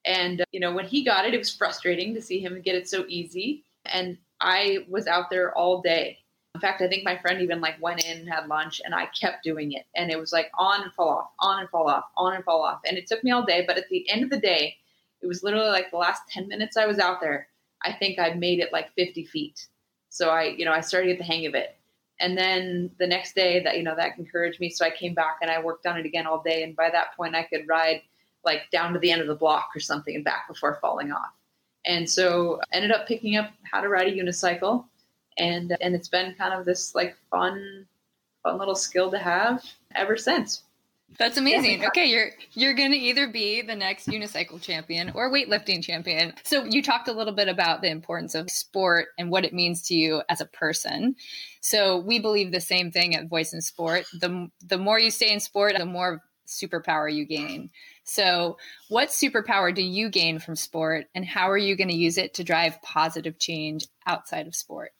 And 0.05 0.45
you 0.53 0.61
know, 0.61 0.73
when 0.73 0.87
he 0.87 1.05
got 1.05 1.25
it, 1.25 1.35
it 1.35 1.39
was 1.39 1.55
frustrating 1.55 2.15
to 2.15 2.23
see 2.23 2.41
him 2.41 2.61
get 2.61 2.75
it 2.75 2.89
so 2.89 3.05
easy. 3.09 3.65
And 3.87 4.19
I 4.41 4.87
was 4.89 5.07
out 5.07 5.31
there 5.31 5.57
all 5.57 5.81
day. 5.81 6.19
In 6.55 6.61
fact, 6.61 6.83
I 6.83 6.89
think 6.89 7.05
my 7.05 7.17
friend 7.17 7.41
even 7.41 7.61
like 7.61 7.81
went 7.81 8.05
in 8.05 8.19
and 8.19 8.29
had 8.29 8.47
lunch 8.47 8.83
and 8.85 8.95
I 8.95 9.07
kept 9.19 9.43
doing 9.43 9.73
it. 9.73 9.87
And 9.97 10.11
it 10.11 10.19
was 10.19 10.33
like 10.33 10.51
on 10.59 10.83
and 10.83 10.93
fall 10.93 11.09
off, 11.09 11.31
on 11.39 11.61
and 11.61 11.71
fall 11.71 11.89
off, 11.89 12.05
on 12.17 12.35
and 12.35 12.45
fall 12.45 12.63
off. 12.63 12.81
And 12.85 12.99
it 12.99 13.07
took 13.07 13.25
me 13.25 13.31
all 13.31 13.45
day. 13.45 13.65
But 13.67 13.79
at 13.79 13.89
the 13.89 14.09
end 14.11 14.23
of 14.23 14.31
the 14.31 14.39
day, 14.39 14.77
it 15.23 15.27
was 15.27 15.43
literally 15.43 15.71
like 15.71 15.91
the 15.91 15.97
last 15.97 16.23
10 16.29 16.49
minutes 16.49 16.77
I 16.77 16.87
was 16.87 16.99
out 16.99 17.21
there. 17.21 17.49
I 17.83 17.93
think 17.93 18.19
I 18.19 18.35
made 18.35 18.59
it 18.59 18.73
like 18.73 18.93
50 18.95 19.25
feet. 19.25 19.67
So 20.09 20.29
I, 20.29 20.45
you 20.45 20.65
know, 20.65 20.73
I 20.73 20.81
started 20.81 21.07
to 21.07 21.13
get 21.15 21.19
the 21.19 21.25
hang 21.25 21.47
of 21.47 21.55
it. 21.55 21.77
And 22.23 22.39
then 22.39 22.91
the 22.99 23.07
next 23.07 23.35
day 23.35 23.63
that, 23.65 23.77
you 23.77 23.83
know, 23.83 23.97
that 23.97 24.17
encouraged 24.17 24.61
me. 24.61 24.71
So 24.71 24.87
I 24.87 24.91
came 24.91 25.13
back 25.13 25.39
and 25.43 25.51
I 25.51 25.61
worked 25.61 25.87
on 25.87 25.99
it 25.99 26.07
again 26.07 26.27
all 26.27 26.41
day. 26.41 26.63
And 26.63 26.75
by 26.75 26.89
that 26.89 27.17
point, 27.17 27.35
I 27.35 27.43
could 27.43 27.69
ride 27.69 28.03
like 28.45 28.71
down 28.71 28.93
to 28.93 28.99
the 29.01 29.11
end 29.11 29.21
of 29.21 29.27
the 29.27 29.35
block 29.35 29.71
or 29.75 29.81
something 29.81 30.15
and 30.15 30.25
back 30.25 30.47
before 30.49 30.79
falling 30.81 31.13
off. 31.13 31.33
And 31.85 32.09
so 32.09 32.61
I 32.73 32.77
ended 32.77 32.93
up 32.93 33.09
picking 33.09 33.37
up 33.37 33.51
how 33.71 33.81
to 33.81 33.89
ride 33.89 34.07
a 34.07 34.17
unicycle 34.17 34.85
and 35.39 35.77
and 35.81 35.95
it's 35.95 36.09
been 36.09 36.35
kind 36.35 36.55
of 36.55 36.65
this 36.65 36.95
like 36.95 37.17
fun 37.31 37.87
fun 38.43 38.59
little 38.59 38.75
skill 38.75 39.11
to 39.11 39.19
have 39.19 39.65
ever 39.95 40.17
since. 40.17 40.63
That's 41.19 41.37
amazing. 41.37 41.85
Okay, 41.87 42.07
you're 42.07 42.31
you're 42.53 42.75
going 42.75 42.93
to 42.93 42.97
either 42.97 43.29
be 43.29 43.63
the 43.63 43.75
next 43.75 44.09
unicycle 44.09 44.61
champion 44.61 45.13
or 45.15 45.31
weightlifting 45.31 45.83
champion. 45.83 46.33
So 46.43 46.65
you 46.65 46.83
talked 46.83 47.09
a 47.09 47.13
little 47.13 47.35
bit 47.35 47.49
about 47.49 47.83
the 47.83 47.91
importance 47.91 48.35
of 48.35 48.51
sport 48.51 49.09
and 49.19 49.31
what 49.31 49.45
it 49.45 49.53
means 49.53 49.83
to 49.89 49.95
you 49.95 50.23
as 50.29 50.41
a 50.41 50.47
person. 50.47 51.17
So 51.61 51.99
we 51.99 52.19
believe 52.19 52.53
the 52.53 52.61
same 52.61 52.91
thing 52.91 53.15
at 53.15 53.29
Voice 53.29 53.53
in 53.53 53.61
Sport. 53.61 54.05
The 54.19 54.49
the 54.67 54.79
more 54.79 54.99
you 54.99 55.11
stay 55.11 55.33
in 55.33 55.41
sport, 55.41 55.75
the 55.77 55.87
more 55.87 56.23
superpower 56.47 57.13
you 57.13 57.25
gain. 57.25 57.71
So, 58.05 58.59
what 58.89 59.09
superpower 59.09 59.75
do 59.75 59.83
you 59.83 60.09
gain 60.09 60.39
from 60.39 60.57
sport, 60.57 61.07
and 61.15 61.25
how 61.25 61.51
are 61.51 61.59
you 61.59 61.77
going 61.77 61.89
to 61.89 61.97
use 61.97 62.19
it 62.19 62.35
to 62.35 62.45
drive 62.45 62.83
positive 62.83 63.39
change 63.39 63.87
outside 64.07 64.47
of 64.47 64.55
sport? 64.55 64.91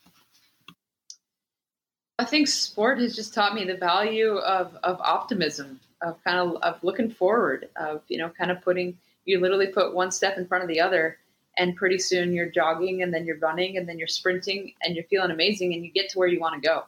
I 2.19 2.25
think 2.25 2.47
sport 2.47 3.01
has 3.01 3.17
just 3.17 3.35
taught 3.35 3.55
me 3.55 3.65
the 3.65 3.77
value 3.77 4.37
of, 4.37 4.77
of 4.85 5.01
optimism, 5.01 5.81
of 6.03 6.23
kind 6.25 6.39
of 6.39 6.57
of 6.63 6.83
looking 6.83 7.11
forward, 7.11 7.69
of 7.77 8.03
you 8.09 8.19
know, 8.19 8.29
kind 8.31 8.51
of 8.51 8.61
putting 8.63 8.99
you 9.25 9.41
literally 9.41 9.69
put 9.69 9.95
one 9.95 10.11
step 10.11 10.37
in 10.37 10.47
front 10.47 10.65
of 10.65 10.69
the 10.69 10.81
other, 10.81 11.19
and 11.57 11.77
pretty 11.77 11.99
soon 11.99 12.33
you're 12.33 12.51
jogging, 12.51 13.03
and 13.03 13.13
then 13.15 13.25
you're 13.25 13.39
running, 13.39 13.77
and 13.77 13.89
then 13.89 13.99
you're 13.99 14.09
sprinting, 14.09 14.73
and 14.83 14.95
you're 14.95 15.05
feeling 15.05 15.31
amazing, 15.31 15.75
and 15.75 15.85
you 15.85 15.91
get 15.93 16.09
to 16.11 16.19
where 16.19 16.29
you 16.29 16.41
want 16.41 16.61
to 16.61 16.67
go. 16.67 16.85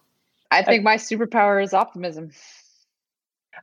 I 0.50 0.62
think 0.62 0.84
my 0.84 0.96
superpower 0.96 1.62
is 1.62 1.74
optimism. 1.74 2.30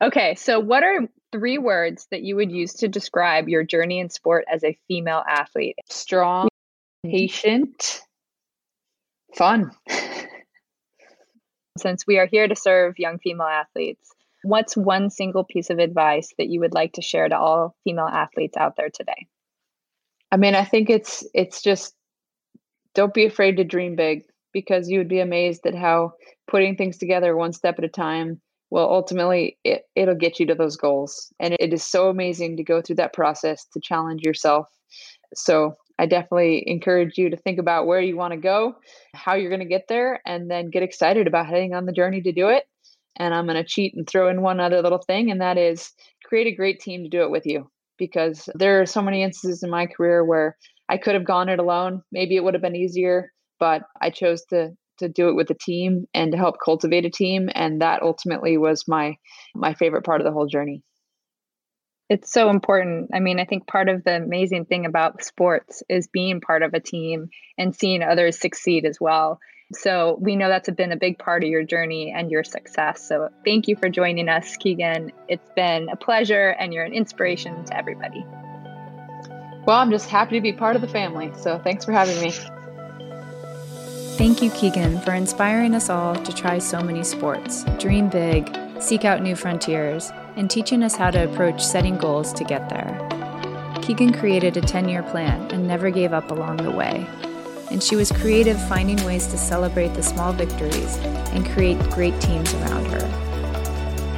Okay, 0.02 0.36
so 0.36 0.60
what 0.60 0.84
are 0.84 1.08
three 1.32 1.58
words 1.58 2.08
that 2.12 2.22
you 2.22 2.36
would 2.36 2.52
use 2.52 2.74
to 2.76 2.88
describe 2.88 3.48
your 3.48 3.64
journey 3.64 4.00
in 4.00 4.10
sport 4.10 4.46
as 4.52 4.64
a 4.64 4.78
female 4.88 5.24
athlete? 5.28 5.76
Strong, 5.90 6.50
patient, 7.06 8.02
fun. 9.36 9.72
Since 11.78 12.06
we 12.06 12.20
are 12.20 12.26
here 12.26 12.48
to 12.48 12.56
serve 12.56 13.00
young 13.00 13.20
female 13.20 13.48
athletes, 13.48 14.12
what's 14.44 14.76
one 14.76 15.10
single 15.10 15.44
piece 15.44 15.70
of 15.70 15.80
advice 15.80 16.34
that 16.38 16.48
you 16.48 16.60
would 16.60 16.74
like 16.74 16.94
to 16.94 17.02
share 17.02 17.28
to 17.28 17.38
all 17.38 17.76
female 17.84 18.08
athletes 18.08 18.58
out 18.58 18.76
there 18.76 18.90
today? 18.90 19.28
I 20.32 20.38
mean, 20.38 20.56
I 20.56 20.64
think 20.64 20.90
it's 20.90 21.26
it's 21.34 21.62
just 21.62 21.96
don't 22.94 23.14
be 23.14 23.26
afraid 23.26 23.58
to 23.58 23.64
dream 23.64 23.96
big 23.96 24.24
because 24.54 24.90
you 24.90 24.98
would 24.98 25.08
be 25.08 25.20
amazed 25.20 25.66
at 25.66 25.76
how 25.76 26.14
putting 26.48 26.76
things 26.76 26.98
together 26.98 27.36
one 27.36 27.54
step 27.54 27.78
at 27.78 27.86
a 27.86 27.90
time 27.90 28.42
well 28.70 28.90
ultimately 28.90 29.58
it, 29.64 29.84
it'll 29.96 30.16
get 30.16 30.40
you 30.40 30.46
to 30.48 30.56
those 30.56 30.78
goals. 30.78 31.32
And 31.40 31.56
it 31.60 31.74
is 31.74 31.84
so 31.84 32.10
amazing 32.10 32.58
to 32.58 32.64
go 32.64 32.82
through 32.82 32.98
that 32.98 33.14
process 33.14 33.66
to 33.74 33.80
challenge 33.80 34.24
yourself. 34.24 34.68
So 35.36 35.76
i 36.00 36.06
definitely 36.06 36.64
encourage 36.68 37.18
you 37.18 37.30
to 37.30 37.38
think 37.38 37.60
about 37.60 37.86
where 37.86 38.02
you 38.02 38.18
want 38.18 38.34
to 38.34 38.38
go 38.38 38.76
how 39.14 39.36
you're 39.36 39.50
going 39.50 39.62
to 39.62 39.66
get 39.66 39.88
there 39.88 40.22
and 40.26 40.50
then 40.50 40.70
get 40.70 40.84
excited 40.84 41.28
about 41.28 41.46
heading 41.46 41.74
on 41.74 41.86
the 41.86 41.92
journey 41.92 42.22
to 42.22 42.32
do 42.32 42.48
it 42.48 42.64
and 43.18 43.34
i'm 43.34 43.46
going 43.46 43.56
to 43.56 43.64
cheat 43.64 43.94
and 43.96 44.08
throw 44.08 44.30
in 44.30 44.42
one 44.42 44.60
other 44.60 44.82
little 44.82 45.02
thing 45.06 45.32
and 45.32 45.42
that 45.42 45.58
is 45.58 45.92
create 46.26 46.48
a 46.48 46.56
great 46.56 46.80
team 46.80 47.04
to 47.04 47.10
do 47.10 47.22
it 47.24 47.32
with 47.32 47.46
you 47.46 47.70
because 47.98 48.50
there 48.56 48.82
are 48.82 48.86
so 48.86 49.02
many 49.02 49.24
instances 49.24 49.64
in 49.64 49.70
my 49.70 49.86
career 49.86 50.24
where 50.24 50.58
i 50.90 50.98
could 50.98 51.14
have 51.14 51.26
gone 51.26 51.50
it 51.50 51.60
alone 51.60 52.02
maybe 52.12 52.36
it 52.36 52.44
would 52.44 52.54
have 52.54 52.64
been 52.64 52.76
easier 52.76 53.32
but 53.60 53.84
i 54.02 54.10
chose 54.10 54.44
to 54.46 54.72
to 55.02 55.10
do 55.10 55.30
it 55.30 55.36
with 55.36 55.50
a 55.50 55.56
team 55.56 56.06
and 56.14 56.32
to 56.32 56.38
help 56.38 56.56
cultivate 56.64 57.06
a 57.06 57.10
team 57.10 57.50
and 57.54 57.82
that 57.82 58.02
ultimately 58.02 58.58
was 58.58 58.88
my 58.88 59.18
my 59.54 59.74
favorite 59.74 60.06
part 60.06 60.22
of 60.22 60.26
the 60.26 60.32
whole 60.32 60.48
journey. 60.48 60.84
It's 62.10 62.32
so 62.32 62.50
important. 62.50 63.10
I 63.14 63.20
mean 63.20 63.40
i 63.40 63.46
think 63.46 63.68
part 63.68 63.90
of 63.90 64.04
the 64.04 64.16
amazing 64.16 64.66
thing 64.66 64.86
about 64.86 65.24
sports 65.24 65.84
is 65.90 66.08
being 66.08 66.40
part 66.40 66.64
of 66.64 66.74
a 66.74 66.80
team 66.80 67.30
and 67.58 67.76
seeing 67.76 68.04
others 68.04 68.40
succeed 68.40 68.86
as 68.86 68.98
well 69.02 69.40
so 69.74 70.18
we 70.20 70.36
know 70.36 70.50
that's 70.50 70.70
been 70.72 70.92
a 70.92 70.98
big 70.98 71.18
part 71.18 71.44
of 71.44 71.50
your 71.50 71.64
journey 71.64 72.14
and 72.16 72.32
your 72.32 72.44
success. 72.44 73.08
So 73.08 73.30
thank 73.46 73.68
you 73.68 73.76
for 73.76 73.90
joining 73.90 74.30
us 74.30 74.58
Kikkan. 74.58 75.12
It's 75.28 75.50
been 75.56 75.90
a 75.90 75.96
pleasure 75.96 76.50
and 76.60 76.74
you're 76.74 76.84
an 76.84 76.94
inspiration 76.94 77.64
to 77.66 77.78
everybody. 77.78 78.26
Well 79.66 79.78
i'm 79.78 79.92
just 79.92 80.10
happy 80.10 80.36
to 80.36 80.42
be 80.42 80.54
part 80.54 80.76
of 80.76 80.82
the 80.82 80.88
family. 80.88 81.32
So 81.38 81.60
thanks 81.60 81.86
for 81.86 81.92
having 81.92 82.20
me. 82.22 82.34
Thank 84.18 84.42
you, 84.44 84.52
Kikkan, 84.52 85.04
for 85.04 85.14
inspiring 85.14 85.74
us 85.74 85.90
all 85.90 86.16
to 86.16 86.34
try 86.34 86.60
so 86.60 86.82
many 86.82 87.04
sports, 87.04 87.64
dream 87.80 88.08
big, 88.08 88.56
seek 88.80 89.04
out 89.04 89.24
new 89.24 89.36
frontiers, 89.36 90.12
and 90.36 90.50
teaching 90.50 90.84
us 90.84 90.96
how 90.96 91.10
to 91.12 91.24
approach 91.24 91.64
setting 91.64 91.98
goals 91.98 92.32
to 92.34 92.44
get 92.44 92.70
there. 92.70 93.00
Kikkan 93.82 94.18
created 94.18 94.58
a 94.58 94.62
10 94.62 94.90
year 94.90 95.02
plan 95.02 95.50
and 95.52 95.68
never 95.68 95.90
gave 95.90 96.14
up 96.14 96.30
along 96.30 96.58
the 96.58 96.72
way. 96.72 97.08
And 97.72 97.82
she 97.82 97.96
was 97.96 98.12
creative 98.12 98.62
finding 98.68 99.04
ways 99.06 99.26
to 99.28 99.38
celebrate 99.38 99.96
the 99.96 100.04
small 100.04 100.34
victories 100.34 100.98
and 101.34 101.50
create 101.50 101.80
great 101.90 102.20
teams 102.22 102.54
around 102.54 102.86
her. 102.86 103.08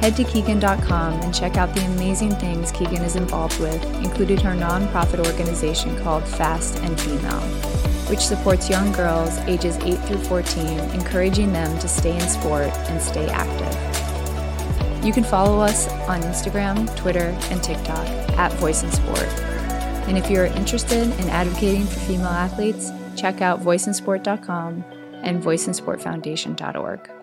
Head 0.00 0.16
to 0.16 0.24
Kikkan.com 0.24 1.20
and 1.20 1.34
check 1.34 1.56
out 1.56 1.74
the 1.74 1.86
amazing 1.86 2.34
things 2.34 2.70
Kikkan 2.72 3.02
is 3.02 3.16
involved 3.16 3.58
with, 3.58 3.82
including 4.04 4.38
her 4.40 4.54
nonprofit 4.54 5.24
organization 5.24 5.96
called 6.02 6.24
Fast 6.24 6.78
and 6.80 7.00
Female 7.00 7.84
which 8.08 8.20
supports 8.20 8.68
young 8.68 8.92
girls 8.92 9.38
ages 9.40 9.78
8 9.78 9.96
through 10.00 10.18
14, 10.18 10.78
encouraging 10.90 11.52
them 11.52 11.78
to 11.78 11.88
stay 11.88 12.14
in 12.14 12.28
sport 12.28 12.66
and 12.66 13.00
stay 13.00 13.28
active. 13.28 13.74
You 15.04 15.12
can 15.12 15.24
follow 15.24 15.60
us 15.60 15.88
on 16.08 16.20
Instagram, 16.22 16.94
Twitter, 16.96 17.36
and 17.50 17.62
TikTok 17.62 18.06
at 18.38 18.52
Voice 18.54 18.82
in 18.82 18.90
Sport. 18.92 19.28
And 20.06 20.18
if 20.18 20.30
you're 20.30 20.46
interested 20.46 21.08
in 21.18 21.28
advocating 21.30 21.86
for 21.86 22.00
female 22.00 22.26
athletes, 22.26 22.90
check 23.16 23.40
out 23.40 23.60
voiceinsport.com 23.60 24.84
and 25.22 25.42
voiceinsportfoundation.org. 25.42 27.13